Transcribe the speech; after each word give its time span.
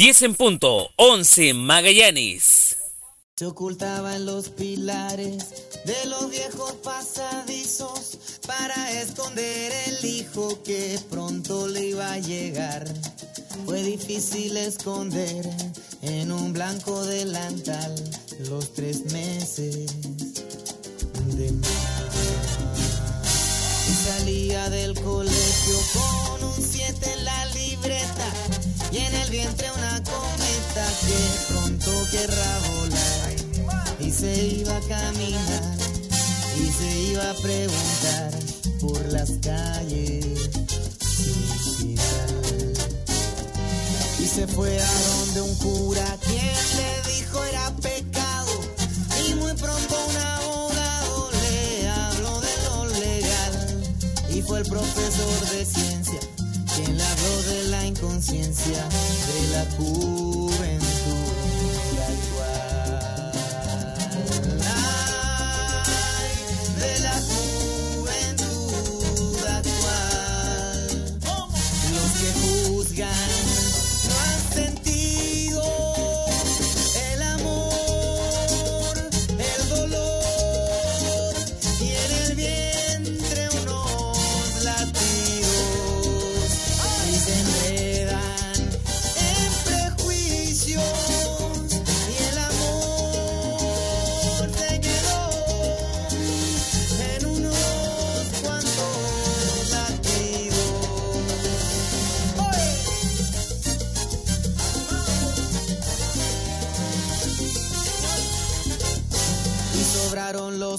10 0.00 0.22
en 0.22 0.34
punto, 0.34 0.88
11 0.96 1.52
Magallanes. 1.52 2.78
Se 3.36 3.44
ocultaba 3.44 4.16
en 4.16 4.24
los 4.24 4.48
pilares 4.48 5.44
de 5.84 6.06
los 6.06 6.30
viejos 6.30 6.72
pasadizos 6.82 8.16
para 8.46 8.92
esconder 8.98 9.70
el 9.88 10.02
hijo 10.06 10.62
que 10.62 10.98
pronto 11.10 11.68
le 11.68 11.88
iba 11.88 12.14
a 12.14 12.18
llegar. 12.18 12.90
Fue 13.66 13.82
difícil 13.82 14.56
esconder 14.56 15.46
en 16.00 16.32
un 16.32 16.54
blanco 16.54 17.04
delantal 17.04 17.94
los 18.48 18.72
tres 18.72 19.12
meses 19.12 19.84
de. 21.26 21.52
Y 23.86 23.94
salía 24.06 24.70
del 24.70 24.98
colegio 24.98 25.76
con 25.92 26.44
un 26.44 26.56
7 26.56 27.12
en 27.12 27.24
la 27.26 27.44
libreta 27.48 28.59
y 28.92 28.98
en 28.98 29.14
el 29.14 29.30
vientre 29.30 29.70
una 29.76 30.02
cometa 30.02 30.86
que 31.06 31.52
pronto 31.52 31.90
querrá 32.10 32.58
volar. 32.68 34.00
Y 34.00 34.10
se 34.10 34.46
iba 34.46 34.76
a 34.76 34.80
caminar 34.80 35.76
y 36.56 36.70
se 36.70 36.98
iba 37.12 37.30
a 37.30 37.34
preguntar 37.34 38.30
por 38.80 39.12
las 39.12 39.30
calles 39.42 40.26
y 44.18 44.26
se 44.26 44.46
fue 44.46 44.78
a 44.80 44.92
donde 45.16 45.40
un 45.42 45.54
cura 45.56 46.04
quien 46.24 46.54
le 46.76 47.12
dijo 47.12 47.44
era 47.44 47.70
pecado. 47.76 48.52
Y 49.26 49.34
muy 49.34 49.52
pronto 49.54 49.96
un 50.08 50.16
abogado 50.16 51.30
le 51.42 51.88
habló 51.88 52.40
de 52.40 52.48
lo 52.64 52.86
legal. 52.86 53.82
Y 54.30 54.42
fue 54.42 54.60
el 54.60 54.66
profesor 54.66 55.48
de 55.50 55.64
quien 56.84 57.00
habló 57.00 57.42
de 57.42 57.64
la 57.68 57.86
inconsciencia 57.86 58.88
de 58.88 59.48
la 59.52 59.64
juventud 59.76 60.89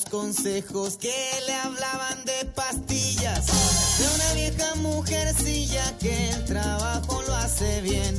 consejos 0.06 0.98
que 0.98 1.14
le 1.48 1.54
hablaban 1.54 2.24
de 2.26 2.46
pastillas. 2.46 3.46
De 3.98 4.08
una 4.16 4.34
vieja 4.34 4.76
mujercilla 4.76 5.98
que 5.98 6.30
el 6.30 6.46
trabajo 6.46 7.22
lo 7.28 7.36
hace 7.36 7.82
bien. 7.82 8.16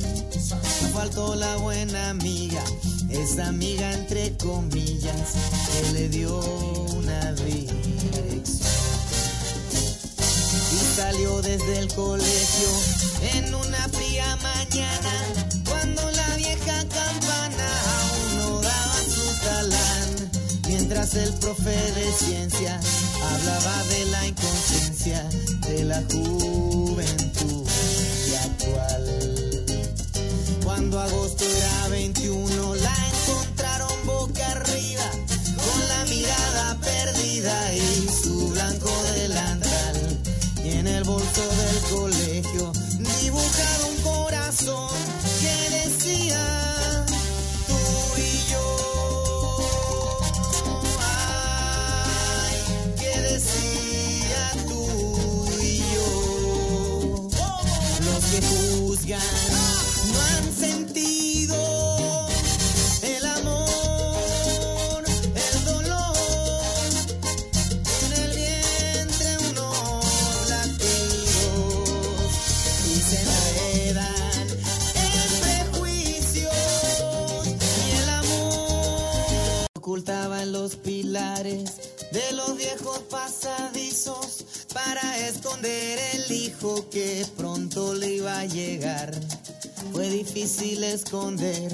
No 0.81 0.89
faltó 0.89 1.35
la 1.35 1.57
buena 1.57 2.09
amiga, 2.09 2.63
esa 3.09 3.47
amiga 3.47 3.93
entre 3.93 4.35
comillas, 4.37 5.33
que 5.71 5.91
le 5.93 6.09
dio 6.09 6.39
una 6.95 7.33
dirección. 7.33 8.43
Y 10.71 10.95
salió 10.95 11.41
desde 11.41 11.79
el 11.79 11.93
colegio 11.93 12.69
en 13.35 13.55
una 13.55 13.62
El 21.03 21.33
profe 21.33 21.69
de 21.69 22.11
ciencia 22.13 22.79
hablaba 23.21 23.83
de 23.89 24.05
la 24.05 24.25
inconsciencia 24.25 25.29
de 25.67 25.83
la 25.83 26.01
juventud 26.09 27.67
y 28.25 28.35
actual. 28.35 29.65
Cuando 30.63 31.01
agosto 31.01 31.43
era 31.43 31.89
21 31.89 32.42
los 80.63 80.77
pilares 80.77 81.71
de 82.13 82.31
los 82.31 82.55
viejos 82.55 82.99
pasadizos 83.09 84.45
para 84.73 85.27
esconder 85.27 85.99
el 86.13 86.31
hijo 86.31 86.89
que 86.89 87.27
pronto 87.35 87.93
le 87.93 88.13
iba 88.13 88.39
a 88.39 88.45
llegar. 88.45 89.11
Fue 89.91 90.09
difícil 90.09 90.85
esconder 90.85 91.69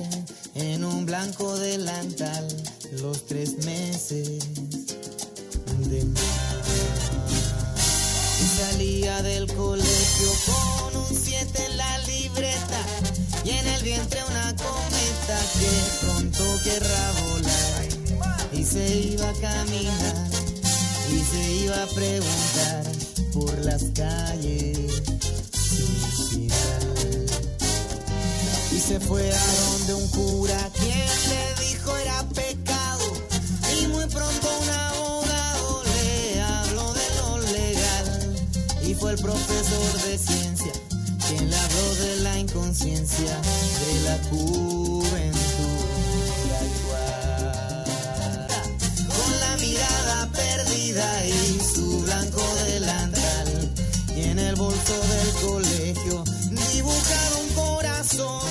en 0.56 0.84
un 0.84 1.06
blanco 1.06 1.56
delantal 1.58 2.48
los 3.00 3.28
tres 3.28 3.64
meses 3.64 4.40
de. 5.88 6.00
Y 8.42 8.48
salía 8.58 9.22
del 9.22 9.46
colegio 9.54 10.32
con 10.48 10.98
un 10.98 11.16
7 11.16 11.64
en 11.64 11.78
la 11.78 11.98
libreta 12.00 12.82
y 13.46 13.52
en 13.52 13.68
el 13.68 13.84
vientre 13.84 14.20
una 14.24 14.56
cometa 14.56 15.40
que 15.60 16.08
pronto 16.08 16.44
querrá 16.64 17.12
volar 17.22 17.89
se 18.72 19.00
iba 19.14 19.28
a 19.28 19.34
caminar 19.34 20.30
y 21.12 21.20
se 21.20 21.52
iba 21.64 21.84
a 21.84 21.88
preguntar 21.88 22.84
por 23.34 23.58
las 23.66 23.84
calles. 23.96 24.78
Y 28.72 28.80
se 28.80 29.00
fue 29.00 29.32
a 29.32 29.54
donde 29.70 29.94
un 29.96 30.08
cura 30.10 30.70
quien 30.74 31.08
le 31.30 31.68
dijo 31.68 31.96
era 31.98 32.24
pecado 32.30 33.06
y 33.82 33.88
muy 33.88 34.06
pronto 34.06 34.48
un 34.62 34.70
abogado 34.70 35.84
le 35.84 36.42
habló 36.42 36.94
de 36.94 37.10
lo 37.18 37.40
legal 37.52 38.36
y 38.84 38.94
fue 38.94 39.12
el 39.12 39.20
profesor 39.20 40.02
de 40.06 40.18
ciencia 40.18 40.72
quien 41.28 41.50
le 41.50 41.56
habló 41.56 41.96
de 41.96 42.16
la 42.18 42.40
inconsciencia 42.40 43.42
de 43.86 44.02
la 44.04 44.18
juventud 44.30 45.39
mirada 49.80 50.28
perdida 50.32 51.26
y 51.26 51.60
su 51.60 52.02
blanco 52.02 52.42
delantal. 52.66 53.70
Y 54.16 54.22
en 54.24 54.40
el 54.40 54.56
bolso 54.56 54.94
del 54.94 55.32
colegio 55.48 56.24
dibujado 56.74 57.40
un 57.42 57.50
corazón 57.54 58.42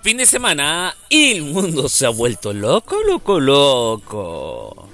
Fin 0.00 0.16
de 0.16 0.26
semana 0.26 0.96
el 1.10 1.42
mundo 1.42 1.88
se 1.88 2.06
ha 2.06 2.08
vuelto 2.08 2.52
loco, 2.52 2.96
loco, 3.06 3.38
loco. 3.38 4.88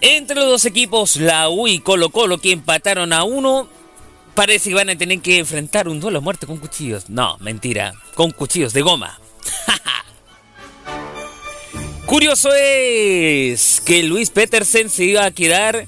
Entre 0.00 0.36
los 0.36 0.46
dos 0.46 0.64
equipos, 0.64 1.16
la 1.16 1.48
U 1.48 1.68
y 1.68 1.78
Colo 1.78 2.10
Colo, 2.10 2.38
que 2.38 2.52
empataron 2.52 3.12
a 3.12 3.24
uno, 3.24 3.68
parece 4.34 4.70
que 4.70 4.74
van 4.74 4.90
a 4.90 4.98
tener 4.98 5.20
que 5.20 5.38
enfrentar 5.38 5.88
un 5.88 6.00
duelo 6.00 6.18
a 6.18 6.22
muerte 6.22 6.46
con 6.46 6.56
cuchillos. 6.56 7.08
No, 7.08 7.38
mentira, 7.38 7.94
con 8.14 8.32
cuchillos 8.32 8.72
de 8.72 8.82
goma. 8.82 9.18
Curioso 12.06 12.52
es 12.52 13.80
que 13.80 14.02
Luis 14.02 14.30
Petersen 14.30 14.90
se 14.90 15.04
iba 15.04 15.24
a 15.24 15.30
quedar 15.30 15.86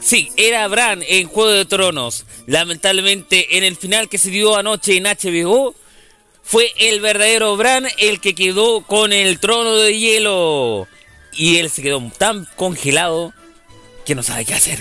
Sí, 0.00 0.30
era 0.36 0.66
Bran 0.68 1.02
en 1.06 1.28
Juego 1.28 1.50
de 1.50 1.64
Tronos. 1.64 2.24
Lamentablemente, 2.46 3.58
en 3.58 3.64
el 3.64 3.76
final 3.76 4.08
que 4.08 4.18
se 4.18 4.30
dio 4.30 4.56
anoche 4.56 4.96
en 4.96 5.04
HBO, 5.04 5.74
fue 6.42 6.72
el 6.78 7.00
verdadero 7.00 7.56
Bran 7.56 7.86
el 7.98 8.20
que 8.20 8.34
quedó 8.34 8.80
con 8.82 9.12
el 9.12 9.38
trono 9.38 9.76
de 9.76 9.98
hielo. 9.98 10.88
Y 11.32 11.58
él 11.58 11.70
se 11.70 11.82
quedó 11.82 12.02
tan 12.16 12.46
congelado 12.56 13.32
que 14.04 14.14
no 14.14 14.22
sabe 14.22 14.44
qué 14.44 14.54
hacer. 14.54 14.80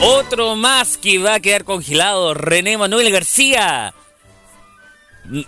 Otro 0.00 0.56
más 0.56 0.96
que 0.96 1.18
va 1.18 1.34
a 1.34 1.40
quedar 1.40 1.64
congelado, 1.64 2.34
René 2.34 2.78
Manuel 2.78 3.10
García. 3.10 3.94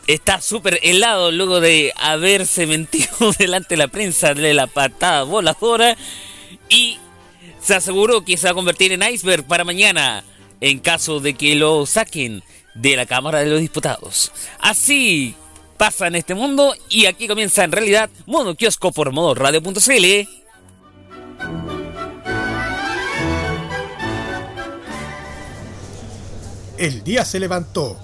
Está 0.07 0.41
súper 0.41 0.79
helado 0.83 1.33
luego 1.33 1.61
de 1.61 1.93
haberse 1.97 2.67
mentido 2.67 3.33
delante 3.39 3.71
de 3.71 3.79
la 3.79 3.89
prensa 3.89 4.35
de 4.35 4.55
la 4.55 4.67
patada 4.67 5.25
voladora 5.25 5.97
y 6.69 6.99
se 7.61 7.75
aseguró 7.75 8.25
que 8.25 8.37
se 8.37 8.47
va 8.47 8.53
a 8.53 8.55
convertir 8.55 8.93
en 8.93 9.03
iceberg 9.03 9.45
para 9.45 9.65
mañana 9.65 10.23
en 10.61 10.79
caso 10.79 11.21
de 11.21 11.35
que 11.35 11.55
lo 11.57 11.87
saquen 11.87 12.43
de 12.75 12.97
la 12.97 13.07
Cámara 13.07 13.41
de 13.41 13.47
los 13.47 13.61
Diputados. 13.61 14.33
Así 14.59 15.35
pasa 15.77 16.07
en 16.07 16.15
este 16.15 16.35
mundo 16.35 16.75
y 16.89 17.07
aquí 17.07 17.27
comienza 17.27 17.65
en 17.65 17.73
realidad 17.73 18.11
Modo 18.27 18.55
Kiosco 18.55 18.93
por 18.93 19.13
Modo 19.13 19.35
Radio.cl. 19.35 20.29
El 26.77 27.05
día 27.05 27.25
se 27.25 27.41
levantó 27.41 28.04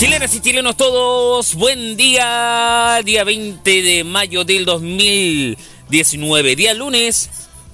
Chilenas 0.00 0.34
y 0.34 0.40
chilenos 0.40 0.78
todos, 0.78 1.54
buen 1.56 1.94
día, 1.94 3.02
día 3.04 3.22
20 3.22 3.82
de 3.82 4.02
mayo 4.02 4.44
del 4.44 4.64
2019, 4.64 6.56
día 6.56 6.72
lunes. 6.72 7.28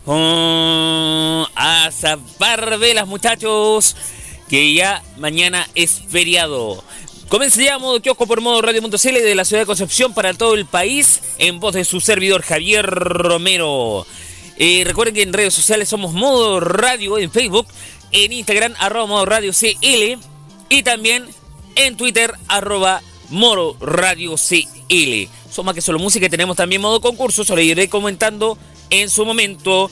Oh, 0.06 1.46
a 1.55 1.88
zapar 1.93 2.81
velas 2.81 3.06
muchachos, 3.06 3.94
que 4.49 4.75
ya 4.75 5.05
mañana 5.19 5.69
es 5.76 6.02
feriado. 6.08 6.82
Comenzaríamos 7.28 7.82
modo 7.82 8.02
kiosco 8.02 8.26
por 8.26 8.40
modo 8.40 8.61
radio.cl 8.61 8.99
de 8.99 9.34
la 9.37 9.44
ciudad 9.44 9.62
de 9.62 9.67
Concepción 9.67 10.12
para 10.12 10.34
todo 10.34 10.55
el 10.55 10.67
país 10.67 11.22
en 11.38 11.61
voz 11.61 11.75
de 11.75 11.84
su 11.84 12.00
servidor 12.00 12.43
Javier 12.43 12.87
Romero. 12.87 14.05
Eh, 14.56 14.82
recuerden 14.84 15.14
que 15.14 15.22
en 15.22 15.32
redes 15.32 15.55
sociales 15.55 15.88
somos 15.88 16.12
modo 16.12 16.58
radio 16.58 17.19
en 17.19 17.31
Facebook, 17.31 17.69
en 18.11 18.32
Instagram 18.32 18.75
arroba 18.81 19.06
modo 19.06 19.26
radio 19.26 19.52
CL 19.52 20.19
y 20.69 20.82
también 20.82 21.36
en 21.76 21.96
Twitter, 21.96 22.32
arroba 22.49 23.02
Moro 23.31 23.76
Radio 23.81 24.34
CL. 24.37 25.28
Son 25.50 25.64
más 25.64 25.75
que 25.75 25.81
solo 25.81 25.99
música, 25.99 26.28
tenemos 26.28 26.56
también 26.56 26.82
modo 26.82 27.01
concurso, 27.01 27.44
se 27.44 27.55
lo 27.55 27.60
iré 27.60 27.89
comentando 27.89 28.58
en 28.91 29.08
su 29.08 29.24
momento. 29.24 29.91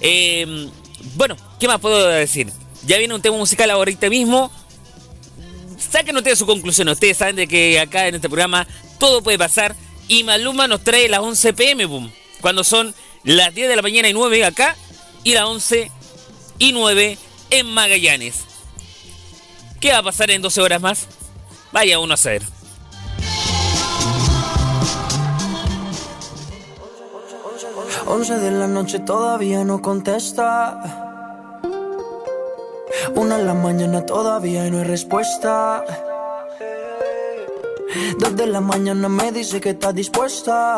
Eh, 0.00 0.68
bueno, 1.16 1.36
¿qué 1.60 1.68
más 1.68 1.80
puedo 1.80 2.08
decir? 2.08 2.50
Ya 2.86 2.98
viene 2.98 3.14
un 3.14 3.22
tema 3.22 3.36
musical 3.36 3.70
ahorita 3.70 4.08
mismo. 4.08 4.50
Saquen 5.78 6.16
ustedes 6.16 6.38
su 6.38 6.46
conclusión. 6.46 6.88
Ustedes 6.88 7.16
saben 7.16 7.36
de 7.36 7.46
que 7.46 7.78
acá 7.80 8.08
en 8.08 8.16
este 8.16 8.28
programa 8.28 8.66
todo 8.98 9.22
puede 9.22 9.38
pasar. 9.38 9.74
Y 10.08 10.22
Maluma 10.24 10.68
nos 10.68 10.84
trae 10.84 11.08
las 11.08 11.20
11 11.20 11.54
pm, 11.54 11.86
boom, 11.86 12.12
cuando 12.40 12.62
son 12.62 12.94
las 13.22 13.54
10 13.54 13.68
de 13.68 13.76
la 13.76 13.82
mañana 13.82 14.08
y 14.08 14.12
9 14.12 14.44
acá. 14.44 14.76
Y 15.22 15.32
las 15.32 15.44
11 15.44 15.90
y 16.58 16.72
9 16.72 17.18
en 17.50 17.66
Magallanes. 17.66 18.40
¿Qué 19.80 19.92
va 19.92 19.98
a 19.98 20.02
pasar 20.02 20.30
en 20.30 20.42
12 20.42 20.60
horas 20.60 20.80
más? 20.80 21.08
Vaya 21.74 21.98
uno 21.98 22.14
a 22.14 22.16
saber. 22.16 22.42
Once 28.06 28.38
de 28.38 28.50
la 28.52 28.68
noche 28.68 29.00
todavía 29.00 29.64
no 29.64 29.82
contesta. 29.82 30.80
Una 33.16 33.40
en 33.40 33.46
la 33.46 33.54
mañana 33.54 34.06
todavía 34.06 34.70
no 34.70 34.78
hay 34.78 34.84
respuesta. 34.84 35.84
Dos 38.20 38.36
de 38.36 38.46
la 38.46 38.60
mañana 38.60 39.08
me 39.08 39.32
dice 39.32 39.60
que 39.60 39.70
está 39.70 39.92
dispuesta. 39.92 40.76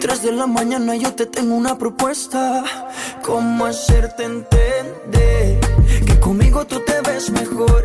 Tres 0.00 0.22
de 0.22 0.30
la 0.30 0.46
mañana 0.46 0.94
yo 0.94 1.12
te 1.12 1.26
tengo 1.26 1.56
una 1.56 1.76
propuesta. 1.76 2.62
¿Cómo 3.24 3.66
hacerte 3.66 4.22
entender 4.22 5.58
que 6.06 6.20
conmigo 6.20 6.64
tú 6.64 6.78
te 6.86 7.00
ves 7.00 7.30
mejor? 7.30 7.84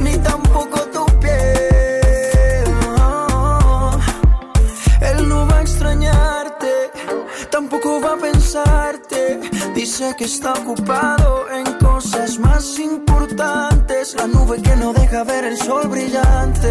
ni 0.00 0.16
tampoco 0.18 0.80
tu 0.94 1.04
piel. 1.20 2.64
Oh, 2.98 3.92
Él 5.00 5.28
no 5.28 5.46
va 5.46 5.58
a 5.58 5.62
extrañarte, 5.62 6.72
tampoco 7.50 8.00
va 8.00 8.14
a 8.14 8.16
pensarte. 8.16 9.40
Dice 9.74 10.14
que 10.16 10.24
está 10.24 10.52
ocupado 10.54 11.50
en 11.50 11.64
cosas 11.78 12.38
más 12.38 12.78
importantes. 12.78 14.14
La 14.14 14.26
nube 14.26 14.60
que 14.62 14.76
no 14.76 14.92
deja 14.92 15.24
ver 15.24 15.44
el 15.44 15.56
sol 15.56 15.88
brillante. 15.88 16.68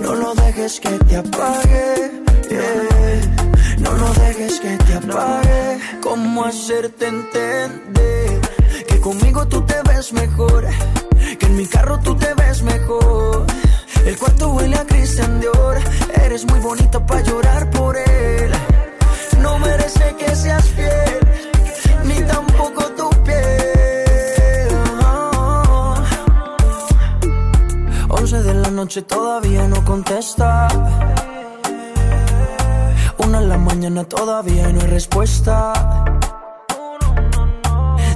No 0.00 0.14
lo 0.14 0.34
dejes 0.34 0.80
que 0.80 0.90
te 0.90 1.16
apague. 1.16 2.22
No 3.78 3.92
lo 3.92 4.08
dejes 4.24 4.60
que 4.60 4.76
te 4.76 4.94
apague. 4.94 5.78
¿Cómo 6.02 6.44
hacerte 6.44 7.08
entender? 7.08 8.31
Conmigo 9.02 9.44
tú 9.48 9.60
te 9.62 9.74
ves 9.88 10.12
mejor, 10.12 10.64
que 11.38 11.46
en 11.46 11.56
mi 11.56 11.66
carro 11.66 11.98
tú 11.98 12.14
te 12.14 12.32
ves 12.34 12.62
mejor. 12.62 13.44
El 14.06 14.16
cuarto 14.16 14.50
huele 14.50 14.76
a 14.76 14.86
Cristian 14.86 15.40
Dior, 15.40 15.76
eres 16.22 16.44
muy 16.44 16.60
bonita 16.60 17.04
para 17.04 17.20
llorar 17.20 17.68
por 17.70 17.96
él. 17.96 18.52
No 19.40 19.58
merece 19.58 20.14
que 20.16 20.36
seas 20.36 20.68
fiel, 20.68 21.18
ni 22.04 22.22
tampoco 22.22 22.84
tu 22.96 23.10
piel. 23.24 24.68
Once 28.08 28.40
de 28.40 28.54
la 28.54 28.70
noche 28.70 29.02
todavía 29.02 29.66
no 29.66 29.84
contesta. 29.84 30.68
Una 33.18 33.38
en 33.38 33.48
la 33.48 33.58
mañana 33.58 34.04
todavía 34.04 34.68
no 34.68 34.80
hay 34.80 34.86
respuesta. 34.86 35.72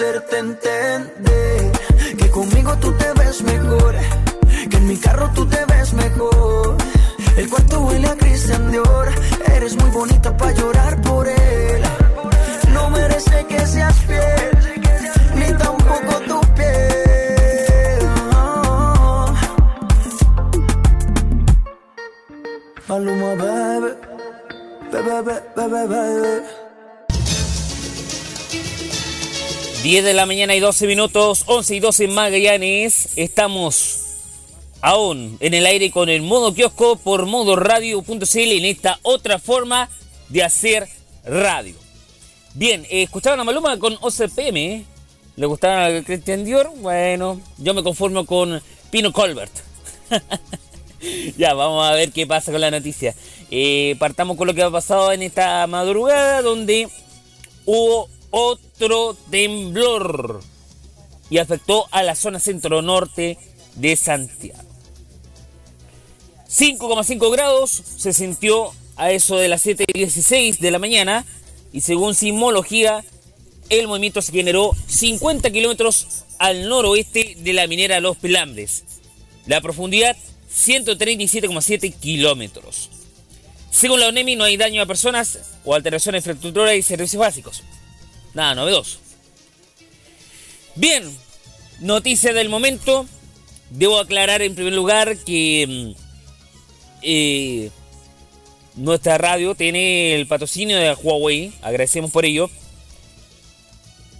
hacerte 0.00 0.38
entender 0.38 1.72
que 2.16 2.30
conmigo 2.30 2.74
tú 2.80 2.90
te 2.92 3.12
ves 3.20 3.42
mejor? 3.42 3.94
Que 4.70 4.76
en 4.78 4.86
mi 4.86 4.96
carro 4.96 5.30
tú 5.34 5.44
te 5.46 5.62
ves 5.66 5.92
mejor. 5.92 6.76
El 7.36 7.50
cuarto 7.50 7.80
huele 7.80 8.08
a 8.08 8.16
Christian 8.16 8.70
Dior. 8.70 9.08
Eres 9.54 9.76
muy 9.76 9.90
bonita 9.90 10.34
para 10.38 10.52
llorar 10.52 11.02
por 11.02 11.28
él. 11.28 11.82
No 12.72 12.88
merece 12.88 13.44
que 13.44 13.66
seas 13.66 13.94
fiel, 14.06 14.50
ni 15.34 15.52
tampoco 15.58 16.12
tu 16.28 16.40
piel. 16.54 18.08
Maluma, 22.88 23.34
baby. 23.34 23.90
Bebé, 24.90 25.42
bebé, 25.56 25.86
bebé. 25.86 26.59
10 29.82 30.04
de 30.04 30.12
la 30.12 30.26
mañana 30.26 30.54
y 30.54 30.60
12 30.60 30.86
minutos, 30.86 31.44
11 31.46 31.76
y 31.76 31.80
12 31.80 32.04
en 32.04 32.14
Magallanes. 32.14 33.16
Estamos 33.16 34.00
aún 34.82 35.38
en 35.40 35.54
el 35.54 35.64
aire 35.64 35.90
con 35.90 36.10
el 36.10 36.20
modo 36.20 36.52
kiosco 36.52 36.96
por 36.96 37.24
modoradio.cl 37.24 38.18
en 38.34 38.64
esta 38.66 38.98
otra 39.00 39.38
forma 39.38 39.88
de 40.28 40.42
hacer 40.42 40.86
radio. 41.24 41.74
Bien, 42.52 42.84
eh, 42.90 43.04
escucharon 43.04 43.40
a 43.40 43.44
Maluma 43.44 43.78
con 43.78 43.96
OCPM. 44.02 44.84
¿Le 45.36 45.46
gustaba 45.46 45.86
a 45.86 46.02
Christian 46.02 46.44
Dior? 46.44 46.70
Bueno, 46.76 47.40
yo 47.56 47.72
me 47.72 47.82
conformo 47.82 48.26
con 48.26 48.60
Pino 48.90 49.12
Colbert. 49.12 49.52
ya, 51.38 51.54
vamos 51.54 51.88
a 51.88 51.92
ver 51.92 52.12
qué 52.12 52.26
pasa 52.26 52.52
con 52.52 52.60
la 52.60 52.70
noticia. 52.70 53.14
Eh, 53.50 53.96
partamos 53.98 54.36
con 54.36 54.46
lo 54.46 54.52
que 54.52 54.62
ha 54.62 54.70
pasado 54.70 55.10
en 55.10 55.22
esta 55.22 55.66
madrugada, 55.66 56.42
donde 56.42 56.86
hubo 57.64 58.10
otro 58.30 59.16
temblor 59.30 60.40
y 61.28 61.38
afectó 61.38 61.86
a 61.90 62.02
la 62.02 62.14
zona 62.14 62.40
centro-norte 62.40 63.38
de 63.76 63.96
Santiago. 63.96 64.70
5,5 66.48 67.32
grados 67.32 67.70
se 67.70 68.12
sintió 68.12 68.72
a 68.96 69.12
eso 69.12 69.36
de 69.36 69.48
las 69.48 69.64
7.16 69.64 70.58
de 70.58 70.70
la 70.70 70.78
mañana 70.80 71.24
y 71.72 71.82
según 71.82 72.14
sismología 72.14 73.04
el 73.68 73.86
movimiento 73.86 74.20
se 74.20 74.32
generó 74.32 74.72
50 74.88 75.50
kilómetros 75.50 76.24
al 76.38 76.68
noroeste 76.68 77.36
de 77.38 77.52
la 77.52 77.68
minera 77.68 78.00
Los 78.00 78.16
Pelambres. 78.16 78.82
La 79.46 79.60
profundidad 79.60 80.16
137,7 80.52 81.94
kilómetros. 81.94 82.90
Según 83.70 84.00
la 84.00 84.08
ONEMI 84.08 84.34
no 84.34 84.44
hay 84.44 84.56
daño 84.56 84.82
a 84.82 84.86
personas 84.86 85.38
o 85.64 85.74
alteración 85.74 86.14
de 86.14 86.18
infraestructura 86.18 86.74
y 86.74 86.82
servicios 86.82 87.20
básicos. 87.20 87.62
Nada 88.34 88.54
novedoso. 88.54 88.98
Bien, 90.74 91.02
noticia 91.80 92.32
del 92.32 92.48
momento. 92.48 93.06
Debo 93.70 93.98
aclarar 93.98 94.42
en 94.42 94.54
primer 94.54 94.72
lugar 94.72 95.16
que 95.18 95.66
mm, 95.68 96.02
eh, 97.02 97.70
nuestra 98.76 99.18
radio 99.18 99.54
tiene 99.54 100.14
el 100.14 100.26
patrocinio 100.26 100.78
de 100.78 100.94
Huawei. 100.94 101.52
Agradecemos 101.62 102.10
por 102.10 102.24
ello. 102.24 102.50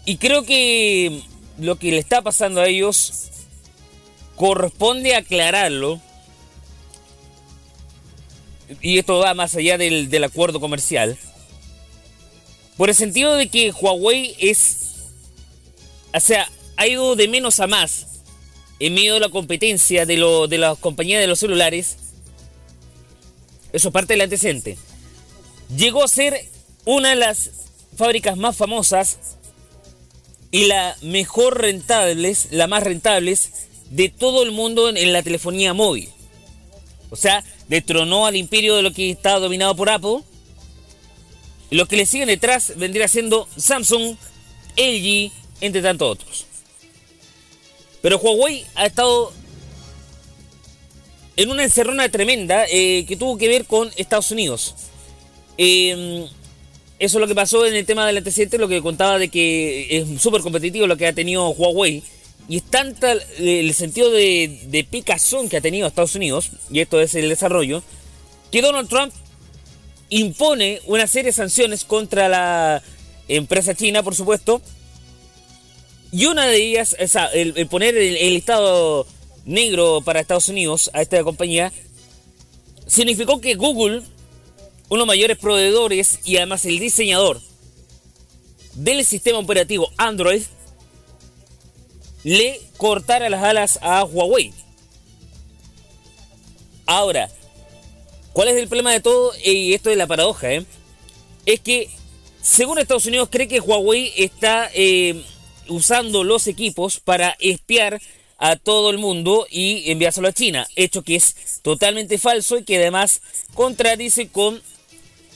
Y 0.04 0.16
creo 0.16 0.44
que 0.44 1.22
lo 1.58 1.76
que 1.76 1.90
le 1.90 1.98
está 1.98 2.22
pasando 2.22 2.60
a 2.60 2.66
ellos 2.66 3.28
corresponde 4.36 5.14
aclararlo. 5.14 6.00
Y 8.80 8.98
esto 8.98 9.18
va 9.18 9.34
más 9.34 9.54
allá 9.56 9.78
del, 9.78 10.10
del 10.10 10.24
acuerdo 10.24 10.60
comercial. 10.60 11.18
Por 12.80 12.88
el 12.88 12.96
sentido 12.96 13.34
de 13.34 13.50
que 13.50 13.72
Huawei 13.72 14.34
es. 14.38 14.94
O 16.14 16.18
sea, 16.18 16.50
ha 16.78 16.86
ido 16.86 17.14
de 17.14 17.28
menos 17.28 17.60
a 17.60 17.66
más 17.66 18.06
en 18.78 18.94
medio 18.94 19.12
de 19.12 19.20
la 19.20 19.28
competencia 19.28 20.06
de, 20.06 20.16
lo, 20.16 20.48
de 20.48 20.56
las 20.56 20.78
compañías 20.78 21.20
de 21.20 21.26
los 21.26 21.40
celulares. 21.40 21.98
Eso 23.74 23.88
es 23.88 23.92
parte 23.92 24.14
del 24.14 24.22
antecedente. 24.22 24.78
Llegó 25.76 26.02
a 26.02 26.08
ser 26.08 26.40
una 26.86 27.10
de 27.10 27.16
las 27.16 27.50
fábricas 27.98 28.38
más 28.38 28.56
famosas 28.56 29.36
y 30.50 30.64
la 30.64 30.96
mejor 31.02 31.60
rentables, 31.60 32.48
la 32.50 32.66
más 32.66 32.82
rentables 32.82 33.68
de 33.90 34.08
todo 34.08 34.42
el 34.42 34.52
mundo 34.52 34.88
en, 34.88 34.96
en 34.96 35.12
la 35.12 35.22
telefonía 35.22 35.74
móvil. 35.74 36.08
O 37.10 37.16
sea, 37.16 37.44
detronó 37.68 38.24
al 38.24 38.36
imperio 38.36 38.74
de 38.76 38.82
lo 38.82 38.94
que 38.94 39.10
estaba 39.10 39.38
dominado 39.38 39.76
por 39.76 39.90
Apple. 39.90 40.20
Los 41.70 41.88
que 41.88 41.96
le 41.96 42.06
siguen 42.06 42.28
detrás 42.28 42.72
vendría 42.76 43.06
siendo 43.06 43.48
Samsung, 43.56 44.16
LG, 44.76 45.30
entre 45.60 45.82
tantos 45.82 46.10
otros. 46.10 46.46
Pero 48.02 48.18
Huawei 48.18 48.64
ha 48.74 48.86
estado 48.86 49.32
en 51.36 51.50
una 51.50 51.64
encerrona 51.64 52.08
tremenda 52.08 52.66
eh, 52.68 53.04
que 53.06 53.16
tuvo 53.16 53.38
que 53.38 53.48
ver 53.48 53.66
con 53.66 53.90
Estados 53.96 54.30
Unidos. 54.30 54.74
Eh, 55.58 56.26
eso 56.98 57.16
es 57.16 57.20
lo 57.20 57.26
que 57.26 57.34
pasó 57.34 57.64
en 57.64 57.74
el 57.74 57.86
tema 57.86 58.06
del 58.06 58.18
antecedente, 58.18 58.58
lo 58.58 58.68
que 58.68 58.82
contaba 58.82 59.18
de 59.18 59.28
que 59.28 59.96
es 59.96 60.20
súper 60.20 60.42
competitivo 60.42 60.86
lo 60.86 60.96
que 60.96 61.06
ha 61.06 61.14
tenido 61.14 61.48
Huawei. 61.48 62.02
Y 62.48 62.56
es 62.56 62.62
tanta 62.64 63.12
el 63.12 63.72
sentido 63.74 64.10
de, 64.10 64.60
de 64.66 64.84
picazón 64.84 65.48
que 65.48 65.56
ha 65.56 65.60
tenido 65.60 65.86
Estados 65.86 66.14
Unidos, 66.14 66.50
y 66.70 66.80
esto 66.80 67.00
es 67.00 67.14
el 67.14 67.28
desarrollo, 67.28 67.82
que 68.50 68.60
Donald 68.60 68.88
Trump 68.88 69.14
impone 70.10 70.80
una 70.86 71.06
serie 71.06 71.30
de 71.30 71.36
sanciones 71.36 71.84
contra 71.84 72.28
la 72.28 72.82
empresa 73.28 73.74
china, 73.74 74.02
por 74.02 74.14
supuesto. 74.14 74.60
Y 76.12 76.26
una 76.26 76.46
de 76.46 76.56
ellas, 76.56 76.96
o 76.98 77.18
el, 77.32 77.66
poner 77.68 77.96
el, 77.96 78.16
el 78.16 78.36
estado 78.36 79.06
negro 79.44 80.02
para 80.04 80.20
Estados 80.20 80.48
Unidos 80.48 80.90
a 80.92 81.02
esta 81.02 81.22
compañía, 81.22 81.72
significó 82.86 83.40
que 83.40 83.54
Google, 83.54 83.98
uno 83.98 84.04
de 84.90 84.96
los 84.96 85.06
mayores 85.06 85.38
proveedores 85.38 86.18
y 86.24 86.36
además 86.36 86.64
el 86.64 86.80
diseñador 86.80 87.40
del 88.74 89.04
sistema 89.04 89.38
operativo 89.38 89.90
Android, 89.96 90.42
le 92.24 92.60
cortara 92.76 93.28
las 93.28 93.42
alas 93.42 93.78
a 93.82 94.04
Huawei. 94.04 94.52
Ahora, 96.86 97.30
¿cuál 98.32 98.48
es 98.48 98.56
el 98.56 98.68
problema 98.68 98.92
de 98.92 99.00
todo? 99.00 99.32
Y 99.44 99.74
esto 99.74 99.90
es 99.90 99.96
la 99.96 100.06
paradoja, 100.06 100.52
¿eh? 100.52 100.64
Es 101.46 101.60
que, 101.60 101.90
según 102.42 102.78
Estados 102.78 103.06
Unidos, 103.06 103.28
cree 103.30 103.48
que 103.48 103.60
Huawei 103.60 104.12
está 104.16 104.70
eh, 104.74 105.22
usando 105.68 106.24
los 106.24 106.46
equipos 106.46 107.00
para 107.00 107.36
espiar 107.40 108.00
a 108.38 108.56
todo 108.56 108.90
el 108.90 108.98
mundo 108.98 109.46
y 109.50 109.90
enviárselo 109.90 110.28
a 110.28 110.32
China. 110.32 110.66
Hecho 110.74 111.02
que 111.02 111.16
es 111.16 111.60
totalmente 111.62 112.18
falso 112.18 112.58
y 112.58 112.64
que 112.64 112.76
además 112.76 113.20
contradice 113.54 114.28
con 114.28 114.60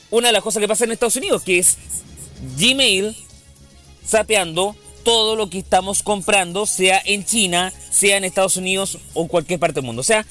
una 0.09 0.29
de 0.29 0.33
las 0.33 0.43
cosas 0.43 0.61
que 0.61 0.67
pasa 0.67 0.85
en 0.85 0.91
Estados 0.91 1.15
Unidos, 1.15 1.43
que 1.43 1.59
es 1.59 1.77
Gmail 2.57 3.15
sapeando 4.05 4.75
todo 5.03 5.35
lo 5.35 5.49
que 5.49 5.59
estamos 5.59 6.01
comprando, 6.01 6.65
sea 6.65 7.01
en 7.05 7.25
China, 7.25 7.71
sea 7.91 8.17
en 8.17 8.23
Estados 8.23 8.57
Unidos 8.57 8.97
o 9.13 9.21
en 9.21 9.27
cualquier 9.27 9.59
parte 9.59 9.75
del 9.75 9.85
mundo. 9.85 10.01
O 10.01 10.03
sea, 10.03 10.25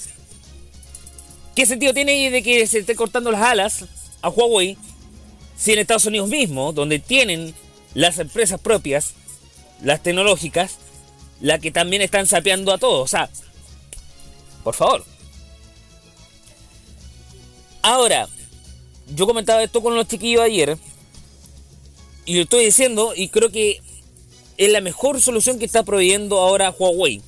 ¿qué 1.55 1.67
sentido 1.67 1.95
tiene 1.95 2.31
de 2.31 2.43
que 2.43 2.67
se 2.67 2.79
esté 2.79 2.95
cortando 2.95 3.31
las 3.31 3.43
alas 3.43 3.85
a 4.23 4.29
Huawei 4.29 4.77
si 5.57 5.73
en 5.73 5.79
Estados 5.79 6.07
Unidos 6.07 6.29
mismo, 6.29 6.73
donde 6.73 6.99
tienen 6.99 7.55
las 7.95 8.19
empresas 8.19 8.61
propias, 8.61 9.15
las 9.83 10.03
tecnológicas, 10.03 10.79
la 11.41 11.59
que 11.59 11.71
también 11.71 12.03
están 12.03 12.27
sapeando 12.27 12.73
a 12.73 12.79
todos? 12.79 13.03
O 13.03 13.09
sea, 13.09 13.31
por 14.63 14.75
favor. 14.75 15.05
Ahora, 17.83 18.29
yo 19.15 19.27
comentaba 19.27 19.63
esto 19.63 19.83
con 19.83 19.95
los 19.95 20.09
chiquillos 20.09 20.43
ayer. 20.43 20.79
Y 22.25 22.37
lo 22.37 22.43
estoy 22.43 22.65
diciendo, 22.65 23.13
y 23.15 23.29
creo 23.29 23.51
que 23.51 23.83
es 24.57 24.73
la 24.73 24.81
mejor 24.81 25.21
solución 25.21 25.59
que 25.59 25.67
está 25.67 25.83
proveyendo 25.83 26.39
ahora 26.39 26.71
Huawei. 26.71 27.23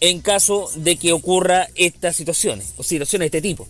En 0.00 0.20
caso 0.20 0.70
de 0.74 0.96
que 0.96 1.12
ocurra 1.12 1.68
estas 1.74 2.16
situaciones 2.16 2.74
o 2.76 2.82
situaciones 2.82 3.30
de 3.30 3.38
este 3.38 3.48
tipo. 3.48 3.68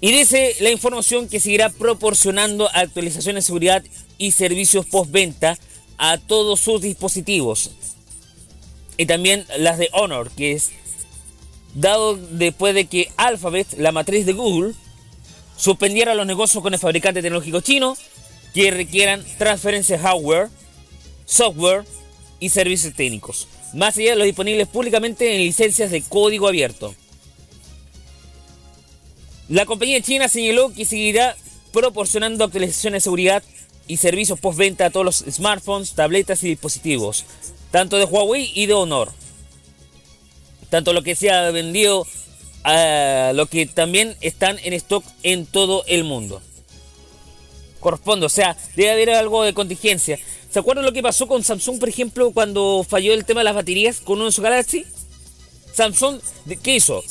Y 0.00 0.10
dice 0.10 0.56
la 0.60 0.70
información 0.70 1.28
que 1.28 1.40
seguirá 1.40 1.70
proporcionando 1.70 2.68
actualizaciones 2.74 3.44
de 3.44 3.46
seguridad 3.46 3.84
y 4.18 4.32
servicios 4.32 4.84
postventa 4.86 5.56
a 5.96 6.18
todos 6.18 6.60
sus 6.60 6.80
dispositivos. 6.80 7.70
Y 8.96 9.06
también 9.06 9.46
las 9.58 9.78
de 9.78 9.88
Honor, 9.92 10.30
que 10.32 10.52
es 10.52 10.72
dado 11.74 12.16
después 12.16 12.74
de 12.74 12.86
que 12.86 13.10
Alphabet, 13.16 13.66
la 13.78 13.92
matriz 13.92 14.26
de 14.26 14.32
Google, 14.32 14.74
suspendiera 15.56 16.14
los 16.14 16.26
negocios 16.26 16.62
con 16.62 16.74
el 16.74 16.80
fabricante 16.80 17.22
tecnológico 17.22 17.60
chino 17.60 17.96
que 18.52 18.70
requieran 18.70 19.24
transferencia 19.38 19.96
de 19.96 20.02
hardware, 20.02 20.48
software 21.24 21.84
y 22.40 22.50
servicios 22.50 22.94
técnicos, 22.94 23.46
más 23.74 23.96
allá 23.96 24.10
de 24.10 24.16
los 24.16 24.26
disponibles 24.26 24.68
públicamente 24.68 25.34
en 25.34 25.38
licencias 25.38 25.90
de 25.90 26.02
código 26.02 26.48
abierto. 26.48 26.94
La 29.48 29.66
compañía 29.66 30.00
china 30.00 30.28
señaló 30.28 30.72
que 30.72 30.84
seguirá 30.84 31.36
proporcionando 31.72 32.44
actualizaciones 32.44 33.02
de 33.02 33.04
seguridad 33.04 33.42
y 33.88 33.96
servicios 33.96 34.38
postventa 34.38 34.86
a 34.86 34.90
todos 34.90 35.04
los 35.04 35.24
smartphones, 35.34 35.92
tabletas 35.92 36.42
y 36.44 36.48
dispositivos, 36.48 37.24
tanto 37.70 37.98
de 37.98 38.04
Huawei 38.04 38.50
y 38.54 38.66
de 38.66 38.74
Honor. 38.74 39.12
Tanto 40.70 40.92
lo 40.92 41.02
que 41.02 41.16
se 41.16 41.30
ha 41.30 41.50
vendido 41.50 42.06
a 42.64 43.32
lo 43.34 43.46
que 43.46 43.66
también 43.66 44.16
están 44.20 44.58
en 44.62 44.72
stock 44.74 45.04
en 45.22 45.46
todo 45.46 45.84
el 45.86 46.04
mundo. 46.04 46.40
Corresponde, 47.80 48.26
o 48.26 48.30
sea, 48.30 48.56
debe 48.76 48.92
haber 48.92 49.10
algo 49.10 49.42
de 49.42 49.52
contingencia. 49.52 50.18
¿Se 50.52 50.58
acuerdan 50.58 50.84
lo 50.84 50.92
que 50.92 51.02
pasó 51.02 51.26
con 51.26 51.42
Samsung, 51.42 51.78
por 51.78 51.88
ejemplo, 51.88 52.30
cuando 52.32 52.84
falló 52.88 53.14
el 53.14 53.24
tema 53.24 53.40
de 53.40 53.44
las 53.44 53.54
baterías 53.54 54.00
con 54.00 54.16
uno 54.16 54.26
de 54.26 54.32
su 54.32 54.42
Galaxy? 54.42 54.84
Samsung, 55.72 56.20
¿qué 56.62 56.76
hizo? 56.76 57.02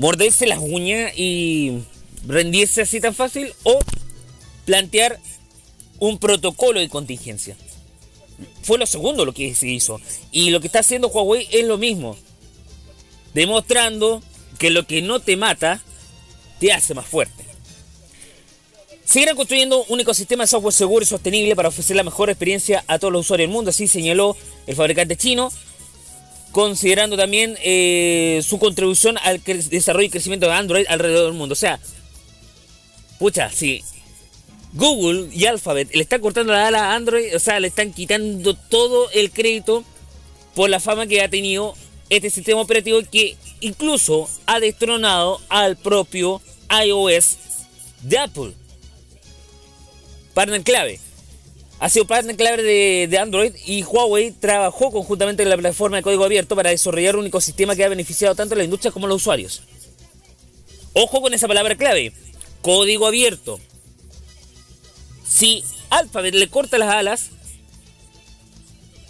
morderse 0.00 0.46
las 0.46 0.60
uñas 0.60 1.12
y 1.14 1.82
rendirse 2.26 2.80
así 2.80 3.00
tan 3.00 3.14
fácil 3.14 3.52
o 3.64 3.78
plantear 4.64 5.20
un 5.98 6.16
protocolo 6.18 6.80
de 6.80 6.88
contingencia. 6.88 7.54
Fue 8.62 8.78
lo 8.78 8.86
segundo 8.86 9.26
lo 9.26 9.34
que 9.34 9.54
se 9.54 9.68
hizo. 9.68 10.00
Y 10.32 10.50
lo 10.50 10.60
que 10.60 10.68
está 10.68 10.80
haciendo 10.80 11.08
Huawei 11.08 11.46
es 11.52 11.66
lo 11.66 11.76
mismo. 11.76 12.16
Demostrando 13.34 14.22
que 14.58 14.70
lo 14.70 14.86
que 14.86 15.02
no 15.02 15.20
te 15.20 15.36
mata 15.36 15.82
te 16.58 16.72
hace 16.72 16.94
más 16.94 17.06
fuerte. 17.06 17.44
Seguirán 19.10 19.34
construyendo 19.34 19.84
un 19.88 19.98
ecosistema 19.98 20.44
de 20.44 20.46
software 20.46 20.72
seguro 20.72 21.02
y 21.02 21.06
sostenible 21.06 21.56
para 21.56 21.68
ofrecer 21.68 21.96
la 21.96 22.04
mejor 22.04 22.30
experiencia 22.30 22.84
a 22.86 22.96
todos 23.00 23.12
los 23.12 23.22
usuarios 23.26 23.48
del 23.48 23.52
mundo, 23.52 23.70
así 23.70 23.88
señaló 23.88 24.36
el 24.68 24.76
fabricante 24.76 25.16
chino 25.16 25.50
considerando 26.52 27.16
también 27.16 27.58
eh, 27.60 28.40
su 28.46 28.60
contribución 28.60 29.18
al 29.24 29.42
desarrollo 29.42 30.06
y 30.06 30.10
crecimiento 30.10 30.46
de 30.46 30.52
Android 30.52 30.86
alrededor 30.88 31.24
del 31.24 31.32
mundo. 31.32 31.54
O 31.54 31.56
sea, 31.56 31.80
pucha, 33.18 33.50
si 33.50 33.82
Google 34.74 35.28
y 35.34 35.46
Alphabet 35.46 35.92
le 35.92 36.02
están 36.02 36.20
cortando 36.20 36.52
la 36.52 36.68
ala 36.68 36.92
a 36.92 36.94
Android, 36.94 37.34
o 37.34 37.40
sea, 37.40 37.58
le 37.58 37.66
están 37.66 37.92
quitando 37.92 38.54
todo 38.54 39.10
el 39.10 39.32
crédito 39.32 39.82
por 40.54 40.70
la 40.70 40.78
fama 40.78 41.08
que 41.08 41.20
ha 41.20 41.28
tenido 41.28 41.74
este 42.10 42.30
sistema 42.30 42.60
operativo 42.60 43.00
que 43.10 43.36
incluso 43.58 44.30
ha 44.46 44.60
destronado 44.60 45.40
al 45.48 45.76
propio 45.76 46.40
iOS 46.70 47.38
de 48.02 48.16
Apple. 48.16 48.59
Partner 50.34 50.62
clave 50.62 51.00
ha 51.80 51.88
sido 51.88 52.06
partner 52.06 52.36
clave 52.36 52.62
de, 52.62 53.18
Android 53.18 53.54
y 53.64 53.82
Huawei 53.82 54.32
trabajó 54.32 54.92
conjuntamente 54.92 55.42
en 55.42 55.48
la 55.48 55.56
plataforma 55.56 55.96
de 55.96 56.02
código 56.02 56.24
abierto 56.24 56.54
para 56.54 56.68
desarrollar 56.68 57.16
un 57.16 57.26
ecosistema 57.26 57.74
que 57.74 57.82
ha 57.82 57.88
beneficiado 57.88 58.34
tanto 58.34 58.54
a 58.54 58.58
la 58.58 58.64
industria 58.64 58.92
como 58.92 59.06
a 59.06 59.08
los 59.08 59.22
usuarios. 59.22 59.62
Ojo 60.92 61.22
con 61.22 61.32
esa 61.32 61.48
palabra 61.48 61.76
clave, 61.76 62.12
código 62.60 63.06
abierto. 63.06 63.58
Si 65.26 65.64
Alphabet 65.88 66.34
le 66.34 66.48
corta 66.48 66.76
las 66.76 66.90
alas, 66.90 67.30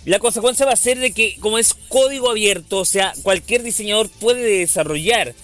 la 0.04 0.20
consecuencia 0.20 0.64
va 0.64 0.72
a 0.72 0.76
ser 0.76 1.00
de 1.00 1.10
que 1.10 1.38
como 1.40 1.58
es 1.58 1.74
código 1.74 2.30
abierto, 2.30 2.78
o 2.78 2.84
sea, 2.84 3.14
cualquier 3.24 3.64
diseñador 3.64 4.08
puede 4.08 4.60
desarrollar 4.60 5.34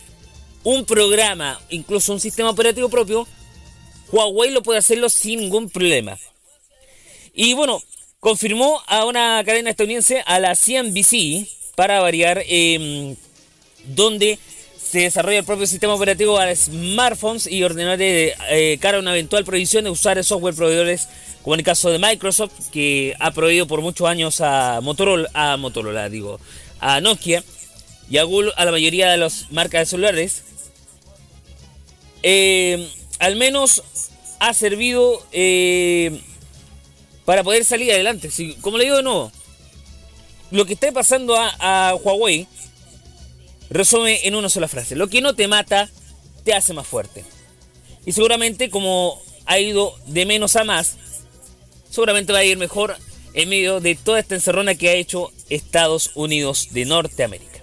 un 0.62 0.84
programa, 0.84 1.60
incluso 1.70 2.12
un 2.12 2.20
sistema 2.20 2.50
operativo 2.50 2.88
propio, 2.88 3.26
Huawei 4.12 4.50
lo 4.50 4.62
puede 4.62 4.78
hacerlo 4.78 5.08
sin 5.08 5.40
ningún 5.40 5.68
problema. 5.70 6.18
Y 7.34 7.54
bueno, 7.54 7.82
confirmó 8.20 8.82
a 8.86 9.04
una 9.04 9.42
cadena 9.44 9.70
estadounidense, 9.70 10.22
a 10.26 10.38
la 10.38 10.54
CNBC, 10.54 11.46
para 11.74 12.00
variar, 12.00 12.42
em, 12.48 13.14
donde 13.84 14.38
se 14.76 15.00
desarrolla 15.00 15.38
el 15.38 15.44
propio 15.44 15.66
sistema 15.66 15.94
operativo 15.94 16.38
a 16.38 16.54
smartphones 16.54 17.46
y 17.46 17.62
ordenadores 17.64 18.34
eh, 18.48 18.78
cara 18.80 18.98
a 18.98 19.00
una 19.00 19.12
eventual 19.12 19.44
prohibición 19.44 19.84
de 19.84 19.90
usar 19.90 20.22
software 20.24 20.54
proveedores, 20.54 21.08
como 21.42 21.54
en 21.54 21.60
el 21.60 21.66
caso 21.66 21.90
de 21.90 21.98
Microsoft, 21.98 22.70
que 22.72 23.14
ha 23.18 23.32
prohibido 23.32 23.66
por 23.66 23.80
muchos 23.80 24.08
años 24.08 24.40
a 24.40 24.80
Motorola, 24.82 25.28
a 25.34 25.56
Motorola, 25.56 26.08
digo, 26.08 26.40
a 26.80 27.00
Nokia 27.00 27.44
y 28.08 28.18
a 28.18 28.24
Google, 28.24 28.52
a 28.56 28.64
la 28.64 28.70
mayoría 28.70 29.10
de 29.10 29.18
las 29.18 29.50
marcas 29.50 29.80
de 29.82 29.86
celulares. 29.86 30.42
Em, 32.22 32.86
al 33.18 33.36
menos 33.36 33.82
ha 34.38 34.54
servido 34.54 35.24
eh, 35.32 36.20
para 37.24 37.42
poder 37.42 37.64
salir 37.64 37.92
adelante. 37.92 38.30
Si, 38.30 38.54
como 38.54 38.78
le 38.78 38.84
digo 38.84 38.96
de 38.96 39.02
nuevo, 39.02 39.32
lo 40.50 40.64
que 40.64 40.74
está 40.74 40.92
pasando 40.92 41.36
a, 41.36 41.94
Huawei 41.94 42.46
resume 43.70 44.26
en 44.26 44.34
una 44.34 44.48
sola 44.48 44.68
frase. 44.68 44.96
Lo 44.96 45.08
que 45.08 45.20
no 45.20 45.34
te 45.34 45.48
mata, 45.48 45.90
te 46.44 46.54
hace 46.54 46.72
más 46.72 46.86
fuerte. 46.86 47.24
Y 48.04 48.12
seguramente 48.12 48.70
como 48.70 49.20
ha 49.46 49.58
ido 49.58 49.94
de 50.06 50.26
menos 50.26 50.56
a 50.56 50.64
más, 50.64 50.96
seguramente 51.90 52.32
va 52.32 52.40
a 52.40 52.44
ir 52.44 52.58
mejor 52.58 52.96
en 53.34 53.48
medio 53.48 53.80
de 53.80 53.96
toda 53.96 54.20
esta 54.20 54.34
encerrona 54.34 54.76
que 54.76 54.88
ha 54.88 54.94
hecho 54.94 55.32
Estados 55.48 56.12
Unidos 56.14 56.68
de 56.70 56.84
Norteamérica. 56.84 57.62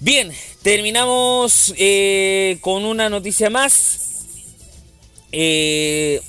Bien, 0.00 0.32
terminamos 0.62 1.74
eh, 1.76 2.58
con 2.60 2.84
una 2.84 3.08
noticia 3.08 3.50
más. 3.50 4.26
Eh, 5.32 6.20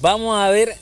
Vamos 0.00 0.38
a 0.38 0.50
ver. 0.50 0.76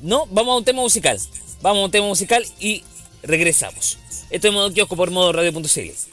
No, 0.00 0.26
vamos 0.26 0.54
a 0.54 0.58
un 0.58 0.64
tema 0.64 0.80
musical. 0.82 1.18
Vamos 1.60 1.82
a 1.82 1.84
un 1.86 1.90
tema 1.90 2.06
musical 2.06 2.44
y 2.58 2.82
regresamos. 3.22 3.98
Esto 4.30 4.48
es 4.48 4.54
modo 4.54 4.72
kiosco 4.72 4.96
por 4.96 5.10
modo 5.10 5.32
radio.cl. 5.32 6.09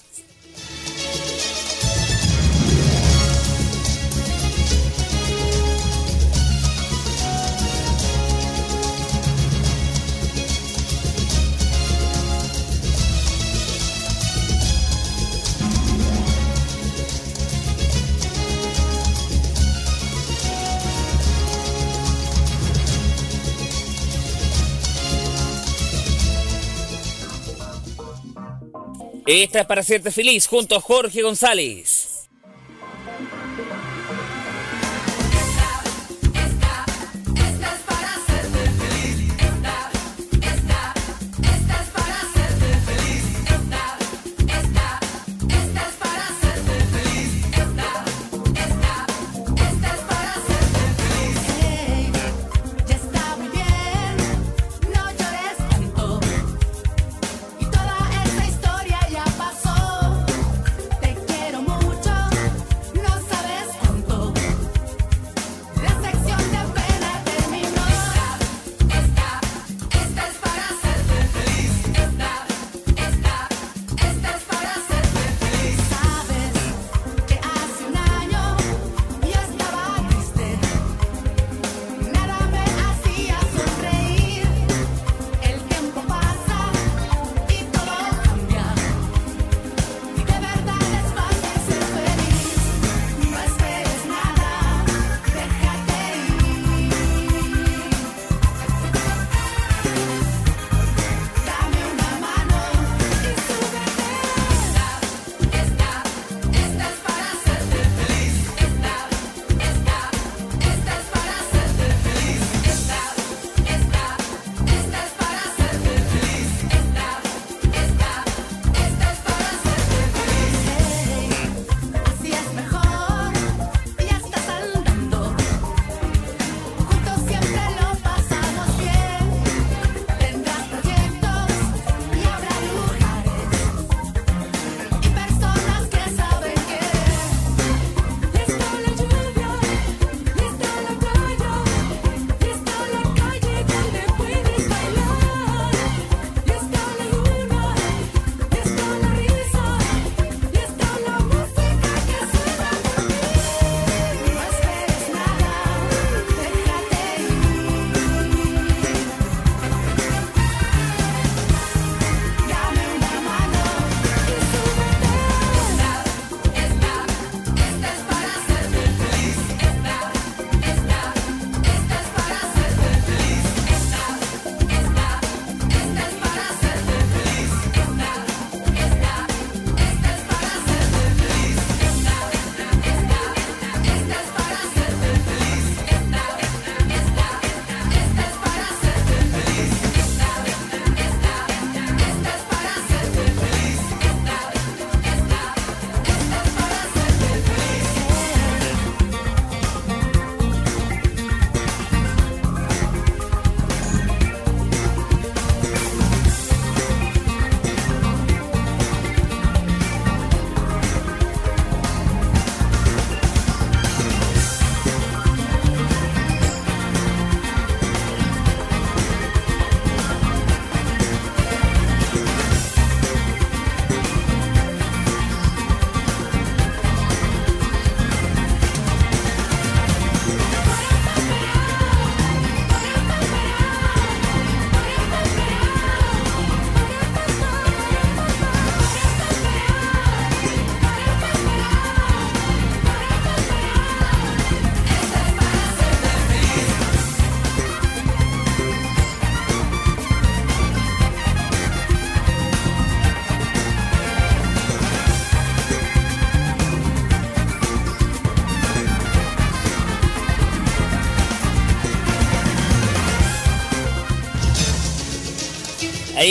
Esta 29.27 29.59
es 29.59 29.65
para 29.65 29.81
hacerte 29.81 30.09
feliz 30.09 30.47
junto 30.47 30.73
a 30.73 30.79
Jorge 30.79 31.21
González. 31.21 32.06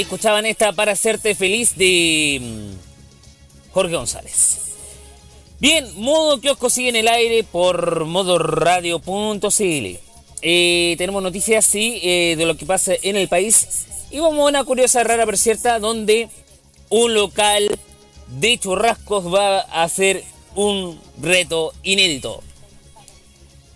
Escuchaban 0.00 0.44
esta 0.44 0.72
para 0.72 0.92
hacerte 0.92 1.35
feliz 1.35 1.74
de 1.76 2.38
mm, 2.40 3.72
Jorge 3.72 3.96
González. 3.96 4.59
Bien, 5.59 5.87
modo 5.94 6.38
kiosco 6.38 6.68
sigue 6.68 6.90
en 6.90 6.96
el 6.96 7.09
aire 7.09 7.42
por 7.44 8.04
modoradio.cl. 8.04 9.98
Eh, 10.42 10.94
tenemos 10.98 11.22
noticias, 11.22 11.64
sí, 11.64 11.98
eh, 12.02 12.35
de 12.37 12.44
lo 12.44 12.59
que 12.59 12.66
pasa 12.66 12.92
en 13.00 13.16
el 13.16 13.28
país. 13.28 13.87
Y 14.11 14.18
vamos 14.18 14.40
a 14.40 14.48
una 14.50 14.64
curiosa, 14.64 15.02
rara, 15.02 15.24
pero 15.24 15.38
cierta, 15.38 15.78
donde 15.78 16.28
un 16.90 17.14
local 17.14 17.78
de 18.28 18.59
churrascos 18.59 19.32
va 19.32 19.61
a 19.61 19.82
hacer 19.82 20.24
un 20.54 21.00
reto 21.22 21.72
inédito. 21.82 22.42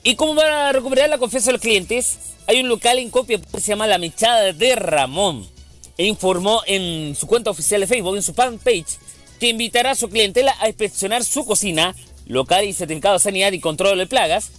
Y 0.03 0.17
como 0.17 0.35
para 0.35 0.71
recuperar 0.73 1.09
la 1.09 1.17
confianza 1.17 1.47
de 1.47 1.53
los 1.53 1.63
clientes, 1.63 2.19
hay 2.47 2.61
un 2.61 2.69
local 2.69 2.99
en 2.99 3.09
copia 3.09 3.41
que 3.41 3.61
se 3.61 3.69
llama 3.69 3.87
La 3.87 3.97
Mechada 3.97 4.53
de 4.53 4.77
Ramón. 4.77 5.60
E 6.01 6.07
informó 6.07 6.63
en 6.67 7.15
su 7.15 7.27
cuenta 7.27 7.51
oficial 7.51 7.83
de 7.83 7.87
Facebook, 7.87 8.17
en 8.17 8.23
su 8.23 8.33
fanpage, 8.33 8.97
que 9.39 9.51
invitará 9.51 9.91
a 9.91 9.95
su 9.95 10.09
clientela 10.09 10.57
a 10.59 10.67
inspeccionar 10.67 11.23
su 11.27 11.45
cocina, 11.45 11.95
local 12.25 12.65
y 12.65 12.73
certificado 12.73 13.17
de 13.17 13.21
sanidad 13.21 13.53
y 13.53 13.61
control 13.61 13.99
de 13.99 14.07
plagas, 14.07 14.51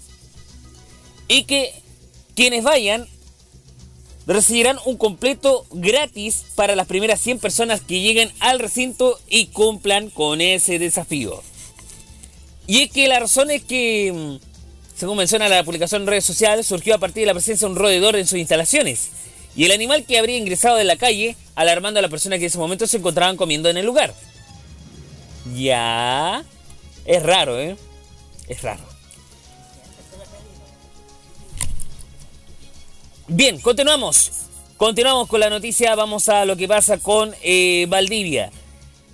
y 1.28 1.46
que 1.46 1.74
quienes 2.36 2.64
vayan 2.64 3.08
recibirán 4.28 4.78
un 4.86 4.98
completo 4.98 5.66
gratis 5.72 6.44
para 6.54 6.76
las 6.76 6.86
primeras 6.86 7.20
100 7.20 7.40
personas 7.40 7.82
que 7.82 8.02
lleguen 8.02 8.32
al 8.40 8.60
recinto 8.60 9.20
y 9.28 9.48
cumplan 9.48 10.12
con 10.12 10.42
ese 10.42 10.78
desafío. 10.78 11.42
Y 12.68 12.84
es 12.84 12.92
que 12.92 13.08
la 13.08 13.20
razón 13.20 13.50
es 13.50 13.64
que, 13.64 14.14
mm, 14.14 14.96
según 14.96 15.18
menciona 15.18 15.50
la 15.50 15.64
publicación 15.64 16.04
en 16.04 16.08
redes 16.08 16.26
sociales, 16.26 16.68
surgió 16.68 16.94
a 16.94 17.00
partir 17.00 17.22
de 17.22 17.28
la 17.28 17.34
presencia 17.34 17.68
de 17.68 17.74
un 17.74 17.80
roedor 17.80 18.16
en 18.16 18.28
sus 18.28 18.38
instalaciones. 18.38 19.10
Y 19.56 19.66
el 19.66 19.72
animal 19.72 20.06
que 20.06 20.18
habría 20.18 20.38
ingresado 20.38 20.78
de 20.78 20.84
la 20.84 20.96
calle, 20.96 21.36
alarmando 21.56 22.00
a 22.00 22.02
la 22.02 22.10
persona 22.10 22.38
que 22.38 22.46
en 22.46 22.48
ese 22.48 22.58
momento 22.58 22.88
se 22.88 22.98
encontraban 22.98 23.38
comiendo 23.38 23.70
en 23.70 23.78
el 23.78 23.86
lugar. 23.86 24.14
Ya. 25.56 26.44
Es 27.06 27.24
raro, 27.24 27.60
¿eh? 27.60 27.76
Es 28.48 28.62
raro. 28.62 28.84
Bien, 33.28 33.60
continuamos. 33.60 34.32
Continuamos 34.78 35.28
con 35.28 35.40
la 35.40 35.50
noticia. 35.50 35.96
Vamos 35.96 36.28
a 36.30 36.46
lo 36.46 36.56
que 36.58 36.68
pasa 36.68 36.98
con 36.98 37.34
eh, 37.44 37.86
Valdivia. 37.90 38.52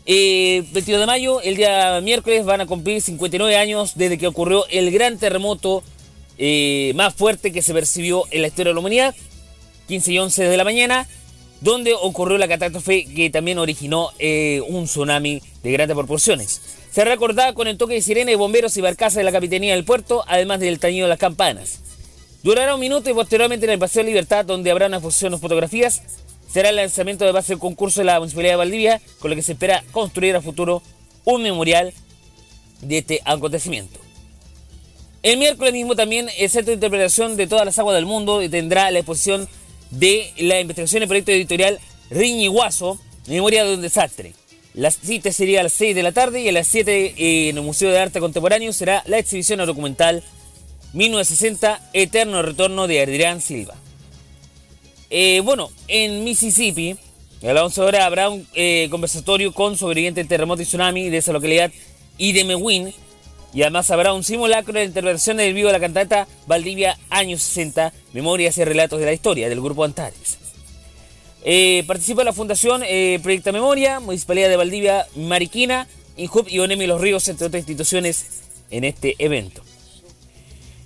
Eh, 0.06 0.64
22 0.72 1.02
de 1.02 1.06
mayo, 1.06 1.42
el 1.42 1.58
día 1.58 2.00
miércoles, 2.02 2.46
van 2.46 2.62
a 2.62 2.66
cumplir 2.66 3.02
59 3.02 3.58
años 3.58 3.94
desde 3.96 4.18
que 4.18 4.28
ocurrió 4.28 4.66
el 4.70 4.90
gran 4.92 5.18
terremoto 5.18 5.84
eh, 6.38 6.94
más 6.96 7.14
fuerte 7.14 7.52
que 7.52 7.62
se 7.62 7.74
percibió 7.74 8.24
en 8.32 8.42
la 8.42 8.48
historia 8.48 8.70
de 8.70 8.76
la 8.76 8.80
humanidad. 8.80 9.16
15 9.88 10.12
y 10.12 10.20
11 10.20 10.44
de 10.44 10.58
la 10.58 10.64
mañana 10.64 11.08
donde 11.62 11.94
ocurrió 11.94 12.38
la 12.38 12.48
catástrofe 12.48 13.06
que 13.06 13.30
también 13.30 13.58
originó 13.58 14.12
eh, 14.20 14.62
un 14.68 14.86
tsunami 14.86 15.42
de 15.64 15.72
grandes 15.72 15.96
proporciones. 15.96 16.62
Se 16.92 17.04
recordaba 17.04 17.54
con 17.54 17.68
el 17.68 17.78
toque 17.78 17.96
de 17.96 18.02
sirena 18.02 18.32
de 18.32 18.38
bomberos 18.38 18.78
y 18.78 18.82
barcazas 18.82 19.16
de 19.16 19.24
la 19.24 19.32
Capitanía 19.32 19.74
del 19.76 19.86
Puerto, 19.86 20.24
además 20.28 20.60
del 20.60 20.80
tañido 20.80 21.06
de 21.06 21.10
las 21.10 21.20
campanas. 21.20 21.80
Durará 22.44 22.76
un 22.76 22.80
minuto 22.80 23.10
y 23.10 23.14
posteriormente 23.14 23.66
en 23.66 23.74
el 23.74 23.80
Paseo 23.80 24.04
de 24.04 24.10
Libertad, 24.10 24.46
donde 24.46 24.72
habrá 24.72 24.88
una 24.88 24.98
exposición 24.98 25.34
de 25.34 25.40
fotografías, 25.40 26.02
será 26.50 26.70
el 26.70 26.78
lanzamiento 26.78 27.26
de 27.26 27.32
base 27.32 27.54
del 27.54 27.60
concurso 27.60 28.02
de 28.02 28.06
la 28.06 28.20
Municipalidad 28.20 28.54
de 28.54 28.58
Valdivia, 28.58 29.02
con 29.20 29.30
lo 29.30 29.36
que 29.36 29.42
se 29.42 29.54
espera 29.54 29.84
construir 29.92 30.36
a 30.36 30.42
futuro 30.42 30.82
un 31.26 31.42
memorial 31.42 31.94
de 32.82 33.00
este 33.00 33.22
acontecimiento. 33.26 34.00
El 35.24 35.40
miércoles 35.40 35.74
mismo 35.74 35.96
también 35.96 36.30
el 36.38 36.50
Centro 36.50 36.72
de 36.72 36.76
Interpretación 36.76 37.36
de 37.36 37.48
todas 37.48 37.66
las 37.66 37.78
aguas 37.80 37.96
del 37.96 38.06
mundo 38.06 38.40
tendrá 38.50 38.90
la 38.92 39.00
exposición 39.00 39.50
de 39.92 40.32
la 40.38 40.60
investigación 40.60 41.04
y 41.04 41.08
proyecto 41.08 41.32
editorial 41.32 41.80
Riñiguazo, 42.10 43.00
Memoria 43.28 43.66
de 43.66 43.74
un 43.74 43.82
desastre. 43.82 44.34
La 44.74 44.92
cita 44.92 45.32
sería 45.32 45.60
a 45.60 45.64
las 45.64 45.74
6 45.74 45.96
de 45.96 46.04
la 46.04 46.12
tarde 46.12 46.42
y 46.42 46.48
a 46.48 46.52
las 46.52 46.68
7 46.68 47.16
eh, 47.18 47.50
en 47.50 47.58
el 47.58 47.64
Museo 47.64 47.90
de 47.90 48.00
Arte 48.00 48.20
Contemporáneo 48.20 48.72
será 48.72 49.04
la 49.08 49.18
exhibición 49.18 49.66
documental 49.66 50.24
1960 50.94 51.90
Eterno 51.94 52.42
Retorno 52.42 52.88
de 52.88 53.02
Adrián 53.02 53.42
Silva. 53.42 53.76
Eh, 55.10 55.42
bueno, 55.44 55.70
en 55.88 56.24
Mississippi, 56.24 56.96
a 57.44 57.54
las 57.54 57.64
11 57.64 57.82
horas 57.82 58.04
habrá 58.04 58.30
un 58.30 58.48
conversatorio 58.90 59.54
con 59.54 59.78
sobrevivientes 59.78 60.22
del 60.22 60.30
terremoto 60.30 60.62
y 60.62 60.66
tsunami 60.66 61.10
de 61.10 61.18
esa 61.18 61.34
localidad 61.34 61.72
y 62.18 62.32
de 62.32 62.44
Mewin, 62.44 62.94
y 63.58 63.64
además 63.64 63.90
habrá 63.90 64.14
un 64.14 64.24
simulacro 64.24 64.74
de 64.74 64.84
intervención 64.84 65.38
del 65.38 65.56
vivo 65.56 65.70
de 65.70 65.74
la 65.74 65.80
cantata 65.80 66.28
Valdivia 66.46 66.96
Años 67.10 67.42
60, 67.42 67.92
Memorias 68.14 68.56
y 68.60 68.64
Relatos 68.64 69.00
de 69.00 69.08
la 69.08 69.14
Historia 69.14 69.50
del 69.50 69.62
Grupo 69.62 69.84
Antares. 69.84 70.38
Eh, 71.44 71.84
participa 71.88 72.24
la 72.24 72.34
Fundación 72.34 72.84
eh, 72.86 73.20
Proyecta 73.24 73.52
Memoria, 73.52 74.00
Municipalidad 74.00 74.50
de 74.50 74.58
Valdivia, 74.58 75.08
Mariquina, 75.16 75.88
INJUB 76.18 76.48
y 76.50 76.60
ONEMI 76.60 76.86
Los 76.86 77.02
Ríos, 77.02 77.28
entre 77.30 77.48
otras 77.48 77.62
instituciones, 77.62 78.44
en 78.70 78.84
este 78.84 79.16
evento. 79.18 79.64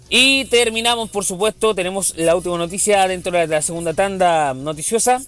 Y 0.07 0.45
terminamos, 0.45 1.09
por 1.09 1.25
supuesto, 1.25 1.75
tenemos 1.75 2.15
la 2.15 2.37
última 2.37 2.57
noticia 2.57 3.05
dentro 3.05 3.37
de 3.37 3.47
la 3.47 3.61
segunda 3.61 3.93
tanda 3.93 4.53
noticiosa. 4.53 5.21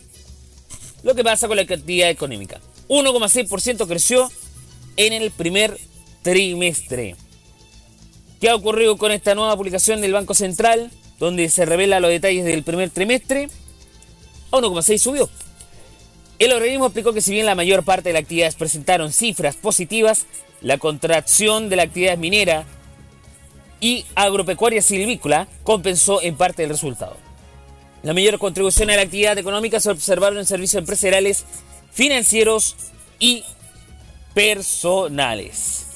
Lo 1.04 1.14
que 1.14 1.26
pasa 1.26 1.50
con 1.50 1.58
la 1.58 1.64
actividad 1.64 2.10
económica. 2.10 2.62
1,6% 2.88 3.86
creció 3.86 4.32
en 4.96 5.12
el 5.12 5.30
primer 5.32 5.78
trimestre. 6.22 7.18
¿Qué 8.44 8.50
ha 8.50 8.56
ocurrido 8.56 8.98
con 8.98 9.14
esta 9.14 9.36
nueva 9.36 9.56
publicación 9.56 10.02
del 10.02 10.12
Banco 10.12 10.34
Central, 10.34 10.92
donde 11.18 11.48
se 11.48 11.64
revela 11.64 12.02
los 12.02 12.12
detalles 12.12 12.44
del 12.44 12.62
primer 12.64 12.90
trimestre? 12.90 13.48
A 14.52 14.58
1,6 14.58 14.98
subió. 14.98 15.30
El 16.40 16.52
organismo 16.52 16.88
explicó 16.88 17.14
que 17.14 17.22
si 17.22 17.32
bien 17.32 17.46
la 17.46 17.56
mayor 17.56 17.86
parte 17.86 18.10
de 18.10 18.14
las 18.16 18.24
actividades 18.24 18.56
presentaron 18.56 19.14
cifras 19.14 19.56
positivas, 19.56 20.26
la 20.60 20.78
contracción 20.78 21.70
de 21.70 21.78
la 21.78 21.84
actividad 21.84 22.18
minera 22.18 22.66
y 23.80 24.04
agropecuaria 24.14 24.82
silvícola 24.82 25.48
compensó 25.64 26.22
en 26.22 26.36
parte 26.36 26.66
el 26.66 26.70
resultado. 26.70 27.16
La 28.02 28.14
mayor 28.14 28.40
contribución 28.40 28.90
a 28.90 28.98
la 28.98 29.04
actividad 29.04 29.38
económica 29.38 29.80
se 29.80 29.90
observaron 29.90 30.38
en 30.40 30.46
servicios 30.46 30.82
empresariales, 30.82 31.46
financieros 31.94 32.76
y 33.20 33.46
personales. 34.34 35.93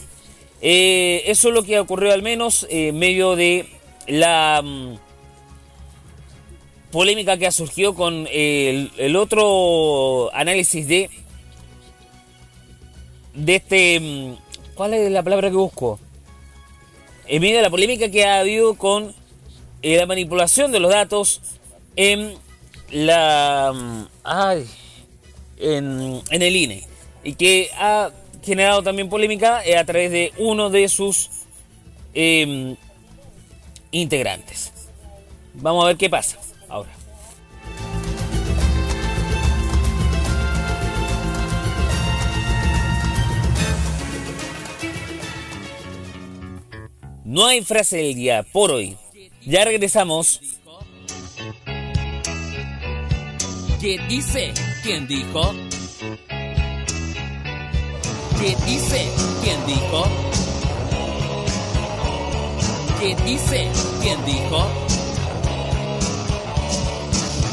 Eh, 0.61 1.23
eso 1.25 1.49
es 1.49 1.53
lo 1.53 1.63
que 1.63 1.79
ocurrió 1.79 2.13
al 2.13 2.23
menos 2.23 2.65
en 2.69 2.97
medio 2.97 3.35
de 3.35 3.67
la 4.07 4.61
mm, 4.63 4.95
polémica 6.91 7.37
que 7.37 7.45
ha 7.45 7.51
surgido 7.51 7.93
con 7.93 8.27
el, 8.31 8.91
el 8.97 9.15
otro 9.15 10.33
análisis 10.33 10.87
de 10.87 11.09
de 13.35 13.55
este 13.55 13.99
mm, 13.99 14.35
¿cuál 14.73 14.95
es 14.95 15.11
la 15.11 15.21
palabra 15.21 15.49
que 15.49 15.55
busco? 15.55 15.99
En 17.27 17.41
medio 17.41 17.57
de 17.57 17.61
la 17.61 17.69
polémica 17.69 18.09
que 18.09 18.25
ha 18.25 18.39
habido 18.39 18.75
con 18.75 19.13
eh, 19.83 19.97
la 19.97 20.07
manipulación 20.07 20.71
de 20.71 20.79
los 20.79 20.89
datos 20.91 21.41
en 21.95 22.33
la 22.89 23.73
mm, 23.75 24.07
ay, 24.23 24.65
en, 25.59 26.21
en 26.31 26.41
el 26.41 26.55
INE 26.55 26.83
y 27.23 27.33
que 27.33 27.69
ha 27.77 28.09
generado 28.47 28.81
también 28.81 29.09
polémica 29.09 29.63
eh, 29.65 29.77
a 29.77 29.85
través 29.85 30.09
de 30.09 30.31
uno 30.37 30.69
de 30.69 30.87
sus 30.87 31.29
eh, 32.13 32.75
integrantes. 33.91 34.71
Vamos 35.53 35.83
a 35.83 35.87
ver 35.87 35.97
qué 35.97 36.09
pasa 36.09 36.37
ahora. 36.69 36.89
No 47.25 47.45
hay 47.45 47.61
frase 47.61 47.97
del 47.97 48.15
día 48.15 48.43
por 48.43 48.71
hoy. 48.71 48.95
Ya 49.45 49.65
regresamos. 49.65 50.39
¿Qué 53.81 53.99
dice? 54.07 54.53
¿Quién 54.83 55.05
dijo? 55.05 55.53
¿Qué 58.39 58.55
dice? 58.65 59.09
¿Quién 59.43 59.65
dijo? 59.65 60.05
¿Qué 62.99 63.15
dice? 63.25 63.67
¿Quién 64.01 64.25
dijo? 64.25 64.67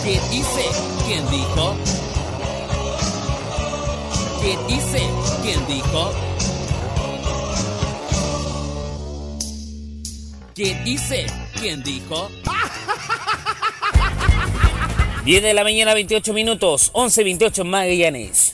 ¿Qué 0.04 0.20
dice? 0.30 0.64
¿Quién 1.06 1.30
dijo? 1.30 1.74
¿Qué 4.42 4.58
dice? 4.68 5.02
¿Quién 5.42 5.66
dijo? 5.66 6.12
¿Qué 10.54 10.74
dice? 10.84 11.26
¿Quién 11.58 11.82
dijo? 11.82 12.28
10 15.24 15.42
de 15.42 15.54
la 15.54 15.64
mañana, 15.64 15.94
28 15.94 16.34
minutos, 16.34 16.90
11, 16.92 17.24
28 17.24 17.62
en 17.62 17.70
Magallanes. 17.70 18.53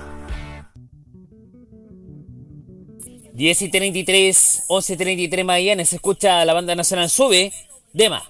10 3.33 3.61
y 3.61 3.69
33, 3.69 4.63
11 4.67 4.93
y 4.93 4.97
33 4.97 5.45
mañana 5.45 5.85
se 5.85 5.95
escucha 5.95 6.43
la 6.45 6.53
banda 6.53 6.75
nacional 6.75 7.09
Sube, 7.09 7.53
Dema. 7.93 8.23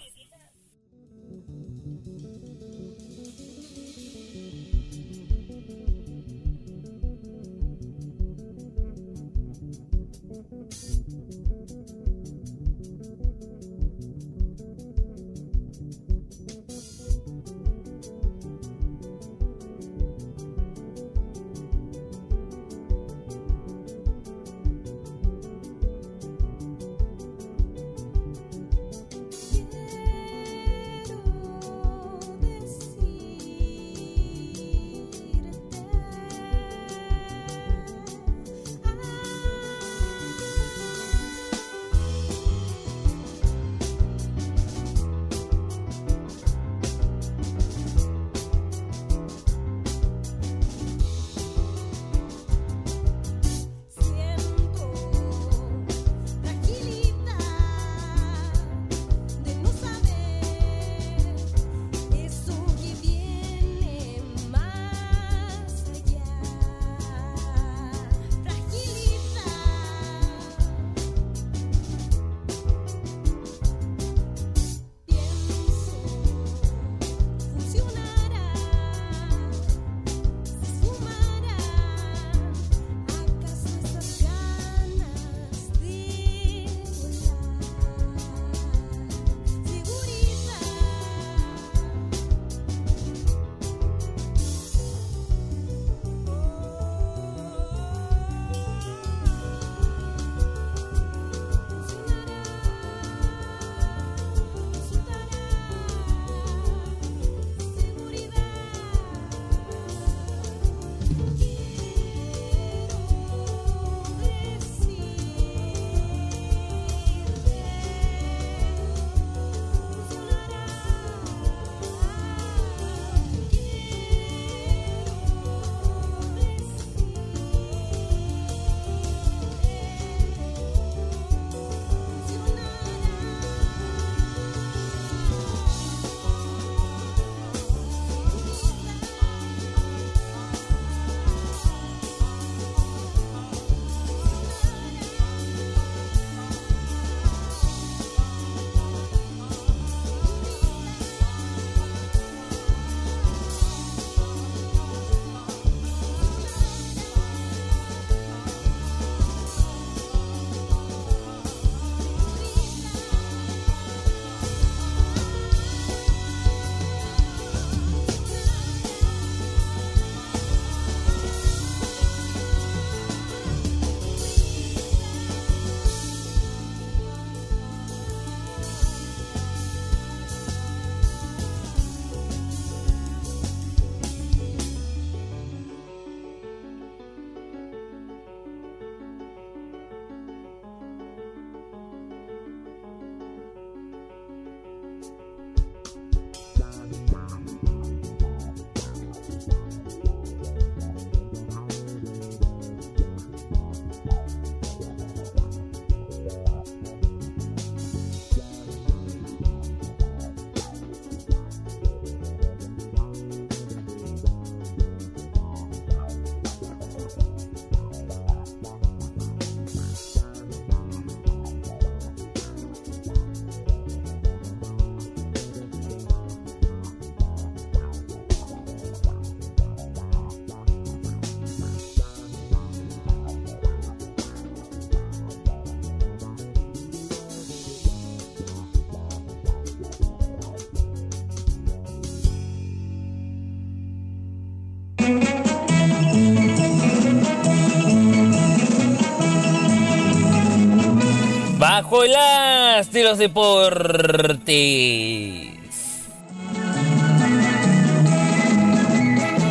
De 252.90 253.04
los 253.04 253.18
deportes. 253.18 254.48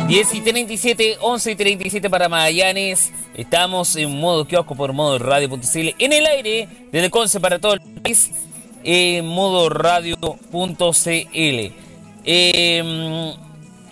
10 0.07 0.33
y 0.33 0.41
37, 0.41 1.17
11 1.21 1.51
y 1.51 1.55
37 1.55 2.09
para 2.09 2.27
Magallanes. 2.27 3.13
Estamos 3.33 3.95
en 3.95 4.19
modo 4.19 4.45
kiosco 4.45 4.75
por 4.75 4.91
modo 4.91 5.17
radio.cl. 5.17 5.95
En 5.99 6.11
el 6.11 6.25
aire, 6.25 6.67
desde 6.91 7.09
Conce 7.09 7.39
para 7.39 7.59
todo 7.59 7.75
el 7.75 7.79
país, 7.79 8.31
en 8.83 9.25
modo 9.25 9.69
radio.cl. 9.69 11.73
Eh, 12.25 13.33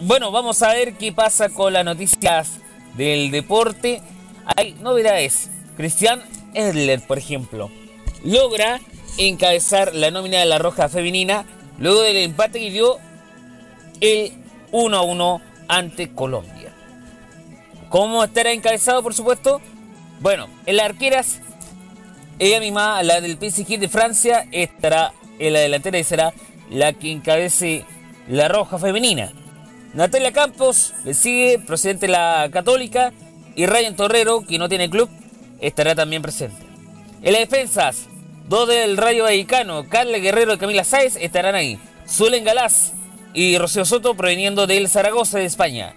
bueno, 0.02 0.32
vamos 0.32 0.62
a 0.62 0.74
ver 0.74 0.96
qué 0.96 1.14
pasa 1.14 1.48
con 1.48 1.72
las 1.72 1.86
noticias 1.86 2.60
del 2.98 3.32
deporte. 3.32 4.02
Hay 4.58 4.76
novedades. 4.82 5.50
Cristian 5.78 6.22
Edler, 6.54 7.00
por 7.00 7.18
ejemplo, 7.18 7.72
logra 8.26 8.82
encabezar 9.20 9.94
la 9.94 10.12
nómina 10.12 10.40
de 10.40 10.46
la 10.46 10.58
Roja 10.58 10.90
Femenina 10.90 11.46
luego 11.78 12.02
del 12.02 12.18
empate 12.18 12.60
que 12.60 12.72
dio 12.72 12.98
el 14.02 14.32
1 14.72 14.98
a 14.98 15.02
1 15.02 15.42
ante 15.68 16.10
Colombia. 16.14 16.74
¿Cómo 17.90 18.24
estará 18.24 18.52
encabezado, 18.52 19.04
por 19.04 19.14
supuesto? 19.14 19.62
Bueno, 20.20 20.48
en 20.66 20.78
las 20.78 20.86
arqueras, 20.86 21.42
ella 22.40 22.60
misma, 22.60 23.02
la 23.04 23.20
del 23.20 23.38
PSG 23.38 23.80
de 23.80 23.90
Francia, 23.90 24.48
estará 24.52 25.14
en 25.38 25.54
la 25.54 25.60
delantera 25.60 26.00
y 26.00 26.04
será 26.04 26.34
la 26.70 26.94
que 26.94 27.12
encabece 27.12 27.86
la 28.28 28.48
Roja 28.48 28.78
Femenina. 28.78 29.34
Natalia 29.94 30.32
Campos 30.32 30.94
le 31.04 31.14
sigue, 31.14 31.60
presidente 31.60 32.06
de 32.06 32.14
la 32.14 32.50
Católica, 32.52 33.12
y 33.56 33.66
Ryan 33.66 33.96
Torrero, 33.96 34.46
que 34.46 34.60
no 34.60 34.70
tiene 34.70 34.90
club, 34.90 35.10
estará 35.60 35.96
también 35.96 36.22
presente. 36.22 36.62
En 37.22 37.34
las 37.34 37.42
defensas, 37.42 38.09
dos 38.50 38.68
del 38.68 38.98
Rayo 38.98 39.24
Vallecano, 39.24 39.88
Carla 39.88 40.18
Guerrero 40.18 40.56
y 40.56 40.58
Camila 40.58 40.84
Sáez 40.84 41.16
estarán 41.16 41.54
ahí. 41.54 41.80
Suelen 42.06 42.44
Galás 42.44 42.94
y 43.34 43.58
Rocío 43.60 43.86
Soto 43.86 44.16
proveniendo 44.16 44.66
del 44.66 44.90
Zaragoza 44.90 45.38
de 45.38 45.46
España. 45.46 45.94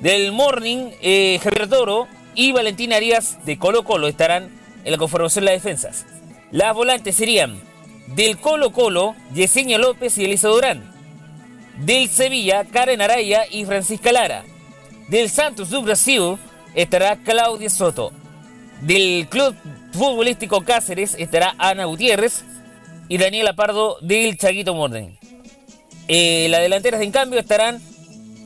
Del 0.00 0.32
Morning, 0.32 0.90
eh, 1.00 1.38
Javier 1.42 1.68
Toro 1.68 2.08
y 2.34 2.50
Valentina 2.50 2.96
Arias 2.96 3.38
de 3.46 3.58
Colo 3.58 3.84
Colo 3.84 4.08
estarán 4.08 4.50
en 4.84 4.90
la 4.90 4.98
conformación 4.98 5.44
de 5.44 5.52
las 5.52 5.62
defensas. 5.62 6.04
Las 6.50 6.74
volantes 6.74 7.14
serían 7.14 7.62
del 8.08 8.38
Colo 8.38 8.72
Colo, 8.72 9.14
Yesenia 9.32 9.78
López 9.78 10.18
y 10.18 10.24
Elisa 10.24 10.48
Durán. 10.48 10.92
Del 11.78 12.08
Sevilla, 12.08 12.64
Karen 12.64 13.02
Araya 13.02 13.44
y 13.48 13.64
Francisca 13.64 14.10
Lara. 14.10 14.44
Del 15.08 15.30
Santos 15.30 15.70
do 15.70 15.80
Brasil 15.82 16.38
estará 16.74 17.16
Claudia 17.16 17.70
Soto. 17.70 18.12
Del 18.84 19.26
Club 19.28 19.54
Futbolístico 19.92 20.62
Cáceres 20.62 21.16
estará 21.18 21.54
Ana 21.56 21.86
Gutiérrez 21.86 22.44
y 23.08 23.16
Daniela 23.16 23.54
Pardo 23.54 23.96
del 24.02 24.36
Chaguito 24.36 24.74
Morden. 24.74 25.18
Eh, 26.06 26.48
las 26.50 26.60
delanteras, 26.60 27.00
en 27.00 27.10
cambio, 27.10 27.40
estarán 27.40 27.80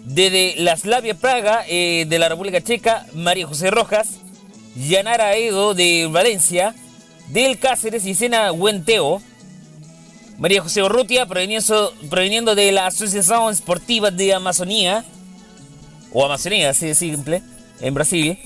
desde 0.05 0.55
la 0.59 0.77
Slavia 0.77 1.15
Praga 1.15 1.65
eh, 1.69 2.07
de 2.09 2.19
la 2.21 2.29
República 2.29 2.61
Checa, 2.61 3.05
María 3.15 3.49
José 3.49 3.73
Rojas, 3.73 4.21
Yanara 4.77 5.35
Edo 5.35 5.75
de 5.75 6.09
Valencia, 6.11 6.73
del 7.31 7.59
Cáceres 7.59 8.07
y 8.07 8.15
Sena 8.15 8.53
Huenteo, 8.53 9.21
María 10.39 10.63
José 10.63 10.85
Urrutia, 10.85 11.27
proveniendo, 11.27 11.93
proveniendo 12.09 12.55
de 12.55 12.71
la 12.71 12.87
Asociación 12.87 13.53
Esportiva 13.53 14.13
de 14.13 14.35
Amazonía, 14.35 15.05
o 16.13 16.25
Amazonía, 16.25 16.71
así 16.71 16.87
de 16.87 16.95
simple, 16.95 17.43
en 17.81 17.93
Brasil, 17.93 18.39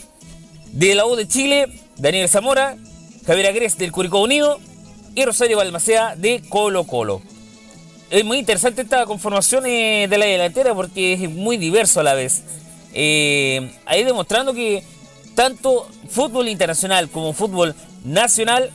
de 0.72 0.94
la 0.94 1.04
U 1.04 1.16
de 1.16 1.28
Chile, 1.28 1.81
Daniel 2.02 2.28
Zamora, 2.28 2.76
Javier 3.24 3.46
Agres 3.46 3.78
del 3.78 3.92
Curicó 3.92 4.20
Unido 4.20 4.58
y 5.14 5.24
Rosario 5.24 5.58
Balmacea 5.58 6.16
de 6.16 6.42
Colo 6.48 6.82
Colo. 6.82 7.22
Es 8.10 8.24
muy 8.24 8.38
interesante 8.38 8.82
esta 8.82 9.06
conformación 9.06 9.66
eh, 9.66 10.08
de 10.10 10.18
la 10.18 10.26
delantera 10.26 10.74
porque 10.74 11.12
es 11.12 11.30
muy 11.30 11.58
diverso 11.58 12.00
a 12.00 12.02
la 12.02 12.14
vez. 12.14 12.42
Eh, 12.92 13.70
ahí 13.86 14.02
demostrando 14.02 14.52
que 14.52 14.82
tanto 15.36 15.88
fútbol 16.08 16.48
internacional 16.48 17.08
como 17.08 17.34
fútbol 17.34 17.72
nacional, 18.04 18.72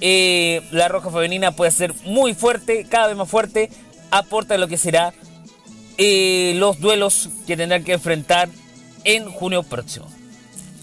eh, 0.00 0.62
la 0.70 0.86
Roja 0.86 1.10
Femenina 1.10 1.50
puede 1.50 1.72
ser 1.72 1.92
muy 2.04 2.32
fuerte, 2.32 2.86
cada 2.88 3.08
vez 3.08 3.16
más 3.16 3.28
fuerte, 3.28 3.70
aporta 4.12 4.56
lo 4.56 4.68
que 4.68 4.78
será 4.78 5.12
los 5.98 6.78
duelos 6.78 7.28
que 7.44 7.56
tendrán 7.56 7.82
que 7.82 7.94
enfrentar 7.94 8.48
en 9.02 9.28
junio 9.32 9.64
próximo. 9.64 10.06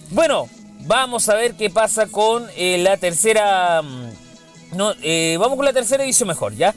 Bueno, 0.09 0.49
vamos 0.85 1.29
a 1.29 1.35
ver 1.35 1.55
qué 1.55 1.69
pasa 1.69 2.07
con 2.07 2.47
eh, 2.55 2.77
la 2.77 2.97
tercera... 2.97 3.81
mm, 3.81 4.75
No, 4.75 4.93
eh, 5.01 5.37
vamos 5.39 5.55
con 5.57 5.65
la 5.65 5.73
tercera 5.73 6.03
edición 6.03 6.27
mejor, 6.27 6.55
¿ya? 6.55 6.73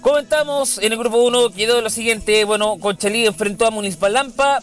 Comentamos 0.00 0.78
en 0.78 0.92
el 0.92 0.98
grupo 0.98 1.18
1 1.18 1.50
quedó 1.50 1.80
lo 1.80 1.88
siguiente, 1.90 2.44
bueno, 2.44 2.76
Conchalí 2.78 3.26
enfrentó 3.26 3.66
a 3.66 3.70
Municipal 3.70 4.12
Lampa, 4.12 4.62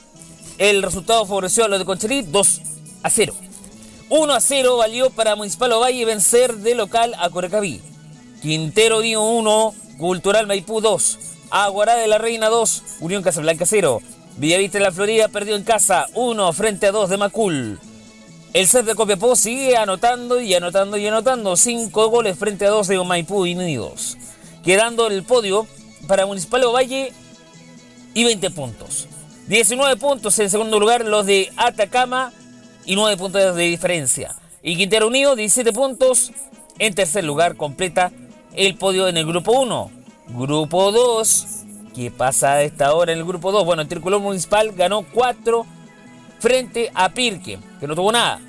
el 0.60 0.84
resultado 0.84 1.26
favoreció 1.26 1.66
a 1.66 1.68
los 1.68 1.80
de 1.80 1.86
Conchalí 1.86 2.22
2 2.22 2.62
a 3.04 3.10
0. 3.10 3.34
1 4.10 4.34
a 4.34 4.40
0 4.40 4.78
valió 4.78 5.10
para 5.10 5.36
Municipal 5.36 5.72
Ovalle 5.72 6.06
vencer 6.06 6.58
de 6.58 6.76
local 6.76 7.16
a 7.18 7.30
Corecaví. 7.30 7.82
Quintero 8.42 9.00
dio 9.02 9.22
1, 9.24 9.74
Cultural 9.98 10.48
Maipú 10.48 10.82
2, 10.82 11.20
Aguará 11.50 11.96
de 11.96 12.08
la 12.08 12.18
Reina 12.18 12.50
2, 12.50 12.84
Unión 13.02 13.24
Casablanca 13.24 13.66
0. 13.66 14.02
Villavista 14.38 14.78
de 14.78 14.84
la 14.86 14.92
Florida 14.92 15.28
perdió 15.28 15.56
en 15.56 15.64
casa 15.64 16.08
1 16.14 16.54
frente 16.54 16.88
a 16.88 16.92
2 16.92 17.10
de 17.10 17.18
Macul. 17.18 17.80
El 18.54 18.68
set 18.68 18.86
de 18.86 18.96
Copiapó 18.96 19.38
sigue 19.38 19.78
anotando 19.78 20.42
y 20.42 20.54
anotando 20.54 20.98
y 20.98 21.08
anotando 21.08 21.56
5 21.56 22.10
goles 22.10 22.38
frente 22.38 22.66
a 22.66 22.70
2 22.70 22.86
de 22.86 23.02
Maipú 23.02 23.44
Unidos. 23.44 24.18
Quedando 24.62 25.08
el 25.08 25.24
podio 25.24 25.68
para 26.06 26.26
Municipal 26.26 26.66
Ovalle 26.66 27.14
y 28.14 28.26
20 28.26 28.50
puntos. 28.52 29.08
19 29.48 29.96
puntos 29.96 30.38
en 30.40 30.50
segundo 30.50 30.82
lugar 30.82 31.06
los 31.06 31.26
de 31.26 31.50
Atacama 31.56 32.34
y 32.86 32.96
9 32.98 33.16
puntos 33.16 33.56
de 33.56 33.64
diferencia. 33.64 34.36
Y 34.62 34.76
Quintero 34.76 35.08
Unido 35.08 35.38
17 35.38 35.72
puntos 35.72 36.34
en 36.78 36.94
tercer 36.94 37.24
lugar 37.24 37.56
completa 37.56 38.12
el 38.54 38.76
podio 38.76 39.08
en 39.08 39.16
el 39.16 39.26
grupo 39.26 39.54
1. 39.62 39.92
Grupo 40.28 40.92
2. 40.92 41.46
¿Qué 41.96 42.12
pasa 42.12 42.54
a 42.54 42.64
esta 42.64 42.94
hora 42.96 43.14
en 43.14 43.20
el 43.20 43.26
grupo 43.26 43.54
2? 43.54 43.64
Bueno, 43.64 43.82
el 43.82 43.88
Tricolor 43.88 44.20
Municipal 44.20 44.74
ganó 44.74 45.06
4 45.14 45.66
frente 46.42 46.92
a 46.94 47.10
Pirque, 47.10 47.60
que 47.80 47.88
no 47.88 47.96
tuvo 47.96 48.12
nada. 48.12 48.42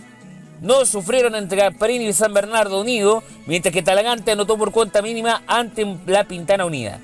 No 0.63 0.87
sufrieron 0.87 1.35
entre 1.35 1.59
Gasparini 1.59 2.07
y 2.07 2.13
San 2.13 2.33
Bernardo 2.33 2.81
Unido, 2.81 3.23
mientras 3.47 3.73
que 3.73 3.83
Talagante 3.83 4.33
anotó 4.33 4.57
por 4.57 4.73
cuenta 4.73 5.03
mínima 5.03 5.43
ante 5.47 5.99
la 6.07 6.25
Pintana 6.25 6.65
Unida. 6.65 7.01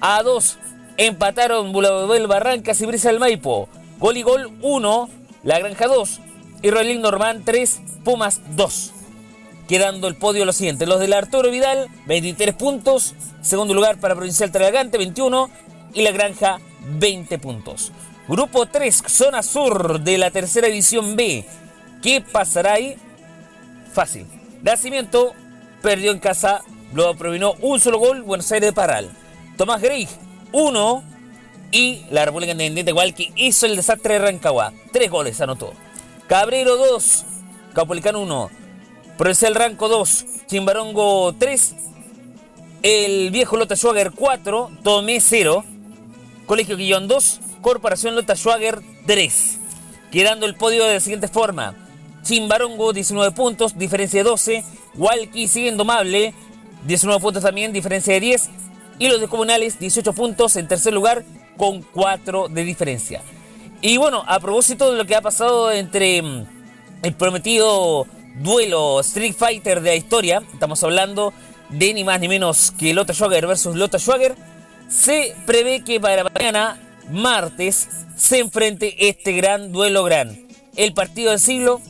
A 0.00 0.22
2 0.22 0.58
empataron 0.96 1.72
Bulabel 1.72 2.26
Barrancas 2.26 2.80
y 2.80 2.86
Brisa 2.86 3.08
del 3.08 3.20
Maipo. 3.20 3.68
Gol 3.98 4.16
y 4.16 4.22
gol 4.22 4.50
1, 4.62 5.08
La 5.44 5.58
Granja 5.60 5.86
2 5.86 6.20
y 6.62 6.70
Roelín 6.70 7.02
Normán 7.02 7.44
3, 7.44 7.80
Pumas 8.02 8.40
2. 8.56 8.92
Quedando 9.68 10.08
el 10.08 10.16
podio 10.16 10.44
lo 10.44 10.52
siguiente. 10.52 10.86
Los 10.86 10.98
del 10.98 11.12
Arturo 11.12 11.50
Vidal, 11.50 11.88
23 12.06 12.54
puntos. 12.54 13.14
Segundo 13.42 13.74
lugar 13.74 13.98
para 13.98 14.14
Provincial 14.14 14.50
Talagante, 14.50 14.98
21. 14.98 15.50
Y 15.94 16.02
La 16.02 16.10
Granja, 16.10 16.60
20 16.98 17.38
puntos. 17.38 17.92
Grupo 18.32 18.64
3, 18.64 19.02
zona 19.08 19.42
sur 19.42 20.00
de 20.00 20.16
la 20.16 20.30
tercera 20.30 20.66
división 20.66 21.16
B. 21.16 21.44
¿Qué 22.02 22.22
pasará 22.22 22.72
ahí? 22.72 22.96
Fácil. 23.92 24.26
Nacimiento 24.62 25.34
perdió 25.82 26.12
en 26.12 26.18
casa, 26.18 26.62
lo 26.94 27.14
provino 27.14 27.56
un 27.60 27.78
solo 27.78 27.98
gol, 27.98 28.22
Buenos 28.22 28.50
Aires 28.50 28.70
de 28.70 28.72
Parral. 28.72 29.10
Tomás 29.58 29.82
Grey, 29.82 30.08
1. 30.50 31.04
Y 31.72 32.06
la 32.10 32.24
República 32.24 32.52
Independiente, 32.52 32.92
igual 32.92 33.14
que 33.14 33.30
hizo 33.36 33.66
el 33.66 33.76
desastre 33.76 34.14
de 34.14 34.20
Rancagua. 34.20 34.72
Tres 34.94 35.10
goles 35.10 35.38
anotó. 35.42 35.74
Cabrero 36.26 36.78
2, 36.78 37.24
Caupolicano 37.74 38.22
1. 38.22 38.50
Provincial 39.18 39.54
Ranco 39.54 39.88
2, 39.88 40.24
Chimbarongo 40.46 41.34
3. 41.34 41.74
El 42.82 43.30
viejo 43.30 43.58
Lota 43.58 43.76
Schwager 43.76 44.12
4, 44.12 44.70
Tomé 44.82 45.20
0. 45.20 45.66
Colegio 46.46 46.78
Guillón 46.78 47.08
2, 47.08 47.40
Corporación 47.62 48.14
Lota 48.14 48.36
Schwager 48.36 48.80
3. 49.06 49.58
Quedando 50.10 50.44
el 50.44 50.54
podio 50.54 50.84
de 50.84 50.94
la 50.94 51.00
siguiente 51.00 51.28
forma. 51.28 51.74
Chimbarongo 52.22 52.92
19 52.92 53.32
puntos, 53.32 53.78
diferencia 53.78 54.22
de 54.22 54.28
12. 54.28 54.64
Walkie 54.96 55.48
sigue 55.48 55.68
indomable, 55.68 56.34
19 56.86 57.20
puntos 57.20 57.42
también, 57.42 57.72
diferencia 57.72 58.12
de 58.12 58.20
10. 58.20 58.50
Y 58.98 59.08
los 59.08 59.20
de 59.20 59.28
comunales 59.28 59.78
18 59.78 60.12
puntos 60.12 60.56
en 60.56 60.68
tercer 60.68 60.92
lugar 60.92 61.24
con 61.56 61.80
4 61.82 62.48
de 62.48 62.64
diferencia. 62.64 63.22
Y 63.80 63.96
bueno, 63.96 64.22
a 64.26 64.38
propósito 64.38 64.92
de 64.92 64.98
lo 64.98 65.06
que 65.06 65.16
ha 65.16 65.22
pasado 65.22 65.72
entre 65.72 66.22
mm, 66.22 66.46
el 67.02 67.14
prometido 67.14 68.06
duelo 68.36 69.00
Street 69.00 69.34
Fighter 69.36 69.80
de 69.80 69.90
la 69.90 69.96
historia, 69.96 70.42
estamos 70.52 70.82
hablando 70.84 71.32
de 71.68 71.94
ni 71.94 72.04
más 72.04 72.20
ni 72.20 72.28
menos 72.28 72.70
que 72.72 72.94
Lota 72.94 73.12
Schwager 73.12 73.46
versus 73.46 73.76
Lota 73.76 73.98
Schwager, 73.98 74.36
se 74.88 75.34
prevé 75.46 75.82
que 75.82 75.98
para 75.98 76.24
mañana, 76.24 76.78
martes, 77.10 77.88
se 78.16 78.38
enfrente 78.38 79.08
este 79.08 79.32
gran 79.32 79.72
duelo 79.72 80.04
gran. 80.04 80.46
El 80.76 80.94
partido 80.94 81.30
del 81.30 81.40
siglo 81.40 81.80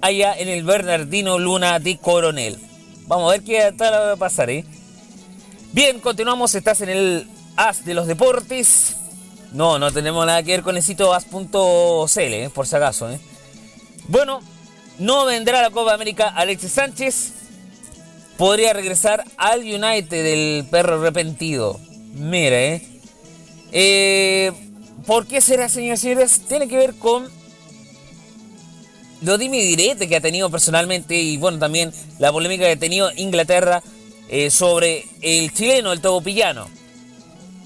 allá 0.00 0.34
en 0.36 0.48
el 0.48 0.64
Bernardino 0.64 1.38
Luna 1.38 1.78
de 1.78 1.98
Coronel. 1.98 2.58
Vamos 3.06 3.28
a 3.28 3.36
ver 3.36 3.44
qué 3.44 3.72
tal 3.76 3.92
va 3.92 4.12
a 4.12 4.16
pasar, 4.16 4.50
¿eh? 4.50 4.64
Bien, 5.72 6.00
continuamos. 6.00 6.54
Estás 6.54 6.80
en 6.80 6.88
el 6.88 7.28
As 7.56 7.84
de 7.84 7.94
los 7.94 8.06
Deportes. 8.06 8.96
No, 9.52 9.78
no 9.78 9.92
tenemos 9.92 10.26
nada 10.26 10.42
que 10.42 10.52
ver 10.52 10.62
con 10.62 10.76
el 10.76 10.82
sitio 10.82 11.12
as.cl, 11.12 11.38
¿eh? 12.16 12.50
por 12.52 12.66
si 12.66 12.76
acaso. 12.76 13.10
¿eh? 13.10 13.20
Bueno, 14.08 14.40
no 14.98 15.24
vendrá 15.24 15.60
a 15.60 15.62
la 15.62 15.70
Copa 15.70 15.94
América 15.94 16.28
Alexis 16.28 16.72
Sánchez. 16.72 17.32
Podría 18.36 18.72
regresar 18.72 19.24
al 19.36 19.60
United 19.60 20.08
del 20.08 20.66
perro 20.70 20.96
arrepentido. 20.96 21.78
Mire, 22.14 22.74
¿eh? 22.74 22.95
Eh 23.78 24.52
¿Por 25.06 25.26
qué 25.26 25.40
será, 25.40 25.68
señores 25.68 26.00
y 26.00 26.02
señores? 26.02 26.40
Tiene 26.48 26.66
que 26.66 26.76
ver 26.76 26.94
con 26.94 27.30
lo 29.22 29.38
dime 29.38 29.58
direte 29.58 30.08
que 30.08 30.16
ha 30.16 30.20
tenido 30.20 30.50
personalmente 30.50 31.16
y 31.16 31.36
bueno, 31.38 31.58
también 31.58 31.92
la 32.18 32.32
polémica 32.32 32.64
que 32.64 32.72
ha 32.72 32.76
tenido 32.76 33.10
Inglaterra 33.16 33.82
eh, 34.28 34.50
sobre 34.50 35.06
el 35.22 35.52
chileno, 35.54 35.92
el 35.92 36.00
togopillano. 36.00 36.68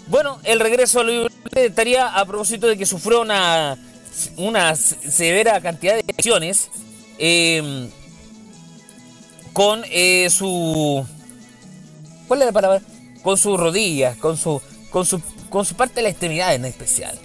Bueno, 0.06 0.38
el 0.44 0.60
regreso 0.60 1.00
a 1.00 1.04
Luis 1.04 1.28
estaría 1.52 2.08
a 2.08 2.24
propósito 2.26 2.66
de 2.66 2.76
que 2.76 2.86
sufrió 2.86 3.22
una, 3.22 3.78
una 4.36 4.76
severa 4.76 5.60
cantidad 5.60 5.96
de 5.96 6.04
lesiones 6.16 6.68
em, 7.18 7.88
con 9.52 9.82
eh, 9.90 10.28
su... 10.30 11.04
¿Cuál 12.28 12.42
es 12.42 12.46
la 12.46 12.52
palabra? 12.52 12.82
Con 13.22 13.36
sus 13.36 13.58
rodillas, 13.58 14.16
con 14.18 14.36
su, 14.36 14.60
con 14.90 15.04
su, 15.04 15.20
con 15.50 15.66
su 15.66 15.74
parte 15.74 15.96
de 15.96 16.02
la 16.02 16.08
extremidad 16.08 16.54
en 16.54 16.64
especial. 16.64 17.18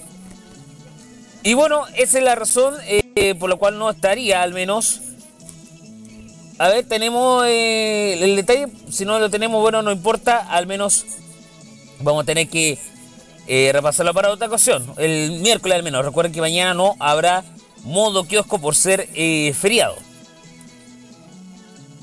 Y 1.43 1.53
bueno, 1.53 1.85
esa 1.95 2.17
es 2.17 2.23
la 2.23 2.33
razón 2.33 2.73
eh, 2.87 3.35
por 3.35 3.49
la 3.49 3.55
cual 3.55 3.77
no 3.77 3.89
estaría, 3.89 4.41
al 4.41 4.51
menos. 4.51 5.01
A 6.57 6.69
ver, 6.69 6.85
tenemos 6.85 7.45
eh, 7.45 8.17
el 8.19 8.35
detalle. 8.35 8.67
Si 8.89 9.05
no 9.05 9.19
lo 9.19 9.29
tenemos, 9.29 9.61
bueno, 9.61 9.83
no 9.83 9.91
importa. 9.91 10.37
Al 10.39 10.65
menos 10.65 11.05
vamos 11.99 12.23
a 12.23 12.25
tener 12.25 12.49
que 12.49 12.79
eh, 13.45 13.69
repasarlo 13.71 14.11
para 14.13 14.31
otra 14.31 14.47
ocasión. 14.47 14.91
El 14.97 15.39
miércoles 15.41 15.75
al 15.75 15.83
menos. 15.83 16.03
Recuerden 16.03 16.33
que 16.33 16.41
mañana 16.41 16.73
no 16.73 16.95
habrá 16.99 17.43
modo 17.83 18.23
kiosco 18.23 18.57
por 18.57 18.73
ser 18.73 19.07
feriado. 19.53 19.95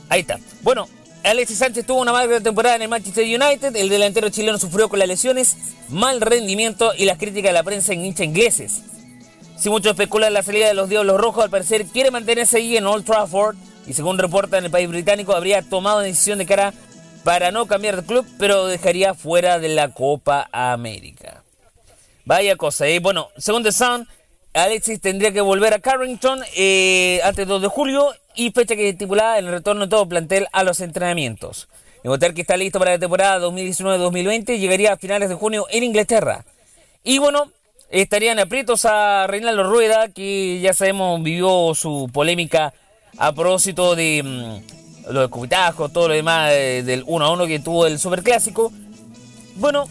Ahí 0.09 0.21
está. 0.21 0.39
Bueno, 0.63 0.87
Alexis 1.25 1.59
Sánchez 1.59 1.87
tuvo 1.87 2.01
una 2.01 2.13
mala 2.13 2.41
temporada 2.41 2.77
en 2.77 2.83
el 2.83 2.89
Manchester 2.89 3.25
United. 3.25 3.77
El 3.77 3.89
delantero 3.89 4.29
chileno 4.29 4.59
sufrió 4.59 4.89
con 4.89 4.99
las 4.99 5.07
lesiones, 5.07 5.57
mal 5.89 6.21
rendimiento 6.21 6.93
y 6.97 7.05
las 7.05 7.19
críticas 7.19 7.51
de 7.51 7.53
la 7.53 7.63
prensa 7.63 7.93
en 7.93 8.05
hincha 8.05 8.25
ingleses. 8.25 8.83
Si 9.57 9.71
muchos 9.71 9.93
especulan 9.93 10.33
la 10.33 10.43
salida 10.43 10.67
de 10.67 10.75
los 10.75 10.89
Diablos 10.89 11.21
Rojos, 11.21 11.45
al 11.45 11.51
parecer 11.51 11.87
quiere 11.87 12.11
mantenerse 12.11 12.57
ahí 12.57 12.77
en 12.77 12.87
Old 12.87 13.05
Trafford 13.05 13.57
y 13.87 13.93
según 13.93 14.19
reporta 14.19 14.59
en 14.59 14.65
el 14.65 14.71
país 14.73 14.89
británico 14.89 15.35
habría 15.35 15.63
tomado 15.63 16.01
decisión 16.01 16.39
de 16.39 16.47
cara 16.47 16.75
para 17.23 17.53
no 17.53 17.67
cambiar 17.67 17.97
de 17.97 18.07
club, 18.07 18.27
pero 18.39 18.67
dejaría 18.67 19.15
fuera 19.15 19.61
de 19.61 19.69
la 19.69 19.95
Copa 19.95 20.49
América. 20.51 21.45
Vaya 22.25 22.57
cosa, 22.57 22.89
¿eh? 22.89 22.99
Bueno, 22.99 23.29
según 23.37 23.63
The 23.63 23.71
Sun, 23.71 24.09
Alexis 24.55 25.01
tendría 25.01 25.33
que 25.33 25.41
volver 25.41 25.73
a 25.73 25.79
Carrington 25.79 26.41
eh, 26.57 27.21
antes 27.23 27.39
del 27.39 27.49
2 27.49 27.63
de 27.63 27.69
julio 27.69 28.13
y 28.35 28.51
fecha 28.51 28.77
que 28.77 28.91
estipulada 28.91 29.39
el 29.39 29.49
retorno 29.49 29.83
de 29.87 29.91
todo 29.91 30.09
plantel 30.09 30.47
a 30.53 30.65
los 30.65 30.81
entrenamientos. 30.81 31.69
El 32.03 32.11
hotel 32.11 32.35
que 32.35 32.41
está 32.41 32.57
listo 32.57 32.79
para 32.79 32.93
la 32.93 32.99
temporada 32.99 33.47
2019-2020 33.47 34.59
llegaría 34.59 34.93
a 34.93 34.97
finales 34.97 35.29
de 35.29 35.37
junio 35.37 35.67
en 35.71 35.85
Inglaterra. 35.85 36.45
Y 37.05 37.19
bueno, 37.19 37.51
estarían 37.91 38.39
aprietos 38.39 38.85
a 38.85 39.27
Reinaldo 39.29 39.65
Rueda, 39.65 40.09
que 40.09 40.61
ya 40.61 40.75
sabemos 40.75 41.23
vivió 41.23 41.75
su 41.75 42.11
polémica 42.13 42.75
a 43.19 43.33
propósito 43.33 43.95
de 43.95 44.23
mm, 44.25 45.13
lo 45.13 45.21
de 45.21 45.29
Cubitajo, 45.29 45.91
todo 45.91 46.09
lo 46.09 46.15
demás 46.15 46.53
eh, 46.53 46.83
del 46.85 47.05
1 47.07 47.25
a 47.25 47.31
1 47.33 47.47
que 47.47 47.61
tuvo 47.61 47.87
el 47.87 47.99
Superclásico. 47.99 48.73
Bueno, 49.57 49.89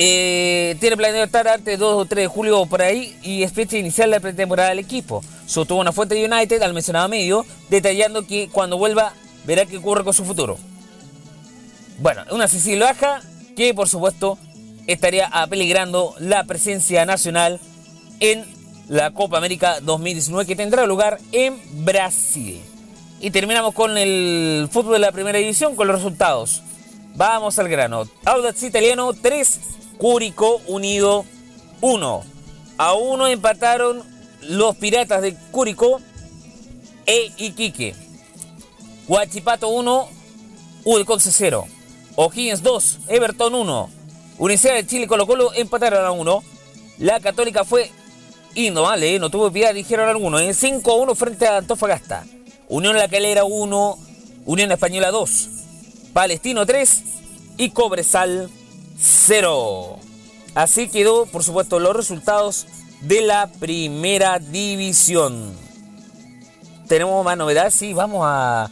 eh, 0.00 0.76
tiene 0.78 0.96
planeado 0.96 1.24
estar 1.24 1.48
antes 1.48 1.76
2 1.76 1.94
o 1.96 2.06
3 2.06 2.22
de 2.22 2.28
julio 2.28 2.64
por 2.66 2.82
ahí 2.82 3.18
y 3.20 3.42
es 3.42 3.52
fecha 3.52 3.76
inicial 3.76 4.12
la 4.12 4.20
pretemporada 4.20 4.68
del 4.68 4.78
equipo. 4.78 5.24
Sostuvo 5.44 5.80
una 5.80 5.90
fuente 5.90 6.14
de 6.14 6.24
United 6.24 6.62
al 6.62 6.72
mencionado 6.72 7.08
medio, 7.08 7.44
detallando 7.68 8.24
que 8.24 8.48
cuando 8.48 8.78
vuelva 8.78 9.12
verá 9.44 9.66
qué 9.66 9.76
ocurre 9.76 10.04
con 10.04 10.14
su 10.14 10.24
futuro. 10.24 10.56
Bueno, 11.98 12.22
una 12.30 12.46
Cecilia 12.46 12.86
baja 12.86 13.20
que 13.56 13.74
por 13.74 13.88
supuesto 13.88 14.38
estaría 14.86 15.26
apeligrando 15.26 16.14
la 16.20 16.44
presencia 16.44 17.04
nacional 17.04 17.58
en 18.20 18.44
la 18.86 19.10
Copa 19.10 19.38
América 19.38 19.80
2019 19.80 20.46
que 20.46 20.54
tendrá 20.54 20.86
lugar 20.86 21.18
en 21.32 21.60
Brasil. 21.84 22.60
Y 23.20 23.32
terminamos 23.32 23.74
con 23.74 23.98
el 23.98 24.68
fútbol 24.70 24.92
de 24.92 24.98
la 25.00 25.10
primera 25.10 25.40
división 25.40 25.74
con 25.74 25.88
los 25.88 25.96
resultados. 25.96 26.62
Vamos 27.16 27.58
al 27.58 27.68
grano. 27.68 28.04
Audax 28.24 28.62
Italiano 28.62 29.12
3, 29.12 29.60
Curicó 29.98 30.60
Unido 30.66 31.24
1. 31.80 32.24
A 32.78 32.94
1 32.94 33.26
empataron 33.26 34.02
los 34.42 34.76
Piratas 34.76 35.20
de 35.22 35.34
Curicó 35.50 36.00
e 37.06 37.32
Iquique. 37.36 37.94
Huachipato 39.08 39.68
1, 39.68 40.08
Udconce 40.84 41.32
0. 41.32 41.66
O'Higgins 42.14 42.62
2, 42.62 42.98
Everton 43.08 43.54
1. 43.54 43.90
Universidad 44.38 44.74
de 44.74 44.86
Chile 44.86 45.06
Colo 45.06 45.26
Colo 45.26 45.52
empataron 45.54 46.04
a 46.04 46.12
uno. 46.12 46.42
La 46.98 47.20
Católica 47.20 47.64
fue 47.64 47.90
indomable, 48.54 49.14
¿eh? 49.14 49.18
no 49.18 49.30
tuvo 49.30 49.50
piedad, 49.50 49.74
dijeron 49.74 50.08
algunos. 50.08 50.42
En 50.42 50.54
5 50.54 50.90
a 50.90 50.96
1 50.96 51.14
frente 51.14 51.46
a 51.46 51.58
Antofagasta. 51.58 52.24
Unión 52.68 52.96
La 52.96 53.08
Calera 53.08 53.44
1, 53.44 53.98
Unión 54.44 54.70
Española 54.70 55.10
2, 55.10 55.48
Palestino 56.12 56.66
3 56.66 57.02
y 57.56 57.70
Cobresal 57.70 58.50
0. 58.98 59.98
Así 60.54 60.88
quedó, 60.88 61.26
por 61.26 61.44
supuesto, 61.44 61.78
los 61.78 61.94
resultados 61.94 62.66
de 63.00 63.20
la 63.20 63.46
primera 63.46 64.38
división. 64.38 65.54
Tenemos 66.88 67.24
más 67.24 67.36
novedades, 67.36 67.74
sí, 67.74 67.92
vamos 67.92 68.22
a 68.24 68.70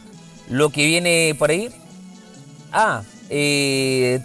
lo 0.49 0.69
que 0.69 0.85
viene 0.85 1.35
por 1.37 1.51
ahí. 1.51 1.69
Ah, 2.71 3.03
eh, 3.29 4.19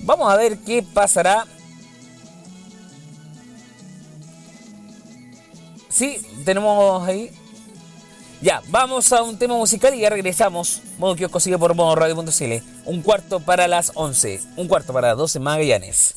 Vamos 0.00 0.32
a 0.32 0.36
ver 0.36 0.58
qué 0.58 0.82
pasará. 0.82 1.46
Sí, 5.88 6.18
tenemos 6.44 7.06
ahí. 7.06 7.30
Ya, 8.40 8.62
vamos 8.68 9.12
a 9.12 9.22
un 9.22 9.36
tema 9.36 9.56
musical 9.56 9.94
y 9.94 10.00
ya 10.00 10.10
regresamos. 10.10 10.80
Modo 10.98 11.16
que 11.16 11.24
os 11.24 11.32
consigue 11.32 11.58
por 11.58 11.74
modo 11.74 11.96
radio.cl. 11.96 12.64
Un 12.84 13.02
cuarto 13.02 13.40
para 13.40 13.66
las 13.66 13.90
11. 13.94 14.40
Un 14.56 14.68
cuarto 14.68 14.92
para 14.92 15.14
12 15.14 15.40
Magallanes. 15.40 16.14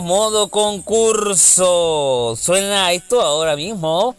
Modo 0.00 0.48
concurso. 0.48 2.36
Suena 2.36 2.92
esto 2.92 3.20
ahora 3.20 3.56
mismo. 3.56 4.14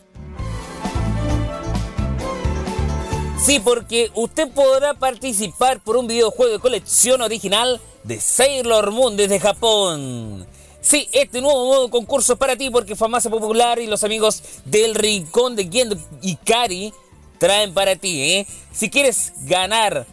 Sí, 3.40 3.60
porque 3.60 4.12
usted 4.16 4.50
podrá 4.50 4.94
participar 4.94 5.80
por 5.80 5.96
un 5.96 6.08
videojuego 6.08 6.54
de 6.54 6.60
colección 6.60 7.22
original 7.22 7.80
de 8.04 8.20
Sailor 8.20 8.92
Moon 8.92 9.16
desde 9.16 9.40
Japón. 9.40 10.48
Sí, 10.82 11.10
este 11.12 11.42
nuevo 11.42 11.66
modo 11.66 11.90
concurso 11.90 12.34
es 12.34 12.40
para 12.40 12.56
ti 12.56 12.70
porque 12.70 12.96
Famasa 12.96 13.30
Popular 13.30 13.80
y 13.80 13.88
los 13.88 14.04
amigos 14.04 14.42
del 14.66 14.96
Rincón 14.96 15.56
de 15.56 15.70
Gendo 15.70 15.98
y 16.22 16.36
Kari 16.36 16.94
traen 17.40 17.74
para 17.74 17.96
ti, 17.96 18.22
¿eh? 18.34 18.48
Si 18.72 18.90
quieres 18.90 19.34
ganar 19.42 20.06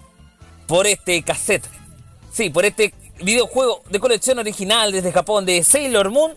por 0.66 0.86
este 0.86 1.22
cassette, 1.22 1.66
sí, 2.32 2.50
por 2.50 2.64
este 2.64 2.92
videojuego 3.22 3.82
de 3.90 4.00
colección 4.00 4.38
original 4.38 4.92
desde 4.92 5.12
Japón 5.12 5.46
de 5.46 5.62
Sailor 5.62 6.10
Moon, 6.10 6.32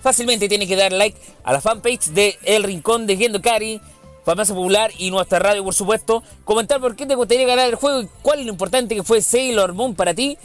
fácilmente 0.00 0.48
tiene 0.48 0.66
que 0.66 0.76
dar 0.76 0.92
like 0.92 1.18
a 1.44 1.52
la 1.52 1.60
fanpage 1.60 2.08
de 2.08 2.38
El 2.44 2.64
Rincón 2.64 3.06
de 3.06 3.16
Gendo 3.16 3.40
Kari, 3.40 3.80
Famasa 4.24 4.54
Popular 4.54 4.90
y 4.98 5.10
nuestra 5.10 5.38
radio, 5.38 5.64
por 5.64 5.74
supuesto. 5.74 6.22
Comentar 6.44 6.80
por 6.80 6.94
qué 6.94 7.06
te 7.06 7.14
gustaría 7.14 7.46
ganar 7.46 7.68
el 7.68 7.74
juego 7.74 8.02
y 8.02 8.08
cuál 8.22 8.40
es 8.40 8.46
lo 8.46 8.52
importante 8.52 8.94
que 8.94 9.02
fue 9.02 9.20
Sailor 9.20 9.72
Moon 9.72 9.94
para 9.94 10.14
ti. 10.14 10.38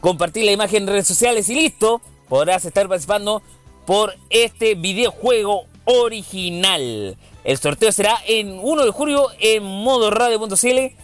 Compartir 0.00 0.44
la 0.44 0.52
imagen 0.52 0.82
en 0.82 0.88
redes 0.88 1.06
sociales 1.06 1.48
y 1.48 1.54
listo 1.54 2.00
podrás 2.28 2.64
estar 2.64 2.88
participando 2.88 3.42
por 3.86 4.14
este 4.30 4.74
videojuego 4.74 5.66
original. 5.84 7.16
El 7.44 7.58
sorteo 7.58 7.90
será 7.92 8.18
en 8.26 8.58
1 8.60 8.84
de 8.84 8.90
julio 8.90 9.28
en 9.40 9.62
modo 9.62 10.10
radio.cl 10.10 10.94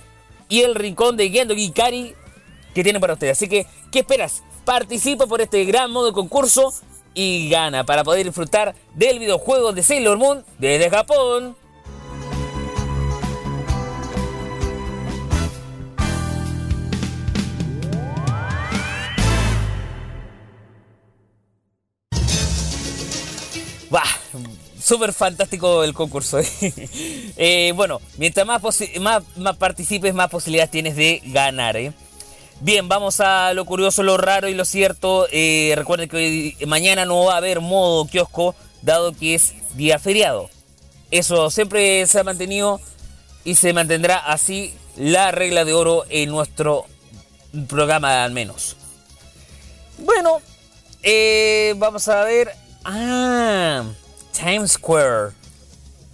y 0.48 0.60
el 0.60 0.74
rincón 0.74 1.16
de 1.16 1.30
Gendo 1.30 1.54
Gikari 1.54 2.14
que 2.74 2.82
tiene 2.82 3.00
para 3.00 3.14
ustedes. 3.14 3.38
Así 3.38 3.48
que, 3.48 3.66
¿qué 3.90 4.00
esperas? 4.00 4.42
Participa 4.64 5.26
por 5.26 5.40
este 5.40 5.64
gran 5.64 5.90
modo 5.90 6.06
de 6.06 6.12
concurso 6.12 6.72
y 7.14 7.48
gana 7.48 7.84
para 7.84 8.04
poder 8.04 8.26
disfrutar 8.26 8.74
del 8.94 9.18
videojuego 9.18 9.72
de 9.72 9.82
Sailor 9.82 10.18
Moon 10.18 10.44
desde 10.58 10.90
Japón. 10.90 11.56
Bah, 23.90 24.04
súper 24.78 25.12
fantástico 25.12 25.82
el 25.82 25.94
concurso. 25.94 26.38
Eh, 27.36 27.72
bueno, 27.76 28.00
mientras 28.16 28.46
más, 28.46 28.62
más, 29.00 29.22
más, 29.36 29.56
participes, 29.56 30.14
más 30.14 30.30
posibilidades 30.30 30.70
tienes 30.70 30.96
de 30.96 31.22
ganar. 31.24 31.76
¿eh? 31.76 31.92
Bien, 32.60 32.88
vamos 32.88 33.20
a 33.20 33.52
lo 33.54 33.64
curioso, 33.64 34.02
lo 34.02 34.16
raro 34.16 34.48
y 34.48 34.54
lo 34.54 34.64
cierto. 34.64 35.26
Eh, 35.30 35.72
recuerden 35.76 36.08
que 36.08 36.16
hoy, 36.16 36.56
mañana 36.66 37.04
no 37.04 37.24
va 37.24 37.34
a 37.34 37.36
haber 37.38 37.60
modo 37.60 38.06
kiosco, 38.06 38.54
dado 38.82 39.12
que 39.12 39.34
es 39.34 39.54
día 39.76 39.98
feriado. 39.98 40.50
Eso 41.10 41.50
siempre 41.50 42.06
se 42.06 42.18
ha 42.18 42.24
mantenido 42.24 42.80
y 43.44 43.54
se 43.54 43.72
mantendrá 43.72 44.18
así 44.18 44.74
la 44.96 45.30
regla 45.30 45.64
de 45.64 45.72
oro 45.72 46.04
en 46.10 46.30
nuestro 46.30 46.86
programa 47.68 48.24
al 48.24 48.32
menos. 48.32 48.76
Bueno, 49.98 50.40
vamos 51.76 52.08
a 52.08 52.24
ver 52.24 52.52
Ah, 52.84 53.84
Times 54.32 54.72
Square. 54.72 55.32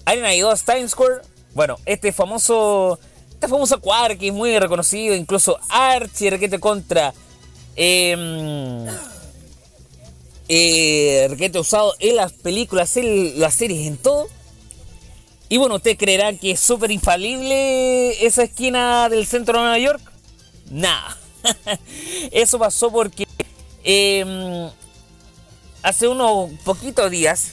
¿Alguien 0.04 0.26
ha 0.26 0.34
ido 0.34 0.50
a 0.50 0.56
Times 0.56 0.90
Square? 0.90 1.20
Bueno, 1.54 1.76
este 1.86 2.12
famoso. 2.12 2.98
Este 3.34 3.48
famoso 3.48 3.80
cuadro 3.80 4.16
que 4.16 4.28
es 4.28 4.32
muy 4.34 4.58
reconocido, 4.58 5.14
incluso 5.14 5.58
Archie 5.68 6.30
Requete 6.30 6.58
contra. 6.58 7.12
Eh, 7.76 8.86
eh, 10.48 11.26
Requete 11.28 11.58
usado 11.58 11.94
en 11.98 12.16
las 12.16 12.32
películas, 12.32 12.96
en 12.96 13.38
las 13.38 13.54
series, 13.54 13.86
en 13.86 13.96
todo. 13.96 14.28
Y 15.48 15.58
bueno, 15.58 15.76
¿ustedes 15.76 15.98
creerán 15.98 16.38
que 16.38 16.52
es 16.52 16.60
súper 16.60 16.90
infalible 16.90 18.24
esa 18.26 18.44
esquina 18.44 19.08
del 19.08 19.26
centro 19.26 19.54
de 19.54 19.60
Nueva 19.60 19.78
York? 19.78 20.12
Nada. 20.70 21.18
Eso 22.32 22.58
pasó 22.58 22.90
porque 22.90 23.26
eh, 23.84 24.70
hace 25.82 26.08
unos 26.08 26.50
poquitos 26.64 27.10
días 27.10 27.52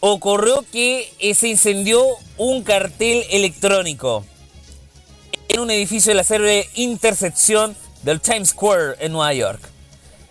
ocurrió 0.00 0.64
que 0.72 1.12
eh, 1.18 1.34
se 1.34 1.48
incendió 1.48 2.04
un 2.36 2.62
cartel 2.62 3.24
electrónico 3.30 4.24
en 5.50 5.58
un 5.58 5.70
edificio 5.70 6.10
de 6.10 6.14
la 6.14 6.24
serie 6.24 6.68
Intersección 6.76 7.74
del 8.02 8.20
Times 8.20 8.50
Square 8.50 8.94
en 9.00 9.10
Nueva 9.10 9.34
York. 9.34 9.60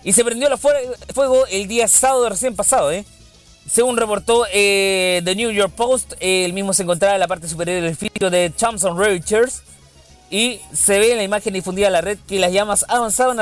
Y 0.01 0.13
se 0.13 0.23
prendió 0.23 0.47
el 0.47 0.57
fuego 0.57 1.45
el 1.47 1.67
día 1.67 1.89
sábado 1.89 2.29
recién 2.29 2.55
pasado, 2.55 2.89
¿eh? 2.91 3.03
Según 3.69 3.97
reportó 3.97 4.45
eh, 4.51 5.21
The 5.25 5.35
New 5.35 5.51
York 5.51 5.73
Post, 5.75 6.13
el 6.21 6.53
mismo 6.53 6.73
se 6.73 6.83
encontraba 6.83 7.15
en 7.15 7.19
la 7.19 7.27
parte 7.27 7.49
superior 7.49 7.75
del 7.75 7.87
edificio 7.87 8.29
de 8.29 8.49
Thompson 8.49 8.97
Reuters 8.97 9.61
y 10.31 10.61
se 10.73 10.99
ve 10.99 11.11
en 11.11 11.17
la 11.17 11.23
imagen 11.23 11.53
difundida 11.53 11.87
en 11.87 11.93
la 11.93 12.01
red 12.01 12.17
que 12.25 12.39
las 12.39 12.53
llamas 12.53 12.85
avanzaban 12.87 13.37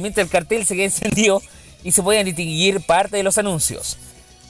mientras 0.00 0.24
el 0.24 0.30
cartel 0.30 0.64
se 0.64 0.82
encendido 0.82 1.42
y 1.82 1.90
se 1.90 2.02
podían 2.02 2.24
distinguir 2.24 2.80
parte 2.82 3.16
de 3.16 3.24
los 3.24 3.36
anuncios. 3.36 3.96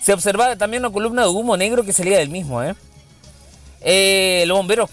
Se 0.02 0.12
observaba 0.12 0.56
también 0.56 0.82
una 0.82 0.92
columna 0.92 1.22
de 1.22 1.28
humo 1.28 1.56
negro 1.56 1.84
que 1.84 1.94
salía 1.94 2.18
del 2.18 2.28
mismo. 2.28 2.62
¿eh? 2.62 2.74
Eh, 3.80 4.44
los 4.46 4.56
bomberos 4.56 4.90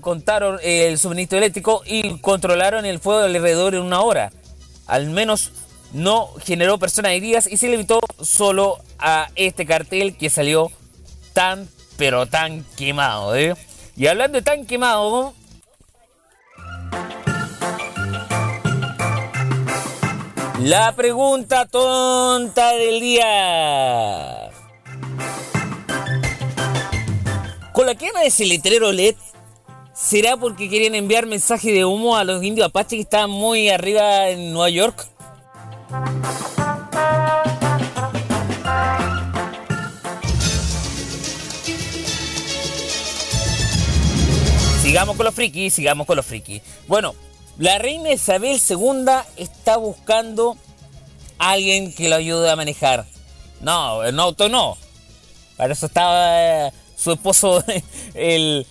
contaron 0.00 0.58
el 0.62 0.98
suministro 0.98 1.38
eléctrico 1.38 1.82
y 1.84 2.18
controlaron 2.18 2.84
el 2.86 3.00
fuego 3.00 3.24
alrededor 3.24 3.74
en 3.74 3.82
una 3.82 4.00
hora. 4.00 4.32
Al 4.86 5.10
menos 5.10 5.52
no 5.92 6.28
generó 6.44 6.78
personas 6.78 7.12
heridas 7.12 7.46
y 7.46 7.56
se 7.56 7.68
limitó 7.68 8.00
solo 8.20 8.78
a 8.98 9.28
este 9.34 9.66
cartel 9.66 10.16
que 10.16 10.30
salió 10.30 10.70
tan, 11.32 11.68
pero 11.96 12.26
tan 12.26 12.64
quemado. 12.76 13.34
¿eh? 13.36 13.54
Y 13.96 14.06
hablando 14.06 14.38
de 14.38 14.42
tan 14.42 14.66
quemado, 14.66 15.34
La 20.60 20.92
pregunta 20.96 21.66
tonta 21.66 22.72
del 22.72 22.98
día. 22.98 24.35
La 27.86 27.94
quema 27.94 28.20
de 28.20 28.26
ese 28.26 28.44
letrero 28.44 28.90
LED, 28.92 29.14
¿será 29.94 30.36
porque 30.36 30.68
querían 30.68 30.96
enviar 30.96 31.24
mensaje 31.24 31.72
de 31.72 31.84
humo 31.84 32.16
a 32.16 32.24
los 32.24 32.42
indios 32.42 32.66
apaches 32.66 32.96
que 32.96 33.02
estaban 33.02 33.30
muy 33.30 33.68
arriba 33.70 34.28
en 34.28 34.52
Nueva 34.52 34.70
York? 34.70 35.06
Sigamos 44.82 45.16
con 45.16 45.24
los 45.26 45.34
frikis, 45.34 45.74
sigamos 45.74 46.06
con 46.06 46.16
los 46.16 46.26
frikis. 46.26 46.62
Bueno, 46.88 47.14
la 47.58 47.78
reina 47.78 48.10
Isabel 48.12 48.60
II 48.68 49.06
está 49.36 49.76
buscando 49.76 50.56
a 51.38 51.50
alguien 51.50 51.92
que 51.92 52.08
lo 52.08 52.16
ayude 52.16 52.50
a 52.50 52.56
manejar. 52.56 53.06
No, 53.60 54.04
en 54.04 54.18
auto 54.18 54.48
no. 54.48 54.76
Para 55.56 55.72
eso 55.72 55.86
estaba 55.86 56.66
eh, 56.66 56.72
su 56.96 57.12
esposo, 57.12 57.62
el, 58.14 58.66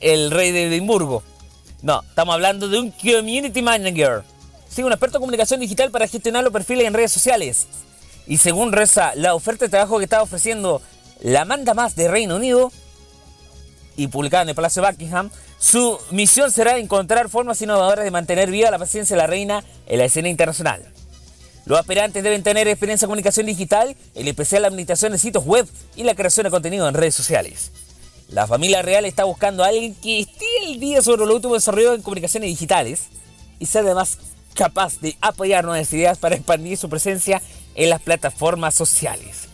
rey 0.00 0.52
de 0.52 0.66
Edimburgo. 0.66 1.22
No, 1.82 2.02
estamos 2.08 2.34
hablando 2.34 2.68
de 2.68 2.80
un 2.80 2.90
community 2.90 3.62
manager. 3.62 4.22
Sí, 4.68 4.82
un 4.82 4.92
experto 4.92 5.18
en 5.18 5.22
comunicación 5.22 5.60
digital 5.60 5.90
para 5.90 6.08
gestionar 6.08 6.42
los 6.42 6.52
perfiles 6.52 6.86
en 6.86 6.94
redes 6.94 7.12
sociales. 7.12 7.68
Y 8.26 8.38
según 8.38 8.72
reza 8.72 9.14
la 9.14 9.34
oferta 9.34 9.66
de 9.66 9.70
trabajo 9.70 9.98
que 9.98 10.04
está 10.04 10.22
ofreciendo 10.22 10.82
la 11.20 11.44
manda 11.44 11.74
más 11.74 11.94
de 11.94 12.08
Reino 12.08 12.36
Unido 12.36 12.72
y 13.96 14.08
publicada 14.08 14.42
en 14.42 14.48
el 14.48 14.54
Palacio 14.54 14.82
Buckingham, 14.82 15.30
su 15.58 15.98
misión 16.10 16.50
será 16.50 16.76
encontrar 16.78 17.28
formas 17.28 17.62
innovadoras 17.62 18.04
de 18.04 18.10
mantener 18.10 18.50
viva 18.50 18.70
la 18.70 18.78
paciencia 18.78 19.16
de 19.16 19.22
la 19.22 19.26
reina 19.26 19.64
en 19.86 19.98
la 19.98 20.04
escena 20.06 20.28
internacional. 20.28 20.95
Los 21.66 21.80
aspirantes 21.80 22.22
deben 22.22 22.44
tener 22.44 22.68
experiencia 22.68 23.06
en 23.06 23.08
comunicación 23.08 23.44
digital, 23.44 23.96
en 24.14 24.28
especial 24.28 24.62
la 24.62 24.68
administración 24.68 25.10
de 25.10 25.18
sitios 25.18 25.44
web 25.44 25.68
y 25.96 26.04
la 26.04 26.14
creación 26.14 26.44
de 26.44 26.50
contenido 26.50 26.88
en 26.88 26.94
redes 26.94 27.16
sociales. 27.16 27.72
La 28.28 28.46
familia 28.46 28.82
real 28.82 29.04
está 29.04 29.24
buscando 29.24 29.64
a 29.64 29.68
alguien 29.68 29.94
que 29.96 30.20
esté 30.20 30.46
el 30.62 30.78
día 30.78 31.02
sobre 31.02 31.26
lo 31.26 31.34
último 31.34 31.54
desarrollo 31.54 31.94
en 31.94 32.02
comunicaciones 32.02 32.48
digitales 32.48 33.06
y 33.58 33.66
sea 33.66 33.80
además 33.80 34.18
capaz 34.54 35.00
de 35.00 35.16
apoyar 35.20 35.64
nuevas 35.64 35.92
ideas 35.92 36.18
para 36.18 36.36
expandir 36.36 36.78
su 36.78 36.88
presencia 36.88 37.42
en 37.74 37.90
las 37.90 38.00
plataformas 38.00 38.76
sociales. 38.76 39.48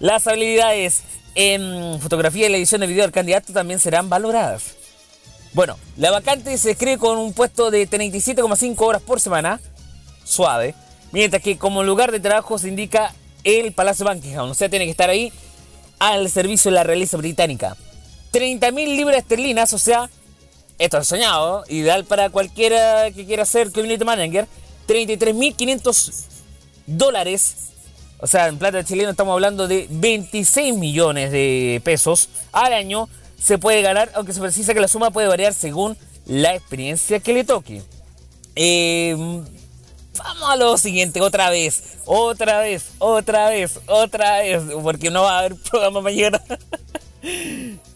Las 0.00 0.26
habilidades 0.26 1.02
en 1.34 2.00
fotografía 2.00 2.46
y 2.46 2.50
la 2.50 2.56
edición 2.56 2.80
de 2.80 2.86
video 2.86 3.02
del 3.02 3.12
candidato 3.12 3.52
también 3.52 3.78
serán 3.78 4.08
valoradas. 4.08 4.74
Bueno, 5.52 5.76
la 5.98 6.10
vacante 6.10 6.56
se 6.56 6.70
escribe 6.70 6.96
con 6.96 7.18
un 7.18 7.34
puesto 7.34 7.70
de 7.70 7.86
37,5 7.86 8.74
horas 8.80 9.02
por 9.02 9.20
semana, 9.20 9.60
suave, 10.24 10.74
mientras 11.12 11.42
que 11.42 11.58
como 11.58 11.82
lugar 11.82 12.12
de 12.12 12.20
trabajo 12.20 12.58
se 12.58 12.68
indica 12.68 13.14
el 13.44 13.72
Palacio 13.72 14.06
Buckingham, 14.06 14.50
o 14.50 14.54
sea, 14.54 14.68
tiene 14.68 14.84
que 14.84 14.90
estar 14.90 15.10
ahí 15.10 15.32
al 15.98 16.28
servicio 16.30 16.70
de 16.70 16.76
la 16.76 16.84
realeza 16.84 17.16
británica. 17.16 17.76
30.000 18.32 18.96
libras 18.96 19.18
esterlinas, 19.18 19.72
o 19.72 19.78
sea, 19.78 20.10
esto 20.78 20.98
es 20.98 21.06
soñado, 21.06 21.64
ideal 21.68 22.04
para 22.04 22.30
cualquiera 22.30 23.10
que 23.10 23.26
quiera 23.26 23.44
ser 23.44 23.70
community 23.70 24.04
manager, 24.04 24.48
33.500 24.88 26.24
dólares 26.86 27.62
o 28.22 28.28
sea, 28.28 28.46
en 28.46 28.56
plata 28.56 28.84
chileno 28.84 29.10
estamos 29.10 29.32
hablando 29.32 29.66
de 29.66 29.88
26 29.90 30.76
millones 30.76 31.32
de 31.32 31.82
pesos 31.82 32.28
al 32.52 32.72
año, 32.72 33.08
se 33.36 33.58
puede 33.58 33.82
ganar, 33.82 34.12
aunque 34.14 34.32
se 34.32 34.40
precisa 34.40 34.72
que 34.72 34.78
la 34.78 34.86
suma 34.86 35.10
puede 35.10 35.26
variar 35.26 35.52
según 35.52 35.96
la 36.26 36.54
experiencia 36.54 37.18
que 37.18 37.34
le 37.34 37.42
toque. 37.42 37.82
Eh, 38.54 39.42
vamos 40.18 40.50
a 40.50 40.56
lo 40.56 40.76
siguiente, 40.78 41.20
otra 41.20 41.50
vez, 41.50 41.98
otra 42.04 42.60
vez, 42.60 42.92
otra 42.98 43.48
vez, 43.48 43.80
otra 43.86 44.38
vez, 44.38 44.62
porque 44.82 45.10
no 45.10 45.22
va 45.22 45.36
a 45.36 45.38
haber 45.40 45.56
programa 45.56 46.00
mañana. 46.00 46.42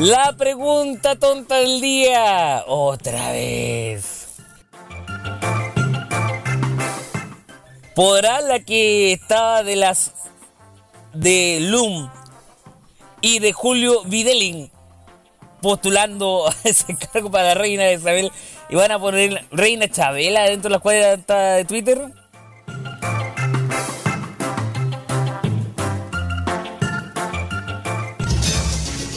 La 0.00 0.32
pregunta 0.36 1.16
tonta 1.16 1.56
del 1.56 1.80
día, 1.80 2.62
otra 2.68 3.32
vez. 3.32 4.36
¿Podrá 7.96 8.40
la 8.40 8.60
que 8.60 9.12
estaba 9.12 9.64
de 9.64 9.74
las 9.74 10.12
de 11.14 11.58
Loom 11.62 12.08
y 13.22 13.40
de 13.40 13.52
Julio 13.52 14.04
Videlin 14.04 14.70
postulando 15.60 16.52
ese 16.64 16.96
cargo 16.96 17.30
para 17.30 17.48
la 17.48 17.54
reina 17.54 17.90
Isabel 17.92 18.30
y 18.68 18.74
van 18.74 18.92
a 18.92 18.98
poner 18.98 19.46
reina 19.50 19.88
Chabela 19.88 20.44
dentro 20.44 20.68
de 20.68 20.76
la 20.76 20.80
cuenta 20.80 21.54
de 21.54 21.64
Twitter? 21.64 22.12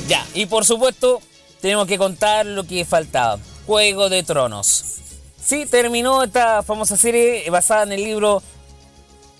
Ya, 0.08 0.26
y 0.34 0.46
por 0.46 0.66
supuesto, 0.66 1.22
tenemos 1.62 1.88
que 1.88 1.98
contar 1.98 2.46
lo 2.46 2.66
que 2.66 2.84
faltaba. 2.86 3.40
Juego 3.66 4.10
de 4.10 4.24
Tronos. 4.24 4.98
Sí, 5.42 5.66
terminó 5.66 6.24
esta 6.24 6.64
famosa 6.64 6.98
serie 6.98 7.50
basada 7.50 7.84
en 7.84 7.92
el 7.94 8.04
libro 8.04 8.44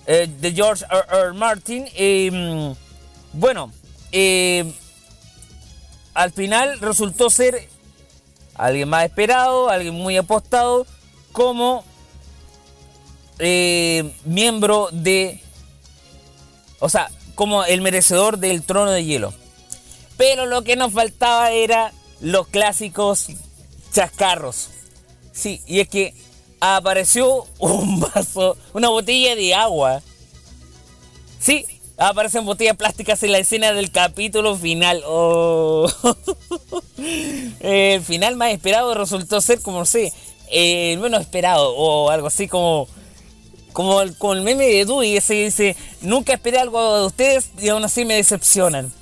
eh, 0.06 0.28
de 0.40 0.52
George 0.52 0.84
R. 0.90 1.04
R. 1.10 1.32
Martin. 1.34 1.86
Eh, 1.94 2.74
bueno, 3.32 3.72
eh, 4.10 4.72
al 6.14 6.32
final 6.32 6.78
resultó 6.80 7.30
ser 7.30 7.68
alguien 8.54 8.88
más 8.88 9.04
esperado, 9.04 9.70
alguien 9.70 9.94
muy 9.94 10.16
apostado, 10.16 10.86
como 11.32 11.84
eh, 13.38 14.12
miembro 14.24 14.88
de... 14.92 15.40
O 16.78 16.88
sea, 16.88 17.10
como 17.34 17.64
el 17.64 17.80
merecedor 17.80 18.38
del 18.38 18.62
trono 18.62 18.90
de 18.90 19.04
hielo. 19.04 19.32
Pero 20.16 20.46
lo 20.46 20.62
que 20.62 20.76
nos 20.76 20.92
faltaba 20.92 21.50
era 21.50 21.92
los 22.20 22.46
clásicos 22.48 23.28
chascarros. 23.92 24.68
Sí, 25.32 25.62
y 25.66 25.80
es 25.80 25.88
que 25.88 26.14
apareció 26.60 27.46
un 27.58 28.00
vaso, 28.14 28.56
una 28.72 28.88
botella 28.88 29.34
de 29.34 29.54
agua. 29.54 30.02
Sí, 31.40 31.66
aparecen 32.08 32.44
botellas 32.44 32.76
plásticas 32.76 33.22
en 33.22 33.32
la 33.32 33.38
escena 33.38 33.72
del 33.72 33.90
capítulo 33.90 34.56
final. 34.56 35.02
Oh. 35.06 35.90
El 37.60 38.02
final 38.02 38.36
más 38.36 38.50
esperado 38.52 38.94
resultó 38.94 39.40
ser, 39.40 39.60
como 39.60 39.80
no 39.80 39.86
sé, 39.86 40.12
el 40.50 40.98
menos 40.98 41.20
esperado 41.20 41.74
o 41.74 42.10
algo 42.10 42.26
así 42.26 42.46
como 42.46 42.86
como 43.72 44.02
el, 44.02 44.14
el 44.20 44.42
meme 44.42 44.66
de 44.66 44.84
Dewey, 44.84 45.16
ese 45.16 45.44
dice, 45.44 45.76
nunca 46.02 46.34
esperé 46.34 46.58
algo 46.58 46.98
de 46.98 47.06
ustedes 47.06 47.50
y 47.58 47.70
aún 47.70 47.82
así 47.84 48.04
me 48.04 48.14
decepcionan. 48.14 48.92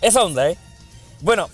Esa 0.00 0.22
onda, 0.22 0.48
¿eh? 0.48 0.56
Bueno, 1.20 1.50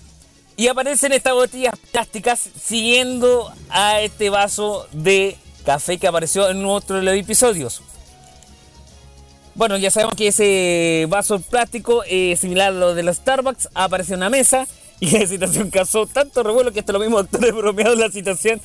y 0.55 0.67
aparecen 0.67 1.13
estas 1.13 1.33
botellas 1.33 1.73
plásticas 1.91 2.49
siguiendo 2.61 3.51
a 3.69 4.01
este 4.01 4.29
vaso 4.29 4.87
de 4.91 5.35
café 5.65 5.97
que 5.97 6.07
apareció 6.07 6.49
en 6.49 6.63
otro 6.65 6.97
de 6.97 7.03
los 7.03 7.15
episodios. 7.15 7.81
Bueno, 9.57 9.75
ya 9.75 9.89
sabemos 9.89 10.13
que 10.13 10.27
ese 10.27 11.07
vaso 11.09 11.39
plástico, 11.39 12.03
eh, 12.07 12.35
similar 12.39 12.67
a 12.67 12.75
lo 12.75 12.93
de 12.93 13.01
los 13.01 13.15
Starbucks, 13.15 13.69
apareció 13.73 14.13
en 14.13 14.19
una 14.19 14.29
mesa 14.29 14.67
y 14.99 15.09
la 15.09 15.25
situación 15.25 15.71
causó 15.71 16.05
tanto 16.05 16.43
revuelo 16.43 16.71
que 16.71 16.81
hasta 16.81 16.93
los 16.93 17.01
mismos 17.01 17.23
actores 17.23 17.55
la 17.97 18.11
situación 18.11 18.61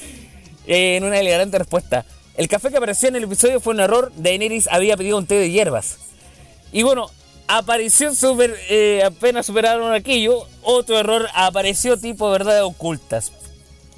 eh, 0.66 0.96
en 0.96 1.04
una 1.04 1.18
elegante 1.18 1.56
respuesta. 1.58 2.04
El 2.36 2.46
café 2.46 2.68
que 2.68 2.76
apareció 2.76 3.08
en 3.08 3.16
el 3.16 3.24
episodio 3.24 3.58
fue 3.58 3.72
un 3.72 3.80
error. 3.80 4.12
Daenerys 4.16 4.68
había 4.70 4.98
pedido 4.98 5.16
un 5.16 5.26
té 5.26 5.36
de 5.36 5.50
hierbas. 5.50 5.96
Y 6.72 6.82
bueno, 6.82 7.10
apareció 7.48 8.14
super, 8.14 8.54
eh, 8.68 9.02
apenas 9.02 9.46
superaron 9.46 9.94
aquello. 9.94 10.46
Otro 10.60 10.98
error 10.98 11.26
apareció 11.34 11.96
tipo 11.96 12.30
verdades 12.30 12.62
ocultas. 12.64 13.32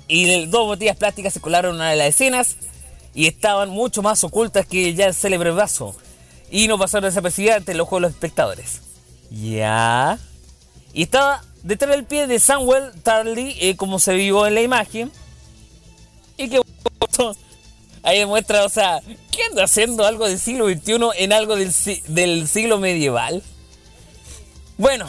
Y 0.07 0.47
dos 0.47 0.67
botellas 0.67 0.97
plásticas 0.97 1.33
se 1.33 1.41
colaron 1.41 1.73
en 1.73 1.77
una 1.81 1.91
de 1.91 1.97
las 1.97 2.09
escenas 2.11 2.57
y 3.15 3.27
estaban 3.27 3.71
mucho 3.71 4.01
más 4.01 4.23
ocultas 4.23 4.65
que 4.65 4.95
ya 4.95 5.07
el 5.07 5.15
célebre 5.15 5.51
vaso. 5.51 5.97
Y 6.55 6.69
no 6.69 6.79
pasaron 6.79 7.11
desapercibidas 7.11 7.57
ante 7.57 7.73
el 7.73 7.81
ojo 7.81 7.97
de 7.97 8.03
los 8.03 8.13
espectadores. 8.13 8.81
Ya. 9.29 10.21
Y 10.93 11.03
estaba 11.03 11.43
detrás 11.65 11.91
del 11.91 12.05
pie 12.05 12.29
de 12.29 12.39
Samuel 12.39 12.93
Tarly, 13.03 13.57
eh, 13.61 13.75
como 13.75 13.99
se 13.99 14.15
vio 14.15 14.47
en 14.47 14.55
la 14.55 14.63
imagen. 14.63 15.11
Y 16.37 16.49
que 16.49 16.61
ahí 18.05 18.21
demuestra, 18.21 18.65
o 18.65 18.69
sea, 18.69 19.01
¿qué 19.33 19.43
anda 19.51 19.65
haciendo 19.65 20.07
algo 20.07 20.29
del 20.29 20.39
siglo 20.39 20.69
XXI 20.69 20.95
en 21.17 21.33
algo 21.33 21.57
del, 21.57 21.73
del 22.07 22.47
siglo 22.47 22.79
medieval? 22.79 23.43
Bueno, 24.79 25.09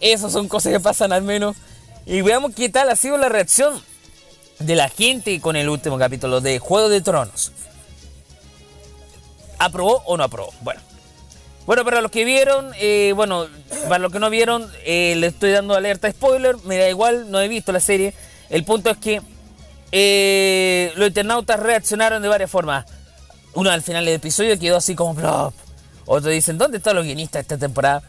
esas 0.00 0.32
son 0.32 0.48
cosas 0.48 0.72
que 0.72 0.80
pasan 0.80 1.12
al 1.12 1.22
menos. 1.22 1.54
Y 2.06 2.22
veamos 2.22 2.54
qué 2.54 2.70
tal 2.70 2.88
ha 2.88 2.96
sido 2.96 3.18
la 3.18 3.28
reacción 3.28 3.78
de 4.58 4.74
la 4.74 4.88
gente 4.88 5.38
con 5.42 5.54
el 5.54 5.68
último 5.68 5.98
capítulo 5.98 6.40
de 6.40 6.60
Juego 6.60 6.88
de 6.88 7.02
Tronos. 7.02 7.52
¿Aprobó 9.64 10.02
o 10.04 10.16
no 10.18 10.24
aprobó? 10.24 10.52
Bueno. 10.60 10.80
Bueno, 11.64 11.84
para 11.86 12.02
los 12.02 12.10
que 12.10 12.26
vieron, 12.26 12.70
eh, 12.78 13.14
bueno, 13.16 13.46
para 13.88 13.98
los 14.00 14.12
que 14.12 14.18
no 14.18 14.28
vieron, 14.28 14.70
eh, 14.84 15.14
le 15.16 15.28
estoy 15.28 15.52
dando 15.52 15.74
alerta 15.74 16.10
spoiler. 16.10 16.56
Me 16.64 16.76
da 16.76 16.90
igual, 16.90 17.30
no 17.30 17.40
he 17.40 17.48
visto 17.48 17.72
la 17.72 17.80
serie. 17.80 18.12
El 18.50 18.64
punto 18.64 18.90
es 18.90 18.98
que 18.98 19.22
eh, 19.90 20.92
los 20.96 21.08
internautas 21.08 21.58
reaccionaron 21.58 22.20
de 22.20 22.28
varias 22.28 22.50
formas. 22.50 22.84
Uno 23.54 23.70
al 23.70 23.80
final 23.80 24.04
del 24.04 24.16
episodio 24.16 24.58
quedó 24.58 24.76
así 24.76 24.94
como 24.94 25.14
plop. 25.14 25.54
Otros 26.04 26.34
dicen, 26.34 26.58
¿dónde 26.58 26.76
están 26.76 26.96
los 26.96 27.06
guionistas 27.06 27.40
esta 27.40 27.56
temporada? 27.56 28.02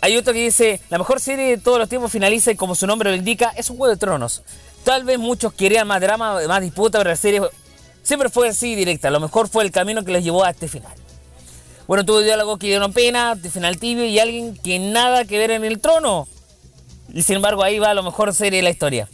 Hay 0.00 0.16
otro 0.16 0.32
que 0.32 0.44
dice, 0.44 0.80
la 0.90 0.98
mejor 0.98 1.18
serie 1.18 1.46
de 1.46 1.58
todos 1.58 1.80
los 1.80 1.88
tiempos 1.88 2.12
finaliza 2.12 2.52
y 2.52 2.54
como 2.56 2.76
su 2.76 2.86
nombre 2.86 3.10
lo 3.10 3.16
indica, 3.16 3.52
es 3.56 3.68
un 3.68 3.78
juego 3.78 3.92
de 3.92 3.98
tronos. 3.98 4.44
Tal 4.84 5.02
vez 5.02 5.18
muchos 5.18 5.52
querían 5.54 5.88
más 5.88 6.00
drama, 6.00 6.38
más 6.46 6.60
disputa, 6.60 6.98
pero 6.98 7.10
la 7.10 7.16
serie 7.16 7.42
siempre 8.06 8.30
fue 8.30 8.48
así 8.48 8.76
directa. 8.76 9.10
Lo 9.10 9.18
mejor 9.18 9.48
fue 9.48 9.64
el 9.64 9.72
camino 9.72 10.04
que 10.04 10.12
les 10.12 10.22
llevó 10.22 10.44
a 10.44 10.50
este 10.50 10.68
final. 10.68 10.92
Bueno, 11.88 12.04
tuvo 12.04 12.20
diálogos 12.20 12.58
que 12.58 12.68
dieron 12.68 12.92
pena, 12.92 13.36
final 13.36 13.78
tibio 13.78 14.04
y 14.04 14.18
alguien 14.18 14.56
que 14.56 14.78
nada 14.78 15.24
que 15.24 15.38
ver 15.38 15.50
en 15.50 15.64
el 15.64 15.80
trono. 15.80 16.28
Y 17.12 17.22
sin 17.22 17.36
embargo 17.36 17.64
ahí 17.64 17.78
va 17.78 17.94
la 17.94 18.02
mejor 18.02 18.32
serie 18.32 18.58
de 18.58 18.62
la 18.62 18.70
historia. 18.70 19.08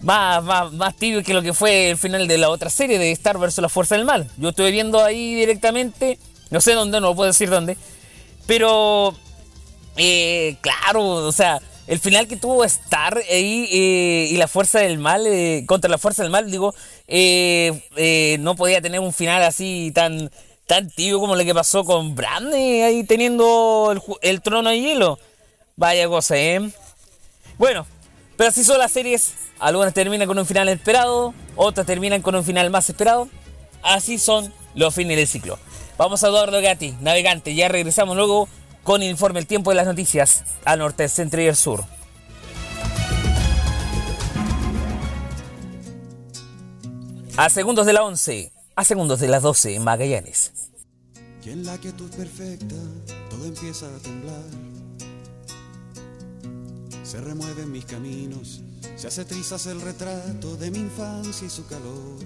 Más, 0.00 0.44
más, 0.44 0.72
más 0.72 0.96
tibio 0.96 1.24
que 1.24 1.34
lo 1.34 1.42
que 1.42 1.52
fue 1.52 1.90
el 1.90 1.98
final 1.98 2.28
de 2.28 2.38
la 2.38 2.50
otra 2.50 2.70
serie 2.70 3.00
de 3.00 3.10
Star 3.10 3.36
vs. 3.36 3.58
la 3.58 3.68
Fuerza 3.68 3.96
del 3.96 4.04
Mal. 4.04 4.30
Yo 4.36 4.50
estuve 4.50 4.70
viendo 4.70 5.02
ahí 5.04 5.34
directamente, 5.34 6.20
no 6.50 6.60
sé 6.60 6.74
dónde, 6.74 7.00
no 7.00 7.08
lo 7.08 7.16
puedo 7.16 7.28
decir 7.28 7.50
dónde. 7.50 7.76
Pero, 8.46 9.14
eh, 9.96 10.56
claro, 10.60 11.04
o 11.04 11.32
sea, 11.32 11.60
el 11.88 11.98
final 11.98 12.28
que 12.28 12.36
tuvo 12.36 12.64
Star 12.64 13.16
ahí 13.30 13.66
eh, 13.72 14.28
y 14.30 14.36
la 14.36 14.46
Fuerza 14.46 14.78
del 14.80 14.98
Mal, 14.98 15.26
eh, 15.26 15.64
contra 15.66 15.90
la 15.90 15.96
Fuerza 15.96 16.22
del 16.22 16.30
Mal, 16.30 16.50
digo, 16.50 16.74
eh, 17.08 17.82
eh, 17.96 18.36
no 18.40 18.54
podía 18.54 18.80
tener 18.80 19.00
un 19.00 19.12
final 19.12 19.42
así 19.42 19.90
tan, 19.94 20.30
tan 20.66 20.90
como 21.14 21.34
lo 21.34 21.44
que 21.44 21.54
pasó 21.54 21.84
con 21.84 22.14
Bran 22.14 22.52
eh, 22.54 22.84
ahí 22.84 23.02
teniendo 23.04 23.90
el, 23.92 24.00
el 24.20 24.42
trono 24.42 24.70
de 24.70 24.80
hielo. 24.80 25.18
Vaya 25.74 26.06
cosa, 26.08 26.36
¿eh? 26.36 26.70
Bueno, 27.56 27.86
pero 28.36 28.50
así 28.50 28.62
son 28.62 28.78
las 28.78 28.92
series. 28.92 29.34
Algunas 29.58 29.94
terminan 29.94 30.28
con 30.28 30.38
un 30.38 30.46
final 30.46 30.68
esperado, 30.68 31.34
otras 31.56 31.86
terminan 31.86 32.22
con 32.22 32.34
un 32.34 32.44
final 32.44 32.70
más 32.70 32.88
esperado. 32.88 33.28
Así 33.82 34.18
son 34.18 34.52
los 34.74 34.94
fines 34.94 35.16
del 35.16 35.26
ciclo. 35.26 35.58
Vamos 35.96 36.22
a 36.22 36.28
Eduardo 36.28 36.60
Gatti, 36.60 36.94
navegante. 37.00 37.54
Ya 37.54 37.68
regresamos 37.68 38.16
luego 38.16 38.48
con 38.84 39.02
el 39.02 39.10
informe 39.10 39.40
El 39.40 39.46
Tiempo 39.46 39.70
de 39.70 39.76
las 39.76 39.86
Noticias 39.86 40.44
al 40.64 40.78
norte, 40.78 41.08
centro 41.08 41.40
y 41.42 41.46
el 41.46 41.56
sur. 41.56 41.84
A 47.40 47.50
segundos 47.50 47.86
de 47.86 47.92
la 47.92 48.02
11, 48.02 48.52
a 48.74 48.84
segundos 48.84 49.20
de 49.20 49.28
las 49.28 49.44
12 49.44 49.76
en 49.76 49.84
Magallanes. 49.84 50.50
Y 51.44 51.50
en 51.50 51.64
la 51.64 51.78
quietud 51.78 52.10
perfecta 52.10 52.74
todo 53.30 53.44
empieza 53.44 53.86
a 53.86 53.98
temblar. 54.00 54.42
Se 57.04 57.20
remueven 57.20 57.70
mis 57.70 57.84
caminos, 57.84 58.60
se 58.96 59.06
hace 59.06 59.24
trizas 59.24 59.66
el 59.66 59.80
retrato 59.80 60.56
de 60.56 60.72
mi 60.72 60.78
infancia 60.80 61.46
y 61.46 61.48
su 61.48 61.64
calor. 61.68 62.18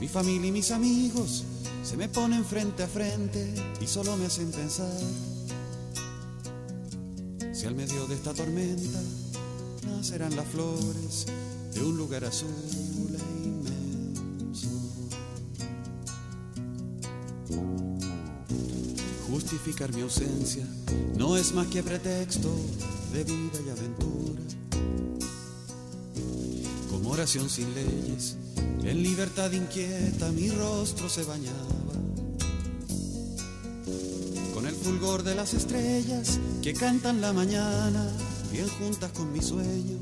Mi 0.00 0.08
familia 0.08 0.48
y 0.48 0.52
mis 0.52 0.70
amigos 0.70 1.44
se 1.82 1.98
me 1.98 2.08
ponen 2.08 2.46
frente 2.46 2.82
a 2.82 2.86
frente 2.86 3.52
y 3.78 3.86
solo 3.86 4.16
me 4.16 4.24
hacen 4.24 4.50
pensar. 4.50 4.88
Si 7.52 7.66
al 7.66 7.74
medio 7.74 8.06
de 8.06 8.14
esta 8.14 8.32
tormenta 8.32 9.00
nacerán 9.84 10.34
las 10.34 10.46
flores 10.46 11.26
de 11.74 11.82
un 11.82 11.96
lugar 11.96 12.24
azul 12.24 12.48
e 12.48 13.46
inmenso. 13.46 14.68
Justificar 19.30 19.94
mi 19.94 20.02
ausencia 20.02 20.66
no 21.16 21.36
es 21.36 21.52
más 21.54 21.66
que 21.68 21.82
pretexto 21.82 22.50
de 23.12 23.24
vida 23.24 23.58
y 23.66 23.70
aventura. 23.70 24.42
Como 26.90 27.10
oración 27.10 27.48
sin 27.48 27.74
leyes, 27.74 28.36
en 28.82 29.02
libertad 29.02 29.52
inquieta 29.52 30.30
mi 30.32 30.50
rostro 30.50 31.08
se 31.08 31.24
bañaba. 31.24 31.78
Con 34.54 34.66
el 34.66 34.74
fulgor 34.74 35.22
de 35.22 35.34
las 35.34 35.54
estrellas 35.54 36.40
que 36.62 36.72
cantan 36.72 37.20
la 37.20 37.32
mañana, 37.32 38.10
bien 38.50 38.68
juntas 38.68 39.12
con 39.12 39.32
mis 39.32 39.46
sueños. 39.46 39.97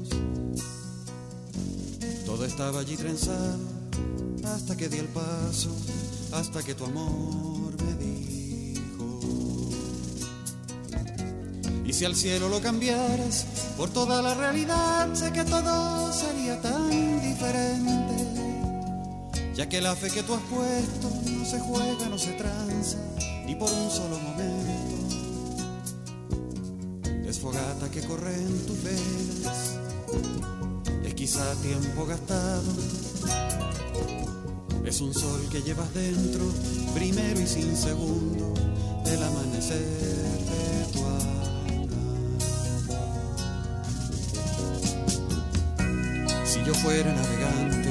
Estaba 2.47 2.81
allí 2.81 2.97
trenzado 2.97 3.59
hasta 4.45 4.77
que 4.77 4.89
di 4.89 4.99
el 4.99 5.09
paso, 5.09 5.69
hasta 6.33 6.63
que 6.63 6.75
tu 6.75 6.85
amor 6.85 7.75
me 7.85 7.95
dijo. 7.95 9.21
Y 11.85 11.93
si 11.93 12.05
al 12.05 12.15
cielo 12.15 12.49
lo 12.49 12.61
cambiaras 12.63 13.45
por 13.77 13.91
toda 13.91 14.23
la 14.23 14.35
realidad, 14.35 15.13
sé 15.15 15.33
que 15.33 15.45
todo 15.45 16.13
sería 16.13 16.63
tan 16.63 17.21
diferente. 17.21 18.15
Ya 19.55 19.69
que 19.69 19.81
la 19.81 19.97
fe 19.97 20.11
que 20.11 20.23
tú 20.23 20.35
has 20.35 20.43
puesto 20.43 21.11
no 21.31 21.45
se 21.45 21.59
juega, 21.59 22.09
no 22.09 22.17
se 22.19 22.33
tranza, 22.33 22.99
ni 23.45 23.57
por 23.57 23.71
un 23.71 23.91
solo 23.91 24.19
momento. 24.19 25.07
Es 27.29 27.41
fogata 27.41 27.91
que 27.91 28.03
corre 28.03 28.35
en 28.35 28.67
tus 28.67 28.83
venas, 28.85 29.75
quizá 31.27 31.53
tiempo 31.57 32.07
gastado. 32.07 32.63
Es 34.85 35.01
un 35.01 35.13
sol 35.13 35.41
que 35.51 35.61
llevas 35.61 35.93
dentro, 35.93 36.45
primero 36.95 37.41
y 37.41 37.47
sin 37.49 37.77
segundo, 37.77 38.55
del 39.05 39.21
amanecer 39.25 39.77
de 39.81 40.85
tu 40.93 41.05
alma. 41.05 41.59
Si 46.45 46.63
yo 46.65 46.73
fuera 46.75 47.13
navegante, 47.13 47.91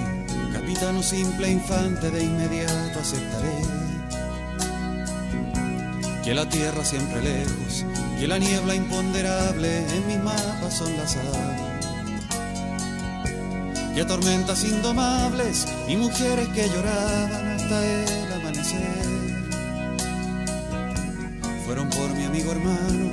capitán 0.54 0.96
o 0.96 1.04
simple 1.04 1.52
infante, 1.52 2.10
de 2.12 2.24
inmediato 2.24 3.00
aceptaré 3.02 3.60
que 6.24 6.34
la 6.34 6.48
tierra 6.48 6.86
siempre 6.86 7.22
lejos, 7.22 7.84
que 8.18 8.30
la 8.30 8.40
niebla 8.40 8.76
imponderable 8.76 9.80
en 9.94 10.08
mis 10.08 10.24
mapas 10.24 10.78
son 10.78 10.96
las 10.96 11.18
aves 13.96 14.04
que 14.04 14.06
tormentas 14.06 14.64
indomables 14.64 15.66
y 15.88 15.96
mujeres 15.96 16.48
que 16.50 16.68
lloraban 16.70 17.48
hasta 17.48 17.86
el 17.86 18.34
amanecer. 18.34 19.06
Fueron 21.66 21.90
por 21.90 22.14
mi 22.14 22.26
amigo 22.26 22.52
hermano, 22.52 23.12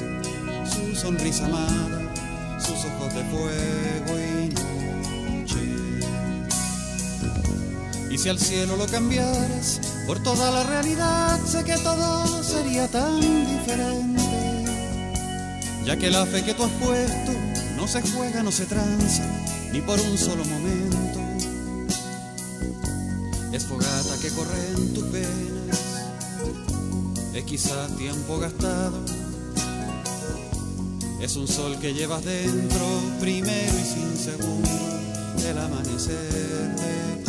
su 0.67 0.95
sonrisa 0.95 1.47
amada, 1.47 2.13
sus 2.59 2.85
ojos 2.85 3.15
de 3.15 3.25
fuego 3.25 4.19
y 4.19 4.49
noche. 5.41 5.61
Y 8.11 8.19
si 8.19 8.29
al 8.29 8.39
cielo 8.39 8.77
lo 8.77 8.87
cambiaras 8.87 9.81
por 10.07 10.23
toda 10.23 10.51
la 10.51 10.65
realidad, 10.65 11.41
sé 11.47 11.65
que 11.65 11.79
todo 11.79 12.43
sería 12.43 12.89
tan 12.89 13.21
diferente. 13.21 14.23
Ya 15.85 15.97
que 15.97 16.11
la 16.11 16.27
fe 16.27 16.45
que 16.45 16.55
tú 16.55 16.65
has 16.65 16.71
puesto 16.73 17.33
no 17.77 17.89
se 17.89 18.03
juega, 18.03 18.43
no 18.43 18.53
se 18.53 18.67
tranza 18.67 19.25
ni 19.73 19.81
por 19.81 19.99
un 20.01 20.19
solo 20.19 20.45
momento. 20.45 21.21
Es 23.53 23.65
fogata 23.65 24.19
que 24.21 24.29
corre 24.31 24.69
en 24.77 24.95
tus 24.95 25.13
venas, 25.13 25.81
es 27.35 27.45
quizá 27.45 27.87
tiempo 27.97 28.39
gastado. 28.39 28.99
Es 31.21 31.37
un 31.37 31.47
sol 31.47 31.79
que 31.81 31.95
llevas 31.95 32.25
dentro, 32.25 32.85
primero 33.21 33.73
y 33.79 33.85
sin 33.85 34.17
segundo, 34.17 34.69
el 35.47 35.59
amanecer 35.59 37.22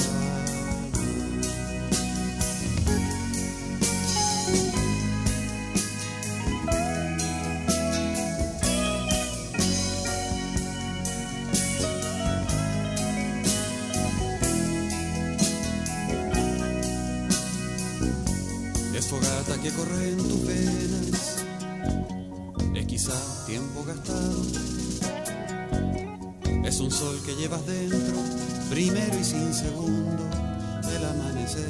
y 29.23 29.25
sin 29.25 29.53
segundo, 29.53 30.29
amanecer 31.09 31.63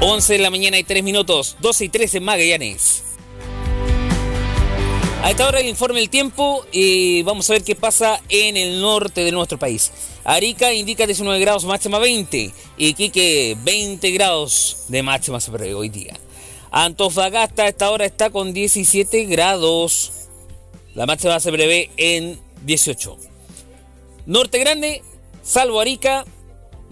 de 0.00 0.34
de 0.34 0.38
la 0.38 0.50
mañana 0.50 0.78
y 0.78 0.84
3 0.84 1.02
minutos, 1.02 1.56
12 1.60 1.84
y 1.86 1.88
13 1.88 2.18
en 2.18 2.24
Magallanes. 2.24 3.09
A 5.22 5.30
esta 5.30 5.46
hora 5.46 5.60
el 5.60 5.68
informe 5.68 6.00
del 6.00 6.08
tiempo 6.08 6.64
y 6.72 7.22
vamos 7.24 7.48
a 7.50 7.52
ver 7.52 7.62
qué 7.62 7.74
pasa 7.74 8.22
en 8.30 8.56
el 8.56 8.80
norte 8.80 9.22
de 9.22 9.30
nuestro 9.30 9.58
país. 9.58 9.92
Arica 10.24 10.72
indica 10.72 11.04
19 11.04 11.38
grados, 11.40 11.66
máxima 11.66 11.98
20. 11.98 12.50
Iquique 12.78 13.54
20 13.62 14.10
grados 14.12 14.86
de 14.88 15.02
máxima 15.02 15.38
se 15.38 15.52
prevé 15.52 15.74
hoy 15.74 15.90
día. 15.90 16.14
Antofagasta 16.70 17.64
a 17.64 17.68
esta 17.68 17.90
hora 17.90 18.06
está 18.06 18.30
con 18.30 18.54
17 18.54 19.26
grados. 19.26 20.28
La 20.94 21.04
máxima 21.04 21.38
se 21.38 21.52
prevé 21.52 21.90
en 21.98 22.40
18. 22.64 23.18
Norte 24.24 24.58
Grande, 24.58 25.02
salvo 25.42 25.80
Arica, 25.80 26.24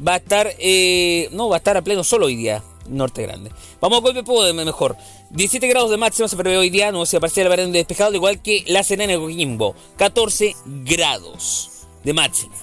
va 0.06 0.14
a 0.14 0.16
estar, 0.16 0.52
eh, 0.58 1.30
no, 1.32 1.48
va 1.48 1.56
a 1.56 1.58
estar 1.58 1.78
a 1.78 1.82
pleno 1.82 2.04
solo 2.04 2.26
hoy 2.26 2.36
día. 2.36 2.62
Norte 2.88 3.22
Grande. 3.22 3.50
Vamos 3.80 3.98
a 3.98 4.02
golpe 4.02 4.52
mejor. 4.52 4.96
17 5.30 5.68
grados 5.68 5.90
de 5.90 5.98
máxima 5.98 6.26
se 6.26 6.36
prevé 6.36 6.56
hoy 6.56 6.70
día, 6.70 6.90
no 6.90 7.04
se 7.04 7.20
parcial 7.20 7.50
variando 7.50 7.76
despejado, 7.76 8.08
al 8.08 8.14
igual 8.14 8.40
que 8.40 8.64
la 8.66 8.82
Serena 8.82 9.12
de 9.12 9.18
Coquimbo. 9.18 9.74
14 9.96 10.56
grados 10.64 11.86
de 12.02 12.14
máxima. 12.14 12.54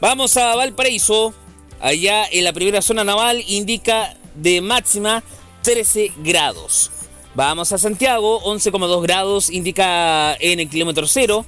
Vamos 0.00 0.36
a 0.36 0.54
Valparaíso. 0.54 1.32
Allá 1.80 2.26
en 2.30 2.44
la 2.44 2.52
primera 2.52 2.82
zona 2.82 3.04
naval 3.04 3.42
indica 3.48 4.14
de 4.34 4.60
máxima 4.60 5.24
13 5.62 6.12
grados. 6.18 6.90
Vamos 7.34 7.72
a 7.72 7.78
Santiago, 7.78 8.42
11,2 8.42 9.02
grados 9.02 9.50
indica 9.50 10.34
en 10.38 10.60
el 10.60 10.68
kilómetro 10.68 11.06
cero. 11.08 11.46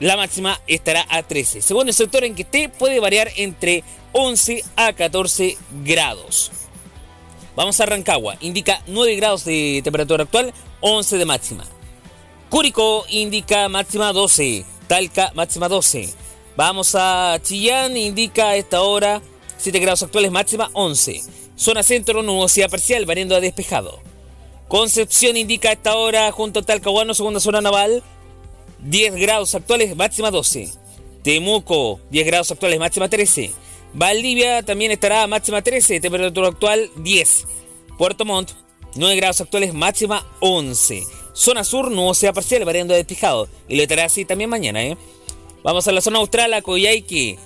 La 0.00 0.16
máxima 0.16 0.60
estará 0.66 1.06
a 1.08 1.22
13. 1.22 1.62
Según 1.62 1.86
el 1.86 1.94
sector 1.94 2.24
en 2.24 2.34
que 2.34 2.42
esté, 2.42 2.68
puede 2.68 2.98
variar 2.98 3.30
entre 3.36 3.84
11 4.12 4.64
a 4.74 4.92
14 4.92 5.56
grados. 5.84 6.50
Vamos 7.54 7.78
a 7.80 7.86
Rancagua, 7.86 8.36
indica 8.40 8.82
9 8.86 9.16
grados 9.16 9.44
de 9.44 9.80
temperatura 9.84 10.24
actual, 10.24 10.54
11 10.80 11.18
de 11.18 11.24
máxima. 11.24 11.64
Curicó 12.48 13.04
indica 13.10 13.68
máxima 13.68 14.12
12, 14.12 14.64
Talca 14.88 15.32
máxima 15.34 15.68
12. 15.68 16.14
Vamos 16.56 16.94
a 16.94 17.38
Chillán, 17.42 17.96
indica 17.96 18.48
a 18.48 18.56
esta 18.56 18.82
hora 18.82 19.22
7 19.58 19.78
grados 19.78 20.02
actuales, 20.02 20.30
máxima 20.30 20.70
11. 20.72 21.22
Zona 21.56 21.82
centro, 21.82 22.22
nubosidad 22.22 22.70
parcial, 22.70 23.06
variando 23.06 23.36
a 23.36 23.40
despejado. 23.40 24.00
Concepción 24.68 25.36
indica 25.36 25.68
a 25.68 25.72
esta 25.72 25.94
hora 25.94 26.32
junto 26.32 26.60
a 26.60 26.62
Talcahuano, 26.62 27.14
segunda 27.14 27.40
zona 27.40 27.60
naval, 27.60 28.02
10 28.80 29.14
grados 29.16 29.54
actuales, 29.54 29.94
máxima 29.94 30.30
12. 30.30 30.72
Temuco, 31.22 32.00
10 32.10 32.26
grados 32.26 32.50
actuales, 32.50 32.78
máxima 32.80 33.08
13. 33.08 33.52
Valdivia 33.94 34.62
también 34.62 34.90
estará 34.90 35.26
máxima 35.26 35.62
13, 35.62 36.00
temperatura 36.00 36.48
actual 36.48 36.90
10. 36.96 37.46
Puerto 37.98 38.24
Montt, 38.24 38.52
9 38.94 39.16
grados 39.16 39.40
actuales, 39.40 39.74
máxima 39.74 40.26
11. 40.40 41.04
Zona 41.34 41.64
sur, 41.64 41.90
nubosidad 41.90 42.34
parcial, 42.34 42.64
variando 42.64 42.94
despejado. 42.94 43.48
Y 43.68 43.76
lo 43.76 43.82
estará 43.82 44.04
así 44.04 44.24
también 44.24 44.50
mañana, 44.50 44.82
¿eh? 44.82 44.96
Vamos 45.62 45.86
a 45.86 45.92
la 45.92 46.00
zona 46.00 46.18
austral, 46.18 46.52
a 46.54 46.62
Coyhaique. 46.62 47.38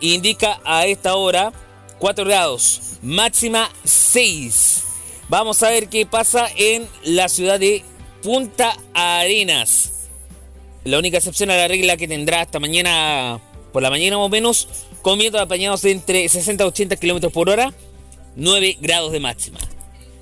Indica 0.00 0.60
a 0.64 0.86
esta 0.86 1.14
hora 1.14 1.52
4 1.98 2.24
grados, 2.24 2.98
máxima 3.02 3.70
6. 3.84 4.84
Vamos 5.28 5.62
a 5.62 5.70
ver 5.70 5.88
qué 5.88 6.04
pasa 6.04 6.48
en 6.56 6.86
la 7.04 7.28
ciudad 7.28 7.60
de 7.60 7.84
Punta 8.22 8.76
Arenas. 8.92 10.08
La 10.84 10.98
única 10.98 11.18
excepción 11.18 11.50
a 11.50 11.56
la 11.56 11.68
regla 11.68 11.96
que 11.96 12.08
tendrá 12.08 12.40
hasta 12.40 12.58
mañana, 12.58 13.40
por 13.72 13.82
la 13.82 13.90
mañana 13.90 14.18
o 14.18 14.28
menos, 14.28 14.68
con 15.02 15.18
vientos 15.18 15.40
apañados 15.40 15.84
entre 15.84 16.28
60 16.28 16.64
y 16.64 16.66
80 16.66 16.96
kilómetros 16.96 17.32
por 17.32 17.50
hora, 17.50 17.74
9 18.36 18.78
grados 18.80 19.12
de 19.12 19.20
máxima. 19.20 19.58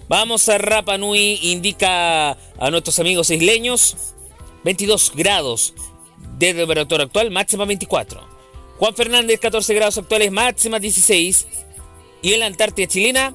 Vamos 0.09 0.49
a 0.49 0.59
Rapa 0.59 0.99
Nui, 0.99 1.39
indica 1.43 2.31
a 2.31 2.71
nuestros 2.71 2.99
amigos 2.99 3.31
isleños, 3.31 4.15
22 4.65 5.13
grados 5.15 5.75
de 6.39 6.55
temperatura 6.55 7.05
actual, 7.05 7.31
máxima 7.31 7.65
24. 7.65 8.21
Juan 8.79 8.95
Fernández, 8.95 9.39
14 9.39 9.75
grados 9.75 9.99
actuales, 9.99 10.33
máxima 10.33 10.81
16. 10.81 11.47
Y 12.23 12.33
en 12.33 12.41
la 12.41 12.47
Antártida 12.47 12.89
chilena, 12.89 13.35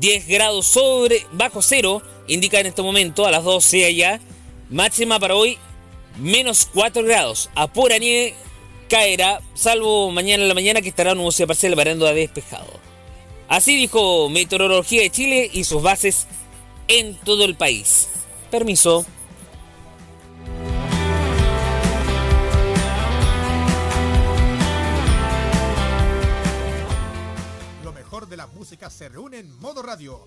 10 0.00 0.26
grados 0.26 0.66
sobre 0.66 1.26
bajo 1.32 1.62
cero, 1.62 2.02
indica 2.26 2.58
en 2.58 2.66
este 2.66 2.82
momento 2.82 3.26
a 3.26 3.30
las 3.30 3.44
12 3.44 3.84
allá, 3.84 4.20
máxima 4.70 5.20
para 5.20 5.36
hoy, 5.36 5.58
menos 6.18 6.68
4 6.72 7.04
grados. 7.04 7.50
A 7.54 7.72
pura 7.72 7.98
nieve 7.98 8.34
caerá, 8.90 9.40
salvo 9.54 10.10
mañana 10.10 10.42
en 10.42 10.48
la 10.48 10.54
mañana 10.54 10.82
que 10.82 10.88
estará 10.88 11.14
nubosidad 11.14 11.46
parcial 11.46 11.78
a 11.78 12.12
despejado. 12.12 12.72
Así 13.48 13.76
dijo 13.76 14.28
Meteorología 14.28 15.02
de 15.02 15.10
Chile 15.10 15.50
y 15.52 15.64
sus 15.64 15.80
bases 15.80 16.26
en 16.88 17.14
todo 17.20 17.44
el 17.44 17.54
país. 17.54 18.08
Permiso. 18.50 19.06
Lo 27.84 27.92
mejor 27.92 28.28
de 28.28 28.36
la 28.36 28.48
música 28.48 28.90
se 28.90 29.08
reúne 29.08 29.38
en 29.38 29.56
modo 29.60 29.82
radio. 29.82 30.26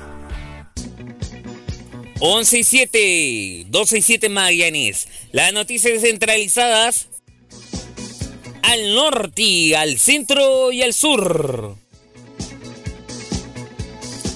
11 2.23 2.59
y 2.59 2.63
7, 2.63 3.65
12 3.69 3.97
y 3.97 4.01
7 4.03 4.29
Magallanes. 4.29 5.07
Las 5.31 5.53
noticias 5.53 5.93
descentralizadas 5.93 7.07
al 8.61 8.93
norte, 8.93 9.75
al 9.75 9.97
centro 9.97 10.71
y 10.71 10.83
al 10.83 10.93
sur. 10.93 11.75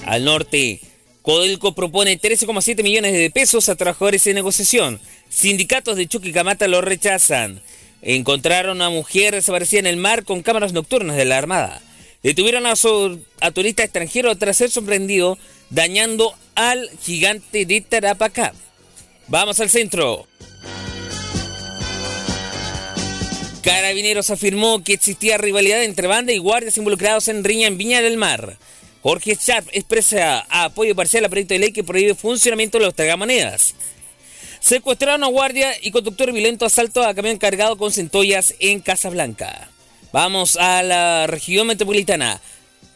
Al 0.04 0.24
norte, 0.24 0.80
Codelco 1.22 1.76
propone 1.76 2.20
13,7 2.20 2.82
millones 2.82 3.12
de 3.12 3.30
pesos 3.30 3.68
a 3.68 3.76
trabajadores 3.76 4.26
en 4.26 4.34
negociación. 4.34 5.00
Sindicatos 5.28 5.96
de 5.96 6.08
Chuquicamata 6.08 6.66
lo 6.66 6.80
rechazan. 6.80 7.62
Encontraron 8.02 8.82
a 8.82 8.88
una 8.88 8.96
mujer 8.96 9.34
desaparecida 9.34 9.78
en 9.78 9.86
el 9.86 9.96
mar 9.96 10.24
con 10.24 10.42
cámaras 10.42 10.72
nocturnas 10.72 11.16
de 11.16 11.24
la 11.24 11.38
Armada. 11.38 11.80
Detuvieron 12.24 12.66
a, 12.66 12.74
su, 12.74 13.20
a 13.40 13.52
turista 13.52 13.84
extranjero 13.84 14.36
tras 14.36 14.56
ser 14.56 14.72
sorprendido 14.72 15.38
dañando 15.70 16.34
al 16.56 16.90
gigante 17.02 17.64
de 17.64 17.80
Tarapacá. 17.80 18.52
Vamos 19.28 19.60
al 19.60 19.70
centro. 19.70 20.26
Carabineros 23.62 24.30
afirmó 24.30 24.82
que 24.82 24.94
existía 24.94 25.38
rivalidad 25.38 25.82
entre 25.82 26.06
banda 26.06 26.32
y 26.32 26.38
guardias 26.38 26.76
involucrados 26.78 27.28
en 27.28 27.44
riña 27.44 27.66
en 27.66 27.78
Viña 27.78 28.00
del 28.00 28.16
Mar. 28.16 28.58
Jorge 29.02 29.36
Sharp 29.40 29.68
expresa 29.72 30.46
apoyo 30.48 30.96
parcial 30.96 31.24
al 31.24 31.30
proyecto 31.30 31.54
de 31.54 31.60
ley 31.60 31.72
que 31.72 31.84
prohíbe 31.84 32.10
el 32.10 32.16
funcionamiento 32.16 32.78
de 32.78 32.84
los 32.84 32.94
tragamonedas. 32.94 33.74
Secuestraron 34.60 35.22
a 35.22 35.28
guardia 35.28 35.72
y 35.80 35.90
conductor 35.90 36.32
violento 36.32 36.64
asalto 36.64 37.04
a 37.04 37.14
camión 37.14 37.38
cargado 37.38 37.76
con 37.76 37.92
centollas 37.92 38.54
en 38.58 38.80
Casablanca. 38.80 39.68
Vamos 40.12 40.56
a 40.56 40.82
la 40.82 41.26
región 41.26 41.66
metropolitana. 41.66 42.40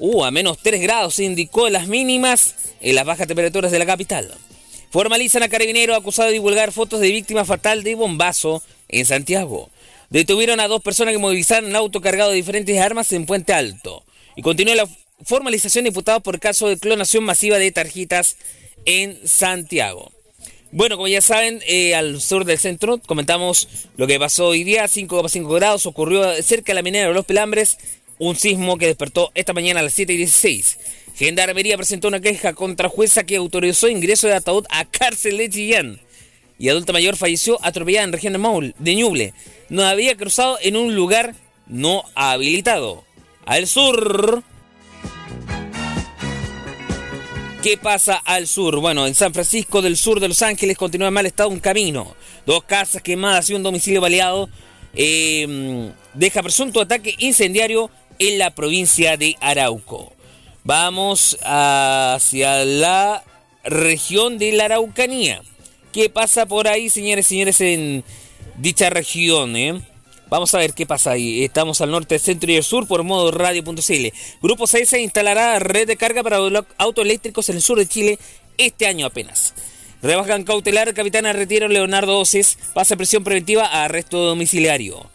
Uh, 0.00 0.24
a 0.24 0.30
menos 0.30 0.56
3 0.62 0.80
grados 0.80 1.16
se 1.16 1.24
indicó 1.24 1.68
las 1.68 1.86
mínimas 1.86 2.54
en 2.80 2.94
las 2.94 3.04
bajas 3.04 3.28
temperaturas 3.28 3.70
de 3.70 3.78
la 3.78 3.84
capital. 3.84 4.34
Formalizan 4.90 5.42
a 5.42 5.50
carabinero 5.50 5.94
acusado 5.94 6.28
de 6.28 6.32
divulgar 6.32 6.72
fotos 6.72 7.00
de 7.00 7.10
víctima 7.10 7.44
fatal 7.44 7.82
de 7.82 7.94
bombazo 7.94 8.62
en 8.88 9.04
Santiago. 9.04 9.68
Detuvieron 10.08 10.58
a 10.58 10.68
dos 10.68 10.82
personas 10.82 11.12
que 11.12 11.18
movilizaron 11.18 11.68
un 11.68 11.76
auto 11.76 12.00
cargado 12.00 12.30
de 12.30 12.36
diferentes 12.36 12.78
armas 12.80 13.12
en 13.12 13.26
Puente 13.26 13.52
Alto. 13.52 14.02
Y 14.36 14.42
continúa 14.42 14.74
la 14.74 14.88
formalización 15.22 15.84
de 15.84 15.92
por 15.92 16.40
caso 16.40 16.66
de 16.68 16.78
clonación 16.78 17.22
masiva 17.22 17.58
de 17.58 17.70
tarjetas 17.70 18.38
en 18.86 19.18
Santiago. 19.28 20.10
Bueno, 20.72 20.96
como 20.96 21.08
ya 21.08 21.20
saben, 21.20 21.60
eh, 21.66 21.94
al 21.96 22.20
sur 22.20 22.44
del 22.44 22.58
centro 22.58 22.98
comentamos 22.98 23.68
lo 23.96 24.06
que 24.06 24.20
pasó 24.20 24.46
hoy 24.46 24.62
día, 24.62 24.86
5,5 24.86 25.52
grados, 25.56 25.84
ocurrió 25.84 26.40
cerca 26.42 26.70
de 26.70 26.74
la 26.74 26.82
minera 26.82 27.08
de 27.08 27.14
Los 27.14 27.26
Pelambres, 27.26 27.76
un 28.20 28.36
sismo 28.36 28.76
que 28.76 28.86
despertó 28.86 29.32
esta 29.34 29.54
mañana 29.54 29.80
a 29.80 29.82
las 29.82 29.94
7 29.94 30.12
y 30.12 30.16
16. 30.18 30.78
Gendarmería 31.16 31.78
presentó 31.78 32.06
una 32.06 32.20
queja 32.20 32.52
contra 32.52 32.90
jueza 32.90 33.24
que 33.24 33.36
autorizó 33.36 33.88
ingreso 33.88 34.26
de 34.28 34.34
ataúd 34.34 34.66
a 34.68 34.84
cárcel 34.84 35.38
de 35.38 35.48
Chillán. 35.48 36.00
Y 36.58 36.68
adulta 36.68 36.92
mayor 36.92 37.16
falleció 37.16 37.58
atropellada 37.64 38.04
en 38.04 38.12
región 38.12 38.34
de 38.34 38.38
Maul, 38.38 38.74
de 38.78 38.94
Ñuble. 38.94 39.32
No 39.70 39.84
había 39.86 40.16
cruzado 40.18 40.58
en 40.60 40.76
un 40.76 40.94
lugar 40.94 41.34
no 41.66 42.04
habilitado. 42.14 43.04
Al 43.46 43.66
sur. 43.66 44.44
¿Qué 47.62 47.78
pasa 47.78 48.16
al 48.16 48.46
sur? 48.46 48.80
Bueno, 48.80 49.06
en 49.06 49.14
San 49.14 49.32
Francisco 49.32 49.80
del 49.80 49.96
sur 49.96 50.20
de 50.20 50.28
Los 50.28 50.42
Ángeles 50.42 50.76
continúa 50.76 51.10
mal 51.10 51.24
estado 51.24 51.48
un 51.48 51.60
camino. 51.60 52.14
Dos 52.44 52.64
casas 52.64 53.00
quemadas 53.00 53.48
y 53.48 53.54
un 53.54 53.62
domicilio 53.62 54.02
baleado. 54.02 54.50
Eh, 54.92 55.90
deja 56.12 56.42
presunto 56.42 56.82
ataque 56.82 57.14
incendiario 57.18 57.90
en 58.20 58.38
la 58.38 58.54
provincia 58.54 59.16
de 59.16 59.36
Arauco. 59.40 60.12
Vamos 60.62 61.38
hacia 61.42 62.64
la 62.64 63.24
región 63.64 64.38
de 64.38 64.52
la 64.52 64.66
Araucanía. 64.66 65.42
¿Qué 65.92 66.10
pasa 66.10 66.46
por 66.46 66.68
ahí, 66.68 66.90
señores 66.90 67.26
y 67.26 67.28
señores, 67.30 67.60
en 67.62 68.04
dicha 68.58 68.90
región? 68.90 69.56
Eh? 69.56 69.80
Vamos 70.28 70.54
a 70.54 70.58
ver 70.58 70.74
qué 70.74 70.86
pasa 70.86 71.12
ahí. 71.12 71.44
Estamos 71.44 71.80
al 71.80 71.90
norte, 71.90 72.18
centro 72.18 72.52
y 72.52 72.56
el 72.56 72.62
sur 72.62 72.86
por 72.86 73.02
modo 73.02 73.30
radio.cl. 73.32 74.06
Grupo 74.42 74.66
6 74.66 74.88
se 74.88 75.00
instalará 75.00 75.58
red 75.58 75.88
de 75.88 75.96
carga 75.96 76.22
para 76.22 76.38
autos 76.76 77.04
eléctricos 77.04 77.48
en 77.48 77.56
el 77.56 77.62
sur 77.62 77.78
de 77.78 77.88
Chile 77.88 78.18
este 78.58 78.86
año 78.86 79.06
apenas. 79.06 79.54
Rebajan 80.02 80.44
cautelar, 80.44 80.92
capitana 80.92 81.32
retiro 81.32 81.68
Leonardo 81.68 82.18
Oces, 82.18 82.58
pasa 82.74 82.96
presión 82.96 83.24
preventiva 83.24 83.64
a 83.64 83.84
arresto 83.84 84.18
domiciliario. 84.18 85.10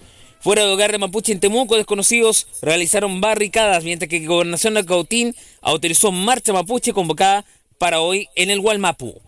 Fuera 0.46 0.64
de 0.64 0.72
hogar 0.72 0.92
de 0.92 1.00
Mapuche 1.00 1.32
en 1.32 1.40
Temuco, 1.40 1.76
desconocidos 1.76 2.46
realizaron 2.62 3.20
barricadas, 3.20 3.84
mientras 3.84 4.08
que 4.08 4.28
Gobernación 4.28 4.76
de 4.76 4.86
Cautín 4.86 5.36
autorizó 5.60 6.12
marcha 6.12 6.54
mapuche 6.54 6.94
convocada 6.94 7.46
para 7.80 8.00
hoy 8.00 8.30
en 8.36 8.52
el 8.52 8.62
Gualmapu. 8.62 9.20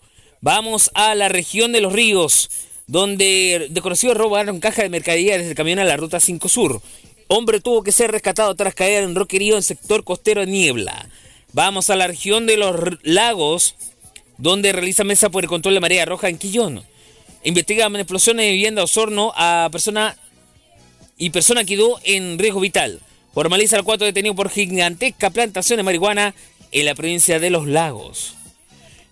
Vamos 0.42 0.92
a 0.94 1.16
la 1.16 1.28
región 1.28 1.72
de 1.72 1.82
los 1.82 1.92
ríos 1.92 2.52
donde 2.86 3.66
desconocidos 3.72 4.16
robaron 4.16 4.60
caja 4.60 4.84
de 4.84 4.90
mercadería 4.90 5.40
desde 5.40 5.50
el 5.50 5.56
camión 5.56 5.80
a 5.80 5.86
la 5.86 5.98
ruta 5.98 6.20
5 6.20 6.48
Sur. 6.50 6.84
Hombre 7.30 7.62
tuvo 7.62 7.82
que 7.82 7.92
ser 7.92 8.12
rescatado 8.12 8.54
tras 8.54 8.76
caer 8.76 9.04
en 9.04 9.16
roquerío 9.16 9.56
en 9.56 9.64
sector 9.64 10.04
costero 10.04 10.42
de 10.42 10.52
Niebla. 10.52 11.10
Vamos 11.52 11.90
a 11.90 11.96
la 11.96 12.06
región 12.06 12.46
de 12.46 12.58
los 12.58 12.76
lagos, 13.02 13.74
donde 14.38 14.72
realiza 14.72 15.04
mesa 15.04 15.32
por 15.32 15.44
el 15.44 15.50
control 15.50 15.74
de 15.74 15.80
marea 15.80 16.06
roja 16.06 16.30
en 16.30 16.38
Quillón. 16.38 16.84
Investigan 17.44 17.96
explosiones 17.96 18.46
de 18.46 18.52
vivienda 18.52 18.84
Osorno 18.84 19.34
a 19.36 19.70
persona 19.72 20.16
y 21.18 21.30
persona 21.32 21.64
quedó 21.64 22.00
en 22.04 22.38
riesgo 22.38 22.60
vital. 22.60 23.00
Formaliza 23.34 23.78
el 23.78 23.84
cuatro 23.84 24.06
detenido 24.06 24.36
por 24.36 24.50
gigantesca 24.50 25.30
plantación 25.30 25.78
de 25.78 25.84
marihuana 25.84 26.34
en 26.72 26.86
la 26.86 26.96
provincia 26.96 27.40
de 27.40 27.50
los 27.50 27.68
lagos. 27.68 28.36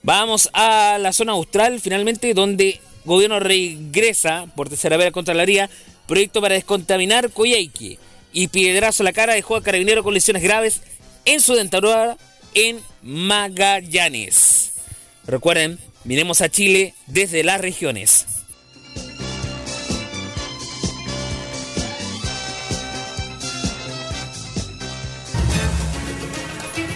Vamos 0.03 0.49
a 0.53 0.98
la 0.99 1.14
zona 1.14 1.34
austral, 1.34 1.80
finalmente, 1.80 2.34
donde 2.34 2.80
gobierno 3.06 3.40
regresa 3.40 4.45
por 4.56 4.69
tercera 4.69 4.98
vez 4.98 5.07
a 5.07 5.11
Contraloría 5.11 5.69
proyecto 6.07 6.41
para 6.41 6.56
descontaminar 6.56 7.32
Coyhaique 7.32 7.98
y 8.32 8.48
piedrazo 8.48 9.03
a 9.03 9.06
la 9.06 9.14
cara 9.14 9.34
dejó 9.34 9.56
a 9.56 9.64
carabinero 9.64 10.03
con 10.03 10.14
lesiones 10.14 10.44
graves 10.44 10.82
en 11.23 11.41
su 11.41 11.53
dentadura 11.53 12.18
en 12.53 12.80
Magallanes. 13.02 14.73
Recuerden, 15.26 15.80
miremos 16.03 16.41
a 16.41 16.49
Chile 16.49 16.94
desde 17.07 17.44
las 17.44 17.61
regiones. 17.61 18.35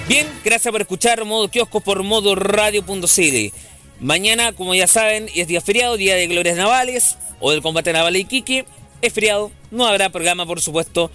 Bien, 0.10 0.26
gracias 0.44 0.72
por 0.72 0.82
escuchar 0.82 1.24
Modo 1.24 1.52
Kiosco 1.52 1.82
por 1.82 2.02
Modo 2.02 2.34
Radio.cl. 2.34 3.54
Mañana, 4.00 4.54
como 4.54 4.74
ya 4.74 4.88
saben, 4.88 5.30
es 5.36 5.48
día 5.48 5.62
feriado, 5.62 5.98
día 5.98 6.16
de 6.16 6.26
glorias 6.26 6.58
navales 6.58 7.16
o 7.40 7.52
del 7.52 7.62
combate 7.62 7.94
naval 7.94 8.14
de 8.14 8.22
Iquique. 8.22 8.66
Es 9.04 9.14
feriado, 9.14 9.52
no 9.70 9.86
habrá 9.86 10.10
programa, 10.10 10.48
por 10.48 10.62
supuesto, 10.62 11.12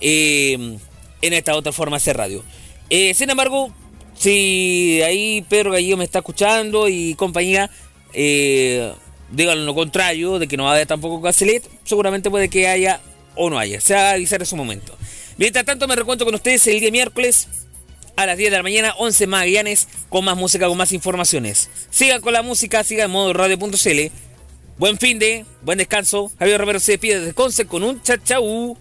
eh, 0.00 0.78
en 1.22 1.32
esta 1.32 1.54
otra 1.54 1.70
forma 1.70 2.00
de 2.00 2.12
radio. 2.12 2.44
Eh, 2.90 3.14
sin 3.14 3.30
embargo, 3.30 3.72
si 4.16 5.00
ahí 5.02 5.46
Pedro 5.48 5.70
Gallego 5.70 5.98
me 5.98 6.04
está 6.04 6.18
escuchando 6.18 6.88
y 6.88 7.14
compañía, 7.14 7.70
eh, 8.14 8.92
digan 9.30 9.64
lo 9.64 9.76
contrario, 9.76 10.40
de 10.40 10.48
que 10.48 10.56
no 10.56 10.64
va 10.64 10.70
a 10.70 10.74
haber 10.74 10.88
tampoco 10.88 11.22
Cacelet, 11.22 11.70
seguramente 11.84 12.30
puede 12.30 12.48
que 12.48 12.66
haya 12.66 13.00
o 13.36 13.48
no 13.48 13.60
haya. 13.60 13.80
Se 13.80 13.94
va 13.94 14.10
a 14.10 14.12
avisar 14.14 14.42
en 14.42 14.46
su 14.46 14.56
momento. 14.56 14.98
Mientras 15.38 15.64
tanto, 15.64 15.86
me 15.86 15.94
recuento 15.94 16.24
con 16.24 16.34
ustedes 16.34 16.66
el 16.66 16.80
día 16.80 16.90
miércoles 16.90 17.46
a 18.16 18.26
las 18.26 18.36
10 18.36 18.50
de 18.50 18.56
la 18.56 18.62
mañana, 18.62 18.94
11 18.98 19.26
Magallanes, 19.26 19.88
con 20.08 20.24
más 20.24 20.36
música, 20.36 20.66
con 20.68 20.76
más 20.76 20.92
informaciones. 20.92 21.70
Sigan 21.90 22.20
con 22.20 22.32
la 22.32 22.42
música, 22.42 22.84
sigan 22.84 23.06
en 23.06 23.10
modo 23.12 23.32
radio.cl. 23.32 24.12
Buen 24.78 24.98
fin 24.98 25.18
de, 25.18 25.44
buen 25.62 25.78
descanso. 25.78 26.32
Javier 26.38 26.60
Romero 26.60 26.80
se 26.80 26.92
despide 26.92 27.20
desde 27.20 27.34
Conce 27.34 27.66
con 27.66 27.82
un 27.82 28.02
chachau. 28.02 28.76